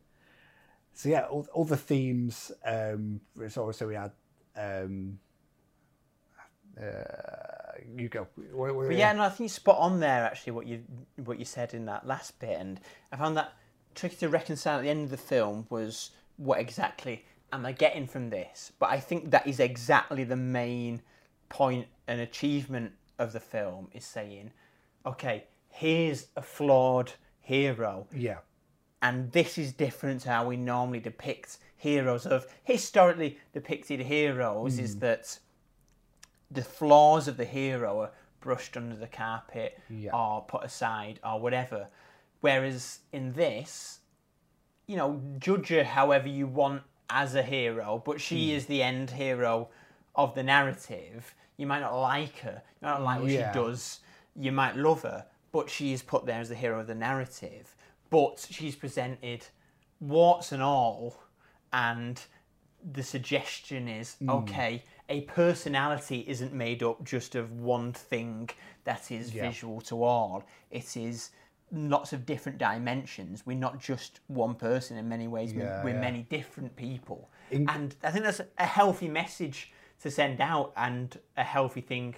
so 0.95 1.09
yeah, 1.09 1.27
other 1.57 1.77
themes. 1.77 2.51
Um, 2.65 3.21
so 3.49 3.73
we 3.87 3.95
had. 3.95 4.13
Um, 4.57 5.19
uh, 6.81 7.59
you 7.97 8.09
go. 8.09 8.27
Where, 8.53 8.73
where, 8.73 8.93
yeah, 8.93 9.13
no, 9.13 9.23
I 9.23 9.29
think 9.29 9.41
you 9.41 9.49
spot 9.49 9.79
on 9.79 10.01
there 10.01 10.25
actually 10.25 10.53
what 10.53 10.67
you 10.67 10.83
what 11.25 11.39
you 11.39 11.45
said 11.45 11.75
in 11.75 11.87
that 11.87 12.07
last 12.07 12.39
bit, 12.39 12.59
and 12.59 12.81
I 13.13 13.17
found 13.17 13.37
that 13.37 13.53
tricky 13.99 14.17
to 14.17 14.29
reconcile 14.29 14.79
at 14.79 14.83
the 14.83 14.91
end 14.91 15.05
of 15.05 15.11
the 15.11 15.17
film 15.17 15.67
was 15.71 16.11
what 16.37 16.61
exactly 16.61 17.25
am 17.53 17.67
I 17.67 17.73
getting 17.73 18.07
from 18.07 18.31
this? 18.31 18.73
But 18.79 18.91
I 18.91 19.01
think 19.01 19.31
that 19.31 19.47
is 19.47 19.61
exactly 19.61 20.25
the 20.25 20.37
main 20.37 21.03
point 21.49 21.87
and 22.07 22.21
achievement 22.21 22.93
of 23.19 23.33
the 23.33 23.41
film 23.41 23.89
is 23.93 24.05
saying, 24.05 24.53
okay, 25.05 25.45
here's 25.71 26.29
a 26.37 26.43
flawed 26.43 27.13
hero, 27.41 28.07
Yeah. 28.13 28.39
and 29.03 29.33
this 29.33 29.59
is 29.59 29.73
different 29.73 30.23
to 30.23 30.31
how 30.31 30.47
we 30.47 30.57
normally 30.57 31.01
depict 31.01 31.59
heroes 31.77 32.27
of 32.27 32.47
historically 32.65 33.39
depicted 33.53 34.01
heroes 34.01 34.79
is 34.79 34.97
mm. 34.97 35.01
that 35.01 35.39
the 36.51 36.63
flaws 36.63 37.29
of 37.29 37.37
the 37.37 37.45
hero 37.45 38.01
are 38.01 38.11
brushed 38.41 38.77
under 38.77 38.97
the 38.97 39.07
carpet 39.07 39.81
Yeah. 39.89 40.15
or 40.15 40.43
put 40.43 40.65
aside 40.65 41.21
or 41.25 41.41
whatever 41.41 41.89
whereas 42.41 43.01
in 43.13 43.33
this 43.33 44.01
you 44.87 44.97
know 44.97 45.21
judge 45.39 45.69
her 45.69 45.85
however 45.85 46.29
you 46.29 46.47
want 46.47 46.83
as 47.11 47.35
a 47.35 47.43
hero 47.43 48.03
but 48.05 48.21
she 48.21 48.51
hmm. 48.51 48.57
is 48.57 48.67
the 48.67 48.83
end 48.83 49.11
hero 49.11 49.69
of 50.15 50.35
the 50.35 50.43
narrative. 50.43 51.35
You 51.57 51.67
might 51.67 51.81
not 51.81 51.97
like 51.97 52.39
her. 52.41 52.63
You 52.81 52.87
might 52.87 52.91
not 52.95 53.03
like 53.03 53.21
what 53.21 53.31
Yeah. 53.31 53.53
she 53.53 53.59
does. 53.59 54.01
You 54.35 54.53
might 54.53 54.77
love 54.77 55.03
her 55.03 55.27
but 55.53 55.71
she 55.71 55.93
is 55.93 56.03
put 56.03 56.27
there 56.27 56.41
as 56.41 56.51
the 56.51 56.55
hero 56.55 56.81
of 56.81 56.87
the 56.87 56.95
narrative. 56.95 57.75
But 58.11 58.47
she's 58.51 58.77
presented 58.77 59.47
warts 60.01 60.53
and 60.53 60.63
all 60.63 61.17
and 61.73 62.21
the 62.93 63.03
suggestion 63.03 63.89
is 63.89 64.17
hmm. 64.17 64.31
okay 64.31 64.85
a 65.09 65.23
personality 65.23 66.25
isn't 66.29 66.53
made 66.53 66.83
up 66.83 67.03
just 67.03 67.35
of 67.35 67.51
one 67.61 67.93
thing 67.93 68.51
that 68.85 69.11
is 69.11 69.35
Yeah. 69.35 69.49
visual 69.49 69.81
to 69.83 70.03
all. 70.03 70.45
It 70.71 70.97
is 70.97 71.31
lots 71.73 72.13
of 72.13 72.25
different 72.27 72.59
dimensions. 72.59 73.45
We're 73.45 73.57
not 73.57 73.79
just 73.81 74.21
one 74.29 74.55
person 74.55 74.97
in 74.97 75.09
many 75.09 75.29
ways. 75.29 75.53
We're- 75.53 75.67
Yeah, 75.67 75.85
we're, 75.85 75.91
yeah. 75.95 76.01
many 76.01 76.23
different 76.23 76.75
people. 76.77 77.29
In- 77.51 77.69
and 77.71 77.95
i 78.03 78.11
think 78.11 78.25
that's 78.25 78.41
a 78.59 78.67
healthy 78.67 79.09
message 79.09 79.73
to 80.03 80.11
send 80.11 80.41
out 80.41 80.73
and 80.77 81.19
a 81.37 81.45
healthy 81.45 81.81
thing 81.81 82.15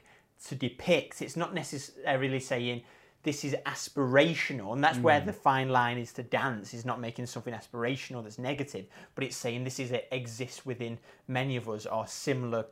to 0.48 0.54
depict. 0.54 1.22
It's 1.22 1.36
not 1.36 1.54
necessarily 1.54 2.40
saying 2.40 2.82
this 3.22 3.44
is 3.44 3.54
aspirational 3.66 4.72
and 4.72 4.82
that's 4.82 4.98
Mm. 4.98 5.02
where 5.02 5.20
the 5.20 5.32
fine 5.32 5.68
line 5.68 5.98
is 5.98 6.12
to 6.14 6.22
dance 6.22 6.72
is 6.72 6.84
not 6.86 6.98
making 7.00 7.26
something 7.26 7.52
aspirational 7.52 8.22
that's 8.22 8.38
negative 8.38 8.86
but 9.14 9.24
it's 9.24 9.36
saying 9.36 9.64
this 9.64 9.78
is 9.78 9.90
it 9.92 10.08
exists 10.10 10.64
within 10.64 10.98
many 11.28 11.56
of 11.56 11.68
us 11.68 11.84
or 11.84 12.06
similar 12.06 12.64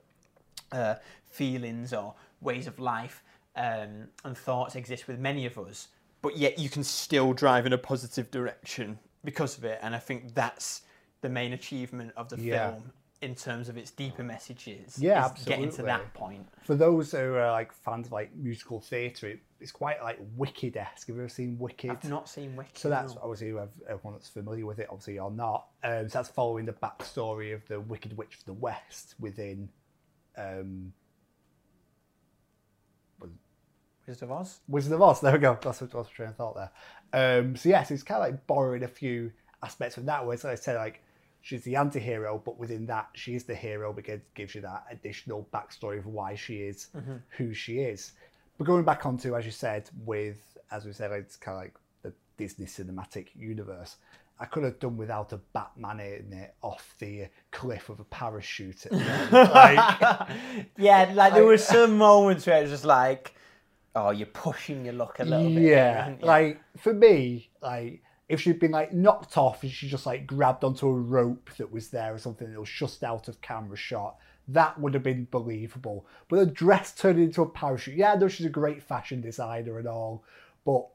uh, 0.72 0.94
feelings 1.26 1.92
or 1.92 2.14
ways 2.40 2.66
of 2.66 2.78
life 2.78 3.22
um, 3.56 4.08
and 4.24 4.36
thoughts 4.38 4.74
exist 4.74 5.06
with 5.06 5.18
many 5.18 5.44
of 5.44 5.58
us 5.58 5.88
but 6.22 6.36
yet 6.36 6.58
you 6.58 6.68
can 6.68 6.82
still 6.84 7.32
drive 7.32 7.66
in 7.66 7.72
a 7.72 7.78
positive 7.78 8.30
direction 8.30 8.98
because 9.24 9.58
of 9.58 9.64
it 9.64 9.78
and 9.82 9.94
i 9.94 9.98
think 9.98 10.34
that's 10.34 10.82
the 11.20 11.28
main 11.28 11.52
achievement 11.52 12.12
of 12.16 12.28
the 12.28 12.40
Yeah. 12.40 12.70
film 12.70 12.92
in 13.20 13.34
terms 13.34 13.68
of 13.68 13.76
its 13.76 13.90
deeper 13.90 14.22
messages 14.22 14.96
Yeah, 14.96 15.32
is 15.34 15.44
getting 15.44 15.72
to 15.72 15.82
that 15.82 16.14
point 16.14 16.46
For 16.62 16.76
those 16.76 17.10
who 17.10 17.34
are 17.34 17.50
like 17.50 17.72
fans 17.72 18.06
of 18.06 18.12
like 18.12 18.32
musical 18.36 18.80
theatre, 18.80 19.26
it, 19.30 19.40
it's 19.58 19.72
quite 19.72 20.00
like 20.00 20.20
Wicked-esque. 20.36 21.08
Have 21.08 21.16
you 21.16 21.22
ever 21.22 21.28
seen 21.28 21.58
Wicked? 21.58 21.90
i've 21.90 22.04
not 22.04 22.28
seen 22.28 22.54
wicked 22.54 22.78
So 22.78 22.88
that's 22.88 23.16
no. 23.16 23.20
obviously 23.24 23.48
everyone 23.88 24.12
that's 24.12 24.28
familiar 24.28 24.64
with 24.66 24.78
it, 24.78 24.86
obviously 24.88 25.14
you're 25.14 25.32
not. 25.32 25.66
Um, 25.82 26.08
so 26.08 26.18
that's 26.18 26.28
following 26.28 26.64
the 26.64 26.74
backstory 26.74 27.52
of 27.52 27.66
the 27.66 27.80
Wicked 27.80 28.16
Witch 28.16 28.36
of 28.38 28.44
the 28.44 28.52
West 28.52 29.16
within 29.18 29.68
um, 30.36 30.92
wizard 34.08 34.24
of 34.24 34.32
oz 34.32 34.60
Wizard 34.68 34.92
of 34.94 35.02
Oz. 35.02 35.20
There 35.20 35.32
we 35.32 35.38
go. 35.38 35.58
That's 35.60 35.80
what 35.80 35.94
I 35.94 35.98
was 35.98 36.08
trying 36.08 36.30
to 36.30 36.34
thought 36.34 36.56
there. 36.56 37.40
Um, 37.40 37.56
so 37.56 37.68
yes, 37.68 37.90
it's 37.90 38.02
kind 38.02 38.22
of 38.22 38.30
like 38.30 38.46
borrowing 38.46 38.82
a 38.82 38.88
few 38.88 39.30
aspects 39.62 39.94
from 39.94 40.06
that. 40.06 40.24
Where 40.24 40.34
as 40.34 40.44
I 40.44 40.54
said, 40.54 40.76
like 40.76 41.02
she's 41.42 41.62
the 41.62 41.76
anti-hero, 41.76 42.42
but 42.44 42.58
within 42.58 42.86
that, 42.86 43.08
she 43.14 43.34
is 43.34 43.44
the 43.44 43.54
hero 43.54 43.92
because 43.92 44.16
it 44.16 44.34
gives 44.34 44.54
you 44.54 44.62
that 44.62 44.86
additional 44.90 45.48
backstory 45.52 45.98
of 45.98 46.06
why 46.06 46.34
she 46.34 46.56
is 46.56 46.88
who 47.30 47.54
she 47.54 47.80
is. 47.80 48.12
But 48.56 48.66
going 48.66 48.84
back 48.84 49.06
onto, 49.06 49.36
as 49.36 49.44
you 49.44 49.52
said, 49.52 49.88
with 50.04 50.56
as 50.70 50.84
we 50.84 50.92
said, 50.92 51.12
it's 51.12 51.36
kind 51.36 51.56
of 51.56 51.62
like 51.64 51.74
the 52.02 52.12
Disney 52.36 52.66
cinematic 52.66 53.28
universe. 53.36 53.96
I 54.40 54.44
could 54.44 54.62
have 54.62 54.78
done 54.78 54.96
without 54.96 55.32
a 55.32 55.38
Batman 55.52 55.98
in 55.98 56.32
it 56.32 56.54
off 56.62 56.94
the 57.00 57.26
cliff 57.50 57.88
with 57.88 57.98
a 57.98 58.04
parachute. 58.04 58.86
At 58.86 58.92
the 58.92 58.98
end. 58.98 59.32
like, 59.32 60.28
yeah 60.76 61.10
like 61.12 61.34
there 61.34 61.44
were 61.44 61.58
some 61.58 61.98
moments 61.98 62.46
where 62.46 62.58
it 62.58 62.62
was 62.62 62.70
just 62.70 62.84
like 62.84 63.34
oh 63.94 64.10
you're 64.10 64.26
pushing 64.26 64.84
your 64.84 64.94
luck 64.94 65.18
a 65.18 65.24
little 65.24 65.48
bit 65.48 65.62
Yeah, 65.62 66.14
like 66.20 66.60
for 66.76 66.92
me, 66.92 67.50
like 67.62 68.02
if 68.28 68.40
she'd 68.40 68.60
been 68.60 68.72
like 68.72 68.92
knocked 68.92 69.36
off 69.38 69.62
and 69.62 69.72
she 69.72 69.88
just 69.88 70.06
like 70.06 70.26
grabbed 70.26 70.64
onto 70.64 70.86
a 70.86 70.92
rope 70.92 71.50
that 71.56 71.72
was 71.72 71.88
there 71.88 72.14
or 72.14 72.18
something 72.18 72.52
that 72.52 72.60
was 72.60 72.70
just 72.70 73.02
out 73.02 73.28
of 73.28 73.40
camera 73.40 73.76
shot, 73.76 74.16
that 74.48 74.78
would 74.78 74.94
have 74.94 75.02
been 75.02 75.26
believable. 75.30 76.06
But 76.28 76.40
a 76.40 76.46
dress 76.46 76.94
turned 76.94 77.18
into 77.18 77.42
a 77.42 77.48
parachute. 77.48 77.96
Yeah, 77.96 78.12
I 78.12 78.16
know 78.16 78.28
she's 78.28 78.46
a 78.46 78.50
great 78.50 78.82
fashion 78.82 79.20
designer 79.20 79.78
and 79.78 79.88
all, 79.88 80.24
but 80.64 80.86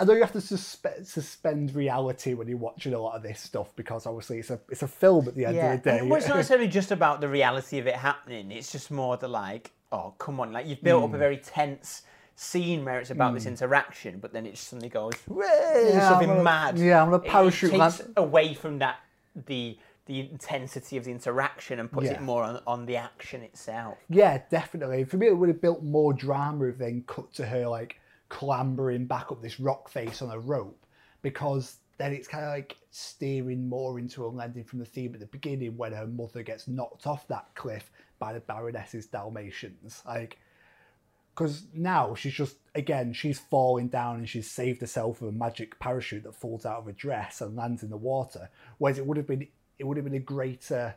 I 0.00 0.04
know 0.04 0.14
you 0.14 0.22
have 0.22 0.32
to 0.32 0.38
suspe- 0.38 1.06
suspend 1.06 1.74
reality 1.74 2.32
when 2.32 2.48
you're 2.48 2.56
watching 2.56 2.94
a 2.94 2.98
lot 2.98 3.16
of 3.16 3.22
this 3.22 3.40
stuff 3.40 3.76
because 3.76 4.06
obviously 4.06 4.38
it's 4.38 4.48
a 4.48 4.58
it's 4.70 4.82
a 4.82 4.88
film 4.88 5.28
at 5.28 5.34
the 5.34 5.44
end 5.44 5.56
yeah 5.56 5.74
of 5.74 5.82
the 5.82 5.90
day. 5.90 6.02
well, 6.02 6.16
it's 6.16 6.26
not 6.26 6.36
necessarily 6.36 6.68
just 6.80 6.90
about 6.90 7.20
the 7.20 7.28
reality 7.28 7.78
of 7.78 7.86
it 7.86 7.96
happening 7.96 8.50
it's 8.50 8.72
just 8.72 8.90
more 8.90 9.18
the 9.18 9.28
like 9.28 9.72
oh 9.94 10.14
come 10.18 10.40
on 10.40 10.52
like 10.52 10.66
you've 10.66 10.82
built 10.82 11.02
Hmm. 11.02 11.10
up 11.10 11.14
a 11.14 11.18
very 11.18 11.36
tense 11.38 12.02
scene 12.36 12.84
where 12.84 12.98
it's 13.00 13.10
about 13.10 13.32
this 13.34 13.46
interaction 13.46 14.18
but 14.18 14.32
then 14.32 14.44
it 14.44 14.52
just 14.52 14.68
suddenly 14.68 14.88
goes 14.88 15.12
Yeah, 15.34 16.08
something 16.08 16.30
I'm 16.30 16.42
mad 16.42 16.78
yeah, 16.78 17.00
I'm 17.00 17.10
gonna 17.10 17.22
It- 17.22 17.30
parachute 17.30 17.72
it, 17.72 17.78
takes 17.78 18.00
land- 18.00 18.12
away 18.16 18.54
from 18.54 18.78
that 18.80 18.96
the 19.46 19.78
the 20.06 20.20
intensity 20.20 20.96
of 20.98 21.04
the 21.04 21.10
interaction 21.12 21.78
and 21.80 21.90
puts 21.90 22.06
Yeah. 22.06 22.14
it 22.14 22.20
more 22.22 22.42
on, 22.42 22.60
on 22.66 22.84
the 22.86 22.96
action 22.96 23.40
itself 23.42 23.96
Yeah, 24.10 24.42
definitely. 24.50 25.04
For 25.04 25.16
me, 25.16 25.28
it 25.28 25.32
would 25.38 25.48
have 25.48 25.62
built 25.62 25.82
more 25.82 26.12
drama 26.12 26.66
if 26.66 26.76
then 26.76 27.04
cut 27.06 27.32
to 27.34 27.46
her 27.46 27.66
like 27.68 27.98
clambering 28.28 29.06
back 29.06 29.30
up 29.32 29.40
this 29.40 29.58
rock 29.58 29.88
face 29.88 30.20
on 30.20 30.30
a 30.30 30.38
rope, 30.38 30.84
because 31.22 31.76
then 31.96 32.12
it's 32.12 32.28
kind 32.28 32.44
of 32.44 32.50
like 32.50 32.76
steering 32.90 33.66
more 33.68 33.98
into 33.98 34.26
a 34.26 34.28
landing 34.28 34.64
from 34.64 34.78
the 34.80 34.84
theme 34.84 35.14
at 35.14 35.20
the 35.20 35.26
beginning 35.26 35.74
when 35.76 35.92
her 35.92 36.06
mother 36.06 36.42
gets 36.42 36.68
knocked 36.68 37.06
off 37.06 37.26
that 37.28 37.46
cliff 37.54 37.90
by 38.18 38.32
the 38.32 38.40
Baroness's 38.40 39.06
Dalmatians. 39.06 40.02
Like, 40.06 40.38
because 41.34 41.66
now 41.74 42.14
she's 42.14 42.34
just 42.34 42.56
again 42.74 43.12
she's 43.12 43.38
falling 43.38 43.88
down 43.88 44.16
and 44.16 44.28
she's 44.28 44.48
saved 44.48 44.80
herself 44.80 45.20
with 45.20 45.34
a 45.34 45.36
magic 45.36 45.78
parachute 45.80 46.22
that 46.22 46.34
falls 46.34 46.64
out 46.64 46.78
of 46.78 46.88
a 46.88 46.92
dress 46.92 47.40
and 47.40 47.56
lands 47.56 47.82
in 47.82 47.90
the 47.90 47.96
water. 47.96 48.50
Whereas 48.78 48.98
it 48.98 49.06
would 49.06 49.16
have 49.16 49.26
been 49.26 49.48
it 49.78 49.84
would 49.84 49.96
have 49.96 50.04
been 50.04 50.14
a 50.14 50.20
greater 50.20 50.94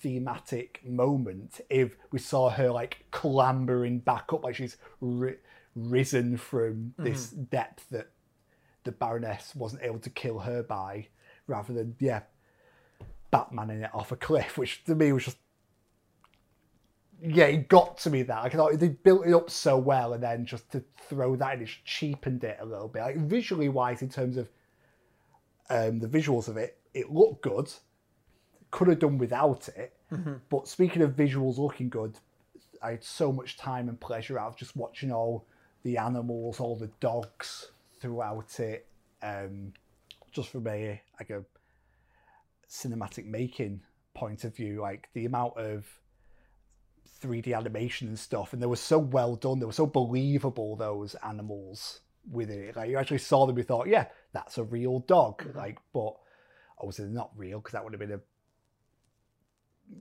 thematic 0.00 0.80
moment 0.84 1.60
if 1.70 1.96
we 2.10 2.18
saw 2.18 2.50
her 2.50 2.70
like 2.70 3.06
clambering 3.10 3.98
back 3.98 4.32
up, 4.32 4.44
like 4.44 4.54
she's 4.54 4.76
ri- 5.00 5.38
risen 5.74 6.36
from 6.36 6.94
this 6.98 7.28
mm-hmm. 7.28 7.44
depth 7.44 7.88
that 7.90 8.10
the 8.84 8.92
Baroness 8.92 9.54
wasn't 9.54 9.82
able 9.82 9.98
to 10.00 10.10
kill 10.10 10.40
her 10.40 10.62
by, 10.62 11.08
rather 11.46 11.72
than 11.72 11.96
yeah, 11.98 12.20
Batmaning 13.32 13.82
it 13.82 13.94
off 13.94 14.12
a 14.12 14.16
cliff, 14.16 14.58
which 14.58 14.84
to 14.84 14.94
me 14.94 15.12
was 15.12 15.24
just 15.24 15.38
yeah, 17.22 17.46
it 17.46 17.68
got 17.68 17.98
to 17.98 18.10
me 18.10 18.22
that 18.22 18.42
like, 18.42 18.54
I 18.54 18.56
thought 18.56 18.78
they 18.78 18.88
built 18.88 19.26
it 19.26 19.34
up 19.34 19.50
so 19.50 19.78
well, 19.78 20.12
and 20.12 20.22
then 20.22 20.46
just 20.46 20.70
to 20.72 20.82
throw 21.08 21.36
that 21.36 21.54
in, 21.54 21.62
it 21.62 21.66
just 21.66 21.84
cheapened 21.84 22.44
it 22.44 22.58
a 22.60 22.64
little 22.64 22.88
bit. 22.88 23.00
Like 23.00 23.16
visually 23.16 23.68
wise, 23.68 24.02
in 24.02 24.08
terms 24.08 24.36
of 24.36 24.48
um, 25.70 25.98
the 26.00 26.08
visuals 26.08 26.48
of 26.48 26.56
it, 26.56 26.78
it 26.92 27.10
looked 27.10 27.42
good. 27.42 27.72
Could 28.70 28.88
have 28.88 28.98
done 28.98 29.18
without 29.18 29.68
it, 29.68 29.96
but 30.50 30.66
speaking 30.66 31.02
of 31.02 31.12
visuals 31.12 31.58
looking 31.58 31.88
good, 31.88 32.18
I 32.82 32.90
had 32.90 33.04
so 33.04 33.32
much 33.32 33.56
time 33.56 33.88
and 33.88 34.00
pleasure 34.00 34.38
out 34.38 34.48
of 34.48 34.56
just 34.56 34.76
watching 34.76 35.12
all 35.12 35.46
the 35.84 35.96
animals, 35.96 36.58
all 36.58 36.76
the 36.76 36.90
dogs 36.98 37.70
throughout 38.00 38.58
it. 38.58 38.86
Um, 39.22 39.72
just 40.32 40.48
from 40.48 40.66
a 40.66 41.00
like 41.18 41.30
a 41.30 41.44
cinematic 42.68 43.26
making 43.26 43.80
point 44.14 44.44
of 44.44 44.54
view, 44.54 44.80
like 44.80 45.08
the 45.14 45.24
amount 45.24 45.56
of 45.56 45.86
3D 47.24 47.56
animation 47.56 48.08
and 48.08 48.18
stuff, 48.18 48.52
and 48.52 48.60
they 48.62 48.66
were 48.66 48.76
so 48.76 48.98
well 48.98 49.36
done. 49.36 49.58
They 49.58 49.66
were 49.66 49.72
so 49.72 49.86
believable. 49.86 50.76
Those 50.76 51.14
animals 51.26 52.00
within 52.30 52.62
it, 52.62 52.76
like 52.76 52.90
you 52.90 52.98
actually 52.98 53.18
saw 53.18 53.46
them, 53.46 53.56
you 53.58 53.64
thought, 53.64 53.86
yeah, 53.88 54.06
that's 54.32 54.58
a 54.58 54.64
real 54.64 55.00
dog. 55.00 55.44
Like, 55.54 55.78
but 55.92 56.14
obviously 56.78 57.04
they're 57.06 57.14
not 57.14 57.30
real 57.36 57.58
because 57.60 57.72
that 57.72 57.84
would 57.84 57.92
have 57.92 58.00
been 58.00 58.12
a 58.12 58.20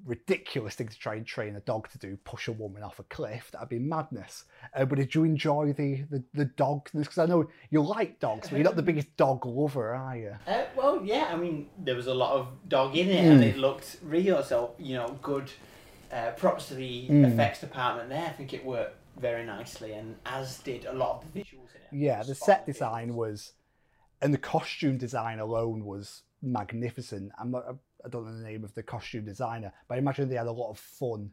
ridiculous 0.06 0.76
thing 0.76 0.88
to 0.88 0.98
try 0.98 1.16
and 1.16 1.26
train 1.26 1.56
a 1.58 1.60
dog 1.62 1.90
to 1.90 1.98
do 1.98 2.18
push 2.24 2.48
a 2.48 2.52
woman 2.54 2.82
off 2.84 3.00
a 3.00 3.04
cliff 3.04 3.50
that'd 3.52 3.68
be 3.68 3.78
madness 3.80 4.46
uh, 4.76 4.86
but 4.86 4.98
did 4.98 5.14
you 5.14 5.26
enjoy 5.26 5.74
the 5.74 6.04
the, 6.10 6.24
the 6.34 6.46
dogs 6.46 6.92
because 6.94 7.18
i 7.18 7.26
know 7.26 7.46
you 7.70 7.82
like 7.82 8.18
dogs 8.20 8.48
but 8.48 8.56
you're 8.56 8.64
not 8.64 8.78
the 8.78 8.82
biggest 8.82 9.16
dog 9.18 9.46
lover 9.46 9.94
are 9.94 10.18
you 10.18 10.34
Uh, 10.48 10.64
well, 10.76 11.02
yeah, 11.04 11.28
I 11.32 11.36
mean, 11.36 11.68
there 11.78 11.96
was 11.96 12.08
a 12.08 12.14
lot 12.14 12.32
of 12.32 12.48
dog 12.68 12.96
in 12.96 13.10
it, 13.10 13.24
Hmm. 13.26 13.32
and 13.34 13.44
it 13.44 13.58
looked 13.58 13.98
real. 14.02 14.42
So 14.42 14.72
you 14.80 14.96
know, 14.96 15.18
good 15.22 15.52
uh, 16.14 16.32
props 16.32 16.68
to 16.68 16.76
the 16.76 17.08
Hmm. 17.08 17.26
effects 17.26 17.60
department 17.62 18.10
there. 18.10 18.26
I 18.28 18.32
think 18.34 18.54
it 18.54 18.64
worked 18.66 18.98
very 19.18 19.46
nicely, 19.46 19.94
and 19.94 20.16
as 20.26 20.60
did 20.60 20.86
a 20.86 20.94
lot 20.94 21.24
of 21.24 21.34
the 21.34 21.40
visuals 21.42 21.76
in 21.76 21.82
it. 21.82 21.88
yeah 22.06 22.24
the 22.24 22.36
set 22.36 22.66
design 22.66 23.10
visuals. 23.12 23.16
was 23.16 23.54
and 24.22 24.34
the 24.34 24.38
costume 24.38 24.98
design 24.98 25.40
alone 25.40 25.84
was 25.86 26.24
magnificent 26.42 27.32
i'm 27.40 27.52
not 27.52 27.64
i 28.06 28.10
don't 28.10 28.26
know 28.26 28.36
the 28.38 28.44
name 28.44 28.64
of 28.64 28.74
the 28.74 28.84
costume 28.84 29.24
designer 29.26 29.72
but 29.88 29.96
i 29.96 29.98
imagine 29.98 30.28
they 30.30 30.36
had 30.36 30.48
a 30.48 30.52
lot 30.52 30.70
of 30.72 30.78
fun 30.80 31.32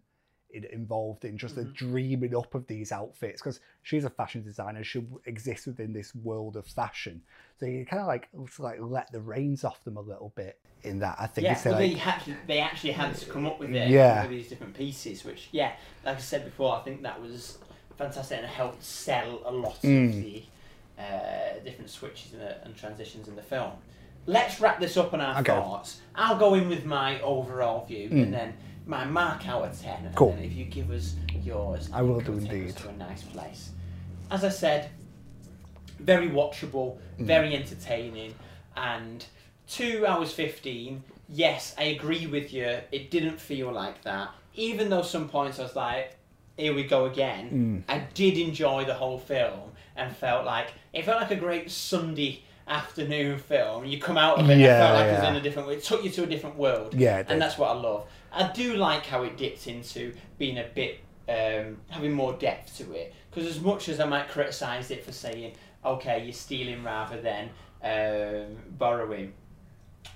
involved 0.53 1.25
in 1.25 1.37
just 1.39 1.55
the 1.55 1.65
dreaming 1.65 2.35
up 2.37 2.55
of 2.55 2.67
these 2.67 2.93
outfits 2.93 3.41
because 3.41 3.61
she's 3.83 4.05
a 4.05 4.11
fashion 4.11 4.43
designer 4.43 4.83
she 4.83 5.03
exists 5.27 5.67
within 5.67 5.93
this 5.93 6.15
world 6.15 6.57
of 6.57 6.67
fashion 6.67 7.23
so 7.59 7.67
you 7.67 7.85
kind 7.87 8.01
of 8.01 8.07
like 8.07 8.29
like 8.59 8.79
let 8.81 9.11
the 9.13 9.21
reins 9.21 9.65
off 9.65 9.83
them 9.85 9.97
a 9.97 10.01
little 10.01 10.33
bit 10.37 10.59
in 10.83 10.99
that 10.99 11.17
i 11.21 11.27
think 11.27 11.45
Yeah, 11.45 11.61
well, 11.65 11.75
like 11.75 11.93
they, 11.93 11.99
had 11.99 12.19
to, 12.25 12.35
they 12.47 12.59
actually 12.61 12.93
had 12.93 13.15
to 13.15 13.27
come 13.27 13.47
up 13.47 13.61
with 13.61 13.71
it 13.71 13.89
Yeah. 13.91 14.23
with 14.23 14.31
these 14.31 14.49
different 14.49 14.75
pieces, 14.75 15.25
which, 15.25 15.49
yeah, 15.53 15.73
like 16.05 16.17
I 16.17 16.21
said 16.21 16.45
before, 16.45 16.77
I 16.77 16.81
think 16.83 17.03
that 17.03 17.21
was 17.21 17.59
fantastic 17.97 18.39
and 18.39 18.47
helped 18.47 18.83
sell 18.83 19.43
a 19.45 19.53
lot 19.53 19.81
Mm. 19.83 20.09
of 20.09 20.21
the 20.21 20.43
uh, 20.99 21.59
different 21.65 21.91
switches 21.91 22.33
the, 22.33 22.63
and 22.65 22.77
transitions 22.77 23.29
in 23.29 23.37
the 23.37 23.43
film. 23.43 23.73
Let's 24.27 24.61
wrap 24.61 24.81
this 24.81 24.97
up 24.97 25.15
on 25.15 25.21
our 25.21 25.41
Okay. 25.41 25.53
thoughts. 25.53 26.01
I'll 26.15 26.39
go 26.39 26.55
in 26.55 26.69
with 26.69 26.85
my 26.85 27.21
overall 27.21 27.85
view 27.87 28.09
Mm. 28.11 28.23
and 28.23 28.35
then 28.35 28.55
my 28.87 29.05
mark 29.05 29.47
out 29.49 29.65
of 29.65 29.81
10. 29.81 30.07
And 30.07 30.15
Cool. 30.15 30.33
then 30.33 30.45
if 30.45 30.53
you 30.55 30.65
give 30.65 30.91
us 30.91 31.15
yours, 31.43 31.89
I 31.93 32.03
will 32.03 32.21
do 32.21 32.33
indeed. 32.33 32.77
To 32.77 32.89
a 32.89 32.93
nice 32.93 33.23
place. 33.23 33.71
As 34.31 34.45
I 34.45 34.49
said, 34.49 34.91
very 35.99 36.29
watchable, 36.29 36.99
Mm. 37.19 37.27
very 37.27 37.55
entertaining, 37.55 38.35
and 38.77 39.25
two 39.69 40.05
hours 40.07 40.33
fifteen. 40.33 41.03
Yes, 41.29 41.75
I 41.79 41.85
agree 41.85 42.27
with 42.27 42.53
you. 42.53 42.79
It 42.91 43.11
didn't 43.11 43.39
feel 43.41 43.71
like 43.71 44.03
that, 44.03 44.31
even 44.55 44.89
though 44.91 45.03
some 45.03 45.29
points 45.29 45.59
I 45.59 45.65
was 45.65 45.77
like, 45.77 46.17
"Here 46.57 46.75
we 46.75 46.85
go 46.85 47.05
again." 47.07 47.85
Mm. 47.89 47.93
I 47.95 47.99
did 48.15 48.39
enjoy 48.39 48.85
the 48.85 48.95
whole 48.95 49.19
film 49.19 49.73
and 49.97 50.17
felt 50.17 50.45
like 50.47 50.69
it 50.93 51.05
felt 51.05 51.21
like 51.21 51.31
a 51.31 51.37
great 51.37 51.71
Sunday 51.71 52.43
afternoon 52.67 53.39
film. 53.39 53.85
You 53.85 53.99
come 53.99 54.17
out 54.17 54.39
of 54.39 54.49
it, 54.49 54.59
Yeah, 54.59 54.77
it 54.77 54.79
felt 54.81 54.95
like 54.95 55.07
it 55.09 55.21
was 55.21 55.29
in 55.29 55.37
a 55.37 55.41
different. 55.41 55.71
It 55.71 55.85
took 55.85 56.03
you 56.05 56.11
to 56.11 56.23
a 56.23 56.27
different 56.27 56.57
world. 56.57 56.95
Yeah, 56.95 57.23
and 57.29 57.41
that's 57.43 57.59
what 57.59 57.71
I 57.71 57.75
love. 57.75 58.07
I 58.33 58.51
do 58.53 58.77
like 58.77 59.07
how 59.07 59.23
it 59.23 59.37
dipped 59.37 59.67
into 59.67 60.15
being 60.39 60.59
a 60.59 60.65
bit 60.75 61.01
um, 61.29 61.77
having 61.89 62.13
more 62.13 62.33
depth 62.35 62.77
to 62.79 62.93
it. 62.93 63.15
Because 63.31 63.47
as 63.49 63.61
much 63.61 63.89
as 63.89 64.01
I 64.01 64.07
might 64.07 64.29
criticise 64.29 64.91
it 64.91 65.05
for 65.05 65.13
saying, 65.13 65.53
okay, 65.85 66.25
you're 66.25 66.33
stealing 66.33 66.83
rather 66.83 67.21
than 67.21 67.51
um, 67.83 68.57
borrowing, 68.79 69.33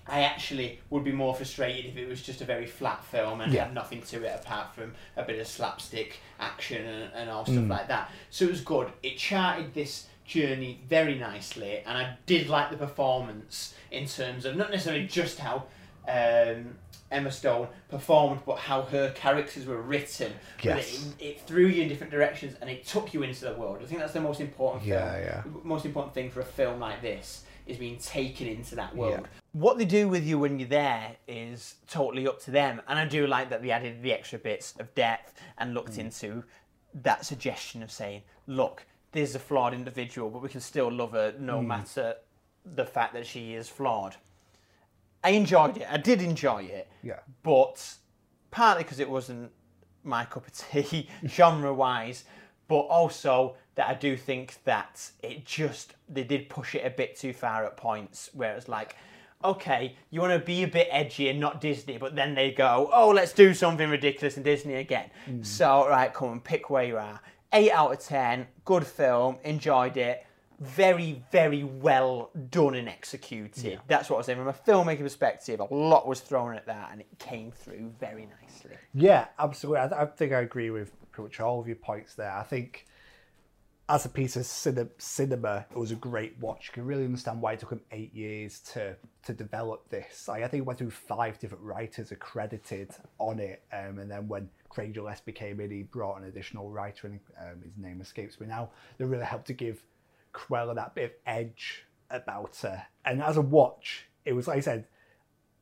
I 0.07 0.23
actually 0.23 0.81
would 0.91 1.05
be 1.05 1.13
more 1.13 1.35
frustrated 1.35 1.87
if 1.87 1.97
it 1.97 2.09
was 2.09 2.23
just 2.23 2.41
a 2.41 2.45
very 2.45 2.67
flat 2.67 3.05
film 3.05 3.41
and 3.41 3.53
Yeah. 3.53 3.65
had 3.65 3.75
nothing 3.75 4.03
to 4.03 4.25
it 4.25 4.41
apart 4.43 4.75
from 4.75 4.95
a 5.17 5.23
bit 5.23 5.39
of 5.39 5.47
slapstick 5.47 6.19
action 6.41 6.85
and, 6.85 7.13
and 7.15 7.31
all 7.31 7.45
Mm. 7.45 7.53
stuff 7.53 7.69
like 7.71 7.89
that. 7.89 8.11
So 8.31 8.45
it 8.47 8.51
was 8.51 8.61
good. 8.61 8.89
It 9.03 9.17
charted 9.17 9.73
this 9.73 10.07
journey 10.27 10.81
very 10.89 11.17
nicely, 11.19 11.79
and 11.87 11.97
I 11.97 12.17
did 12.27 12.49
like 12.49 12.71
the 12.71 12.77
performance 12.77 13.75
in 13.91 14.07
terms 14.07 14.45
of 14.45 14.57
not 14.57 14.71
necessarily 14.71 15.07
just 15.07 15.39
how 15.39 15.65
um, 16.09 16.77
Emma 17.11 17.31
Stone 17.31 17.69
performed, 17.89 18.41
but 18.45 18.59
how 18.59 18.83
her 18.83 19.11
characters 19.13 19.67
were 19.67 19.81
written. 19.81 20.33
Yes. 20.63 21.13
It, 21.19 21.25
it 21.25 21.41
threw 21.43 21.67
you 21.67 21.83
in 21.83 21.89
different 21.89 22.11
directions 22.11 22.57
and 22.61 22.69
it 22.69 22.87
took 22.87 23.15
you 23.15 23.23
into 23.23 23.45
the 23.45 23.55
world. 23.55 23.79
I 23.83 23.87
think 23.87 24.01
that's 24.01 24.13
the 24.13 24.21
most 24.21 24.41
important 24.41 24.85
Yeah, 24.85 25.13
film. 25.13 25.55
yeah. 25.55 25.61
Most 25.63 25.87
important 25.87 26.15
thing 26.15 26.31
for 26.31 26.41
a 26.41 26.45
film 26.45 26.81
like 26.81 27.03
this 27.03 27.45
is 27.67 27.79
being 27.79 27.99
taken 27.99 28.47
into 28.47 28.75
that 28.77 28.95
world. 28.95 29.21
Yeah. 29.23 29.27
What 29.53 29.79
they 29.79 29.85
do 29.85 30.09
with 30.09 30.27
you 30.27 30.39
when 30.39 30.59
you're 30.59 30.69
there 30.69 31.17
is 31.27 31.77
totally 31.89 32.27
up 32.27 32.41
to 32.43 32.51
them, 32.51 32.83
and 32.89 32.99
I 32.99 33.07
do 33.07 33.27
like 33.27 33.51
that 33.51 33.63
they 33.63 33.71
added 33.71 34.03
the 34.03 34.13
extra 34.13 34.39
bits 34.39 34.75
of 34.79 34.95
depth 34.95 35.35
and 35.59 35.73
looked 35.73 35.93
mm. 35.93 35.99
into 35.99 36.45
that 37.03 37.25
suggestion 37.25 37.83
of 37.83 37.91
saying, 37.91 38.23
look, 38.47 38.85
this 39.13 39.31
is 39.31 39.37
a 39.37 39.39
flawed 39.39 39.73
individual, 39.73 40.29
but 40.29 40.43
we 40.43 40.49
can 40.49 40.61
still 40.61 40.91
love 40.91 41.13
her 41.13 41.35
no 41.39 41.61
mm. 41.61 41.67
matter 41.67 42.17
the 42.65 42.85
fact 42.85 43.15
that 43.15 43.27
she 43.27 43.55
is 43.55 43.69
flawed. 43.69 44.17
I 45.25 45.31
enjoyed 45.31 45.79
it. 45.79 45.87
I 45.91 45.97
did 45.97 46.21
enjoy 46.23 46.65
it. 46.65 46.89
Yeah. 47.03 47.21
But 47.43 47.95
partly 48.51 48.85
because 48.85 49.01
it 49.01 49.09
wasn't 49.09 49.51
my 50.05 50.27
cup 50.27 50.47
of 50.47 50.53
tea 50.53 51.09
genre 51.27 51.73
wise, 51.73 52.25
but 52.69 52.81
also 52.81 53.57
that 53.75 53.89
I 53.89 53.95
do 53.95 54.17
think 54.17 54.63
that 54.65 55.11
it 55.23 55.45
just 55.45 55.95
they 56.09 56.25
did 56.25 56.49
push 56.49 56.75
it 56.75 56.87
a 56.87 56.91
bit 56.91 57.17
too 57.17 57.33
far 57.33 57.65
at 57.65 57.77
points 57.77 58.31
where 58.35 58.55
it's 58.55 58.69
like, 58.69 58.97
okay, 59.43 59.97
you 60.11 60.21
want 60.21 60.33
to 60.33 60.39
be 60.39 60.63
a 60.63 60.69
bit 60.69 60.89
edgy 60.91 61.29
and 61.29 61.41
not 61.41 61.61
Disney, 61.61 61.99
but 61.99 62.15
then 62.15 62.35
they 62.35 62.53
go, 62.53 62.91
oh, 62.93 63.09
let's 63.11 63.33
do 63.33 63.53
something 63.55 63.89
ridiculous 63.91 64.37
in 64.37 64.43
Disney 64.43 64.75
again. 64.75 65.11
Mm. 65.29 65.45
So 65.45 65.89
right, 65.89 66.13
come 66.13 66.33
and 66.33 66.45
pick 66.45 66.71
where 66.71 66.85
you 66.85 66.99
are. 66.99 67.21
Eight 67.53 67.71
out 67.71 67.93
of 67.93 67.99
ten, 68.01 68.47
good 68.65 68.87
film, 68.87 69.39
enjoyed 69.43 69.97
it. 69.97 70.27
Very, 70.61 71.23
very 71.33 71.65
well 71.65 72.31
done 72.51 72.75
and 72.75 72.89
executed. 72.89 73.81
That's 73.87 74.09
what 74.09 74.17
I 74.17 74.19
was 74.19 74.27
saying. 74.27 74.39
From 74.39 74.49
a 74.49 74.53
filmmaking 74.53 75.03
perspective, 75.03 75.61
a 75.61 75.75
lot 75.75 76.07
was 76.07 76.21
thrown 76.21 76.55
at 76.55 76.67
that, 76.67 76.91
and 76.93 77.01
it 77.01 77.19
came 77.19 77.51
through 77.51 77.93
very 77.99 78.29
nicely. 78.41 78.77
Yeah, 78.95 79.27
absolutely. 79.39 79.81
I, 79.81 80.03
I 80.03 80.07
think 80.07 80.33
I 80.33 80.41
agree 80.41 80.71
with 80.71 80.93
pretty 81.11 81.29
much 81.29 81.41
all 81.41 81.61
of 81.61 81.67
your 81.67 81.77
points 81.77 82.15
there. 82.15 82.33
I 82.33 82.43
think 82.43 82.87
as 83.89 84.07
a 84.07 84.09
piece 84.09 84.37
of 84.37 84.43
cine- 84.45 84.91
cinema, 84.99 85.67
it 85.71 85.77
was 85.77 85.91
a 85.91 85.97
great 85.97 86.39
watch. 86.41 86.69
You 86.69 86.73
can 86.73 86.87
really 86.87 87.05
understand 87.05 87.43
why 87.43 87.53
it 87.53 87.61
took 87.61 87.71
him 87.71 87.83
eight 87.91 88.15
years 88.15 88.61
to 88.73 88.97
to 89.25 89.33
develop 89.33 89.89
this. 89.91 90.29
Like, 90.29 90.43
I 90.43 90.49
think 90.49 90.63
it 90.63 90.67
went 90.67 90.79
through 90.79 90.91
five 90.91 91.39
different 91.39 91.65
writers 91.65 92.13
accredited 92.13 92.91
on 93.19 93.39
it, 93.39 93.63
um, 93.73 93.99
and 93.99 94.11
then 94.11 94.29
when 94.29 94.49
Craig 94.69 94.95
Gillespie 94.95 95.33
came 95.33 95.61
in, 95.61 95.71
he 95.71 95.83
brought 95.83 96.21
an 96.21 96.25
additional 96.25 96.71
writer, 96.71 97.07
and 97.07 97.21
um, 97.41 97.63
his 97.63 97.77
name 97.77 98.01
escapes 98.01 98.41
me 98.41 98.47
now. 98.47 98.71
That 98.99 99.07
really 99.07 99.25
helped 99.25 99.47
to 99.49 99.53
give 99.53 99.83
Cruella 100.35 100.75
that 100.75 100.95
bit 100.95 101.05
of 101.05 101.11
edge 101.27 101.85
about 102.11 102.57
her. 102.63 102.87
And 103.05 103.23
as 103.23 103.37
a 103.37 103.41
watch, 103.43 104.07
it 104.25 104.33
was 104.33 104.47
like 104.49 104.59
I 104.59 104.61
said, 104.61 104.81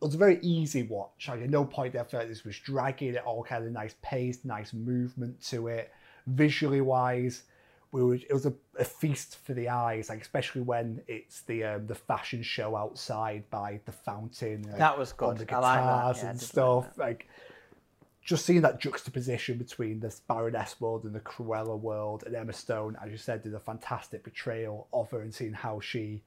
it 0.00 0.04
was 0.04 0.14
a 0.14 0.18
very 0.18 0.38
easy 0.42 0.82
watch. 0.82 1.28
Like 1.28 1.42
at 1.42 1.50
no 1.50 1.64
point 1.64 1.92
there 1.92 2.04
felt 2.04 2.28
this 2.28 2.44
was 2.44 2.58
dragging. 2.58 3.14
It 3.14 3.24
all 3.24 3.44
kind 3.44 3.64
of 3.64 3.72
nice 3.72 3.94
pace, 4.02 4.44
nice 4.44 4.72
movement 4.72 5.40
to 5.48 5.68
it. 5.68 5.92
Visually 6.26 6.80
wise, 6.80 7.42
we 7.92 8.02
were, 8.02 8.14
it 8.14 8.32
was 8.32 8.46
a, 8.46 8.54
a 8.78 8.84
feast 8.84 9.36
for 9.44 9.54
the 9.54 9.68
eyes. 9.68 10.08
Like 10.08 10.20
especially 10.20 10.62
when 10.62 11.02
it's 11.06 11.42
the 11.42 11.64
um, 11.64 11.86
the 11.86 11.94
fashion 11.94 12.42
show 12.42 12.74
outside 12.76 13.48
by 13.50 13.80
the 13.84 13.92
fountain. 13.92 14.62
like, 14.62 14.78
That 14.78 14.98
was 14.98 15.12
on 15.20 15.36
good. 15.36 15.46
the 15.46 15.54
I 15.54 15.58
like 15.60 15.78
guitars 15.80 16.16
Yeah, 16.22 16.30
and 16.30 16.38
like 16.38 16.48
stuff. 16.48 16.98
Like 16.98 17.28
just 18.24 18.46
seeing 18.46 18.62
that 18.62 18.80
juxtaposition 18.80 19.58
between 19.58 20.00
the 20.00 20.14
Baroness 20.28 20.80
world 20.80 21.04
and 21.04 21.14
the 21.14 21.20
Cruella 21.20 21.78
world, 21.78 22.22
and 22.24 22.34
Emma 22.34 22.52
Stone, 22.52 22.96
as 23.04 23.10
you 23.10 23.16
said, 23.16 23.42
did 23.42 23.54
a 23.54 23.60
fantastic 23.60 24.22
portrayal 24.22 24.86
of 24.92 25.10
her, 25.10 25.22
and 25.22 25.34
seeing 25.34 25.52
how 25.52 25.80
she 25.80 26.22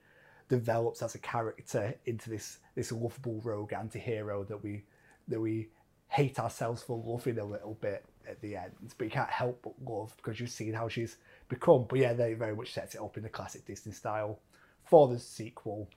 develops 0.49 1.01
as 1.01 1.15
a 1.15 1.19
character 1.19 1.95
into 2.05 2.29
this 2.29 2.59
this 2.75 2.91
lovable 2.91 3.41
rogue 3.43 3.73
anti-hero 3.73 4.43
that 4.43 4.61
we 4.61 4.83
that 5.27 5.39
we 5.39 5.69
hate 6.09 6.39
ourselves 6.39 6.83
for 6.83 7.01
loving 7.03 7.39
a 7.39 7.43
little 7.43 7.77
bit 7.81 8.05
at 8.27 8.39
the 8.41 8.55
end, 8.55 8.71
but 8.97 9.05
you 9.05 9.11
can't 9.11 9.29
help 9.29 9.61
but 9.63 9.73
love 9.91 10.13
because 10.17 10.39
you've 10.39 10.49
seen 10.49 10.73
how 10.73 10.87
she's 10.87 11.17
become. 11.49 11.85
But 11.89 11.99
yeah, 11.99 12.13
they 12.13 12.33
very 12.33 12.55
much 12.55 12.73
sets 12.73 12.95
it 12.95 13.01
up 13.01 13.17
in 13.17 13.23
the 13.23 13.29
classic 13.29 13.65
Disney 13.65 13.91
style 13.91 14.39
for 14.83 15.07
the 15.07 15.19
sequel, 15.19 15.89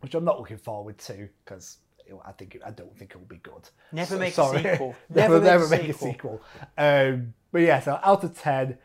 which 0.00 0.14
I'm 0.14 0.24
not 0.24 0.38
looking 0.38 0.58
forward 0.58 0.98
to 0.98 1.28
because 1.44 1.78
I 2.24 2.32
think 2.32 2.54
it, 2.56 2.62
I 2.64 2.70
don't 2.70 2.96
think 2.96 3.12
it 3.12 3.18
will 3.18 3.26
be 3.26 3.36
good. 3.38 3.68
Never 3.92 4.14
So- 4.14 4.18
make 4.18 4.36
a 4.36 4.58
sequel. 4.72 4.96
never, 5.10 5.40
Never 5.40 5.68
make 5.68 5.88
a 5.88 5.92
sequel. 5.92 6.42
Um, 6.76 7.34
but 7.52 7.62
yeah, 7.62 7.80
so 7.80 7.98
out 8.02 8.24
of 8.24 8.38
ten, 8.38 8.78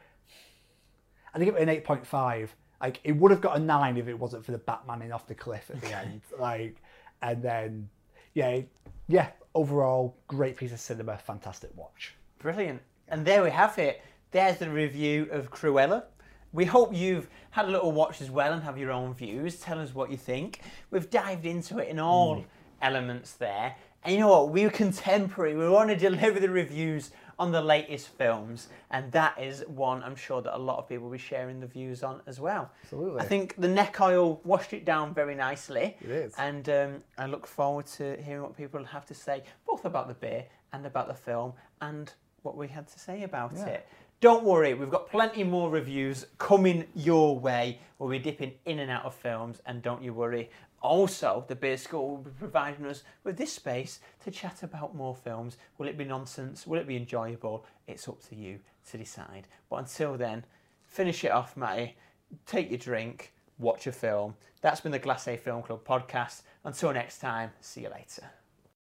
I 1.33 1.37
think 1.39 1.53
it 1.55 1.61
an 1.61 1.69
eight 1.69 1.83
point 1.83 2.05
five. 2.05 2.55
Like 2.81 2.99
it 3.03 3.13
would 3.13 3.31
have 3.31 3.41
got 3.41 3.57
a 3.57 3.59
nine 3.59 3.97
if 3.97 4.07
it 4.07 4.17
wasn't 4.19 4.45
for 4.45 4.51
the 4.51 4.59
Batmaning 4.59 5.13
off 5.13 5.27
the 5.27 5.35
cliff 5.35 5.69
at 5.73 5.81
the 5.81 5.91
end. 5.97 6.21
Like, 6.39 6.81
and 7.21 7.41
then 7.41 7.89
yeah, 8.33 8.61
yeah. 9.07 9.29
Overall, 9.53 10.17
great 10.27 10.57
piece 10.57 10.73
of 10.73 10.79
cinema, 10.81 11.17
fantastic 11.17 11.71
watch. 11.77 12.13
Brilliant. 12.39 12.81
And 13.07 13.25
there 13.25 13.41
we 13.41 13.49
have 13.51 13.77
it. 13.77 14.01
There's 14.31 14.57
the 14.57 14.69
review 14.69 15.29
of 15.31 15.49
Cruella. 15.49 16.03
We 16.51 16.65
hope 16.65 16.93
you've 16.93 17.29
had 17.51 17.65
a 17.65 17.71
little 17.71 17.91
watch 17.93 18.21
as 18.21 18.29
well 18.29 18.51
and 18.53 18.61
have 18.63 18.77
your 18.77 18.91
own 18.91 19.13
views. 19.13 19.57
Tell 19.57 19.79
us 19.79 19.93
what 19.95 20.11
you 20.11 20.17
think. 20.17 20.59
We've 20.91 21.09
dived 21.09 21.45
into 21.45 21.79
it 21.79 21.87
in 21.87 21.99
all 21.99 22.45
elements 22.85 23.33
there. 23.33 23.75
And 24.03 24.13
you 24.13 24.19
know 24.19 24.29
what? 24.29 24.49
We're 24.49 24.69
contemporary. 24.69 25.55
We 25.55 25.67
want 25.67 25.89
to 25.89 25.95
deliver 25.95 26.39
the 26.39 26.49
reviews 26.49 27.09
on 27.39 27.51
the 27.51 27.61
latest 27.61 28.09
films. 28.09 28.67
And 28.91 29.11
that 29.11 29.41
is 29.41 29.63
one 29.67 30.03
I'm 30.03 30.15
sure 30.15 30.41
that 30.43 30.55
a 30.55 30.61
lot 30.69 30.77
of 30.77 30.87
people 30.87 31.05
will 31.05 31.11
be 31.11 31.17
sharing 31.17 31.59
the 31.59 31.65
views 31.65 32.03
on 32.03 32.21
as 32.27 32.39
well. 32.39 32.71
Absolutely. 32.83 33.21
I 33.21 33.25
think 33.25 33.55
the 33.57 33.67
neck 33.67 33.99
oil 33.99 34.39
washed 34.43 34.73
it 34.73 34.85
down 34.85 35.15
very 35.15 35.33
nicely. 35.33 35.97
It 36.01 36.11
is. 36.11 36.33
And 36.37 36.69
um, 36.69 37.03
I 37.17 37.25
look 37.25 37.47
forward 37.47 37.87
to 37.97 38.15
hearing 38.21 38.43
what 38.43 38.55
people 38.55 38.83
have 38.83 39.05
to 39.07 39.15
say, 39.15 39.43
both 39.65 39.85
about 39.85 40.07
the 40.07 40.13
beer 40.13 40.45
and 40.71 40.85
about 40.85 41.07
the 41.07 41.15
film, 41.15 41.53
and 41.81 42.13
what 42.43 42.55
we 42.55 42.67
had 42.67 42.87
to 42.87 42.99
say 42.99 43.23
about 43.23 43.53
it. 43.53 43.87
Don't 44.21 44.43
worry, 44.43 44.73
we've 44.73 44.89
got 44.89 45.09
plenty 45.09 45.43
more 45.43 45.69
reviews 45.69 46.25
coming 46.37 46.85
your 46.95 47.37
way. 47.37 47.79
We'll 47.97 48.09
be 48.09 48.19
dipping 48.19 48.53
in 48.65 48.79
and 48.79 48.89
out 48.89 49.03
of 49.03 49.13
films, 49.13 49.61
and 49.65 49.81
don't 49.81 50.01
you 50.03 50.13
worry. 50.13 50.49
Also, 50.85 51.43
the 51.47 51.55
Beer 51.55 51.77
School 51.77 52.09
will 52.09 52.17
be 52.17 52.31
providing 52.37 52.85
us 52.85 53.03
with 53.23 53.37
this 53.37 53.53
space 53.53 53.99
to 54.23 54.31
chat 54.31 54.63
about 54.63 54.95
more 54.95 55.15
films. 55.15 55.57
Will 55.77 55.87
it 55.87 55.97
be 55.97 56.05
nonsense? 56.05 56.67
Will 56.67 56.79
it 56.79 56.87
be 56.87 56.95
enjoyable? 56.95 57.65
It's 57.87 58.07
up 58.07 58.21
to 58.29 58.35
you 58.35 58.59
to 58.91 58.97
decide. 58.97 59.47
But 59.69 59.77
until 59.77 60.15
then, 60.15 60.45
finish 60.83 61.23
it 61.23 61.31
off, 61.31 61.57
Matty. 61.57 61.95
Take 62.45 62.69
your 62.69 62.79
drink, 62.79 63.33
watch 63.57 63.87
a 63.87 63.91
film. 63.91 64.35
That's 64.61 64.81
been 64.81 64.91
the 64.91 64.99
Glacé 64.99 65.39
Film 65.39 65.63
Club 65.63 65.83
podcast. 65.85 66.41
Until 66.63 66.93
next 66.93 67.19
time, 67.19 67.51
see 67.61 67.81
you 67.81 67.89
later. 67.89 68.29